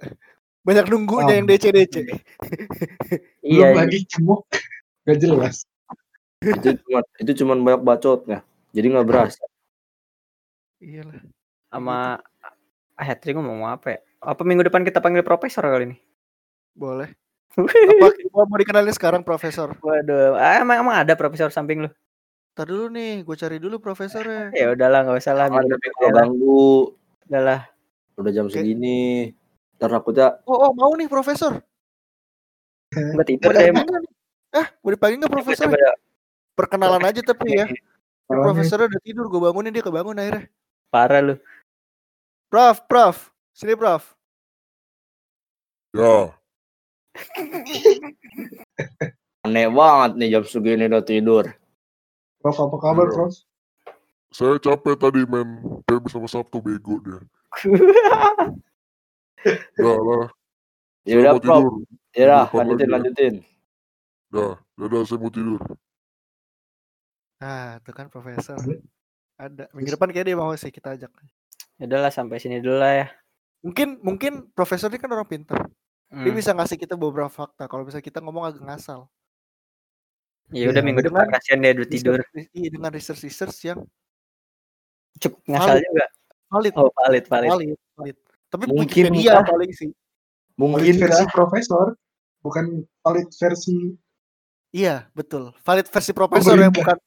Banyak 0.66 0.86
nunggunya 0.89 1.34
Oh. 1.34 1.38
yang 1.38 1.45
DC-DC. 1.49 1.95
Iya, 3.45 3.70
Belum 3.74 3.78
lagi 3.78 3.99
cemuk. 4.10 4.41
Gak 5.06 5.18
jelas. 5.22 5.56
itu 6.41 6.70
cuma 6.86 6.99
itu 7.22 7.32
cuma 7.41 7.53
banyak 7.58 7.82
bacotnya. 7.86 8.39
Jadi 8.74 8.86
nggak 8.93 9.06
berasa. 9.10 9.41
Iya 10.82 11.01
lah. 11.06 11.22
sama 11.70 11.97
ah 12.95 13.06
hat-trick 13.06 13.36
ngomong 13.38 13.68
apa 13.68 13.88
ya? 13.93 13.99
Apa 14.26 14.41
minggu 14.41 14.65
depan 14.65 14.82
kita 14.82 14.97
panggil 14.97 15.21
profesor 15.21 15.61
kali 15.61 15.93
ini? 15.93 15.97
Boleh. 16.73 17.13
Apa 17.55 18.09
gua 18.34 18.43
mau 18.49 18.57
dikenalin 18.57 18.91
sekarang 18.91 19.21
profesor? 19.21 19.78
Waduh, 19.80 20.36
ah, 20.36 20.59
emang, 20.59 20.82
emang 20.82 20.95
ada 21.05 21.13
profesor 21.13 21.53
samping 21.53 21.88
lu? 21.88 21.89
Ntar 22.57 22.67
dulu 22.71 22.89
nih, 22.91 23.21
gue 23.23 23.36
cari 23.36 23.57
dulu 23.61 23.78
profesornya. 23.84 24.51
Ya 24.55 24.71
udahlah, 24.73 25.05
nggak 25.05 25.19
usah 25.21 25.34
lah. 25.36 25.47
Lah. 25.51 25.63
ganggu 26.11 26.95
Udahlah. 27.28 27.67
udah 28.15 28.32
jam 28.32 28.47
segini. 28.47 29.36
Ntar 29.76 29.91
takutnya 29.91 30.39
Oh, 30.47 30.67
oh 30.67 30.71
mau 30.71 30.91
nih 30.95 31.11
profesor. 31.11 31.59
Gue 32.95 33.26
tidur 33.28 33.51
deh. 33.51 33.76
Ah, 34.55 34.71
mau 34.80 34.89
dipanggil 34.89 35.19
nggak 35.19 35.36
profesor? 35.36 35.67
Perkenalan 36.55 37.03
aja 37.03 37.19
tapi 37.21 37.59
ya. 37.59 37.67
Profesornya 38.26 38.88
udah 38.89 39.01
tidur, 39.03 39.28
gue 39.28 39.41
bangunin 39.43 39.76
dia 39.76 39.84
kebangun 39.84 40.17
akhirnya. 40.17 40.47
Parah 40.89 41.21
lu. 41.21 41.36
Prof, 42.47 42.88
Prof. 42.88 43.36
Sini, 43.51 43.76
Prof. 43.76 44.14
Ya, 45.95 46.27
Aneh 49.41 49.71
banget 49.71 50.11
nih 50.19 50.27
jam 50.29 50.43
segini 50.43 50.91
udah 50.91 50.99
tidur. 50.99 51.45
Prof 52.41 52.57
apa 52.59 52.75
kabar 52.77 53.07
Iya. 53.07 53.15
Prof? 53.15 53.33
saya 54.27 54.59
capek 54.59 54.99
tadi 54.99 55.23
main 55.23 55.47
PM 55.87 56.03
sama 56.11 56.27
Sabtu 56.27 56.59
bego 56.59 56.99
dia. 56.99 57.23
Udah 59.79 59.95
lah, 59.95 60.25
Ya 61.05 61.15
saya 61.15 61.21
udah, 61.21 61.33
Prof. 61.37 61.43
tidur. 61.45 61.73
Ya 62.11 62.23
udah, 62.25 62.43
Depan 62.43 62.57
lanjutin, 62.59 62.75
lagi 62.75 62.83
ya. 62.83 62.95
lanjutin. 62.97 63.33
Dah, 64.27 64.53
dadah 64.75 65.01
saya 65.05 65.17
mau 65.21 65.31
tidur. 65.31 65.61
Ah, 67.37 67.79
itu 67.79 67.91
kan 67.93 68.09
profesor. 68.09 68.57
Ada. 69.37 69.69
Minggu 69.71 69.93
depan 69.93 70.09
kayak 70.09 70.25
dia 70.25 70.35
mau 70.35 70.51
sih 70.55 70.67
kita 70.67 70.97
ajak. 70.97 71.11
Ya 71.77 71.85
udahlah 71.85 72.09
sampai 72.09 72.41
sini 72.41 72.59
dulu 72.59 72.75
lah 72.75 72.91
ya. 72.91 73.07
Mungkin 73.61 74.01
mungkin 74.01 74.33
profesor 74.51 74.89
ini 74.89 74.97
kan 74.97 75.13
orang 75.13 75.29
pintar. 75.29 75.61
Dia 76.06 76.30
Hmm. 76.30 76.38
bisa 76.38 76.51
ngasih 76.53 76.78
kita 76.78 76.93
beberapa 76.93 77.28
fakta. 77.28 77.66
Kalau 77.66 77.82
misalnya 77.82 78.06
kita 78.06 78.20
ngomong 78.22 78.45
agak 78.45 78.62
ngasal. 78.62 79.10
Ya 80.53 80.70
udah 80.70 80.78
Iya, 80.78 80.86
minggu 80.86 81.01
dengan- 81.01 81.26
depan 81.26 81.34
kasihan 81.34 81.60
dia 81.60 81.72
udah 81.74 81.89
tidur. 81.89 82.20
Iya, 82.53 82.70
dengan 82.70 82.91
research 82.93 83.22
research 83.26 83.58
yang 83.66 83.80
Cukup 85.18 85.39
ngasal 85.47 85.80
Valid. 85.80 85.86
juga. 85.89 86.06
valid, 86.45 86.74
Oh 86.78 86.89
valid 86.93 87.26
valid. 87.26 87.49
valid, 87.49 87.78
valid. 87.97 88.18
Tapi 88.47 88.64
Mungkin 88.70 89.03
kah? 89.18 89.43
paling 89.43 89.72
sih. 89.74 89.89
Valid 89.89 90.62
Mungkin 90.62 90.95
versi 91.01 91.24
kah? 91.26 91.32
profesor, 91.34 91.86
bukan 92.39 92.66
valid 93.01 93.28
versi 93.34 93.76
Iya, 94.70 95.08
betul. 95.12 95.56
Valid 95.64 95.88
versi 95.88 96.12
profesor 96.12 96.56
yang 96.60 96.70
bukan 96.70 96.99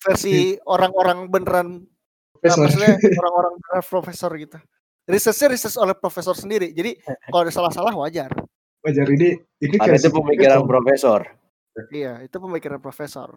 versi 0.00 0.34
orang-orang 0.64 1.26
beneran 1.28 1.68
Nah, 1.82 1.86
profesor. 2.40 2.58
maksudnya 2.64 2.90
orang-orang 3.20 3.52
beneran 3.58 3.84
profesor 3.84 4.30
gitu. 4.38 4.58
Researchnya 5.02 5.48
research 5.52 5.76
oleh 5.76 5.94
profesor 5.94 6.34
sendiri. 6.34 6.70
Jadi 6.70 6.98
kalau 7.30 7.42
ada 7.42 7.52
salah-salah 7.52 7.94
wajar. 7.94 8.30
Wajar 8.82 9.06
ini 9.10 9.38
ini 9.62 9.76
Ada 9.78 9.94
versi 9.94 10.06
itu 10.06 10.14
pemikiran 10.14 10.66
profesor. 10.66 11.20
profesor. 11.22 11.90
Iya, 11.94 12.12
itu 12.22 12.36
pemikiran 12.36 12.78
profesor. 12.82 13.28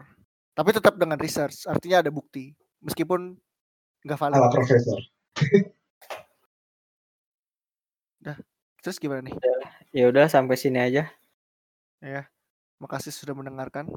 Tapi 0.55 0.69
tetap 0.71 0.95
dengan 0.97 1.19
research, 1.19 1.67
artinya 1.67 2.01
ada 2.01 2.11
bukti. 2.11 2.51
Meskipun 2.81 3.35
nggak 4.05 4.17
valid. 4.19 4.37
ala 4.37 4.49
profesor. 4.49 4.99
Terus 8.81 9.01
gimana 9.01 9.25
nih? 9.25 9.33
Ya 9.89 10.05
udah 10.09 10.29
sampai 10.29 10.57
sini 10.57 10.77
aja. 10.77 11.09
Makasih 12.77 13.09
sudah 13.09 13.33
mendengarkan. 13.33 13.89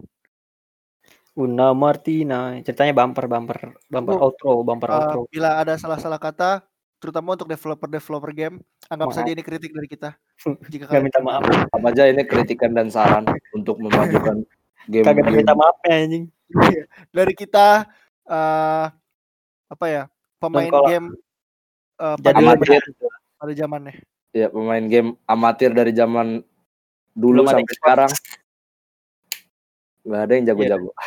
Una 1.37 1.77
Martina. 1.77 2.57
Ceritanya 2.65 2.97
bumper 2.97 3.29
bumper 3.29 3.59
bumper 3.87 4.15
Oh, 4.17 4.33
outro 4.33 4.65
bumper 4.65 4.89
Uh, 4.89 4.97
outro. 4.97 5.21
bila 5.29 5.61
ada 5.61 5.77
salah-salah 5.77 6.17
kata, 6.17 6.65
terutama 6.99 7.35
untuk 7.39 7.47
developer-developer 7.47 8.31
game, 8.35 8.61
anggap 8.91 9.09
Maaf. 9.11 9.17
saja 9.17 9.31
ini 9.31 9.43
kritik 9.43 9.71
dari 9.75 9.89
kita. 9.91 10.19
Jika 10.67 10.87
Gak 10.87 10.91
kalian 10.91 11.05
minta 11.07 11.21
maaf. 11.23 11.43
Apa 11.71 11.87
aja 11.95 12.03
ini 12.11 12.23
kritikan 12.27 12.75
dan 12.75 12.91
saran 12.91 13.25
untuk 13.55 13.79
memajukan 13.79 14.43
game. 14.91 15.07
Kagak 15.07 15.31
minta 15.31 15.55
maafnya 15.55 15.95
anjing. 15.95 16.25
dari 17.13 17.35
kita 17.37 17.85
eh 18.25 18.87
apa 19.69 19.87
ya 19.89 20.09
pemain 20.41 20.73
Dongkol. 20.73 20.89
game 20.89 21.07
eh, 22.01 22.17
Jadi 22.25 22.41
pada 22.41 22.57
Amatir. 22.57 22.83
pada 23.37 23.53
zamannya 23.53 23.95
Ya, 24.37 24.49
pemain 24.53 24.85
game 24.85 25.17
amatir 25.25 25.73
dari 25.73 25.93
zaman 25.97 26.45
dulu 27.17 27.45
Belum 27.45 27.53
sampai 27.53 27.75
sekarang. 27.81 28.11
Gak 30.09 30.21
ada 30.25 30.33
yang 30.37 30.45
jago-jago. 30.49 30.91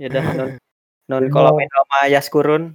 Ya 0.00 0.08
udah 0.08 0.24
non 0.34 0.50
non 1.06 1.22
kalau 1.30 1.52
main 1.54 1.68
sama 1.70 1.98
Yaskurun. 2.10 2.74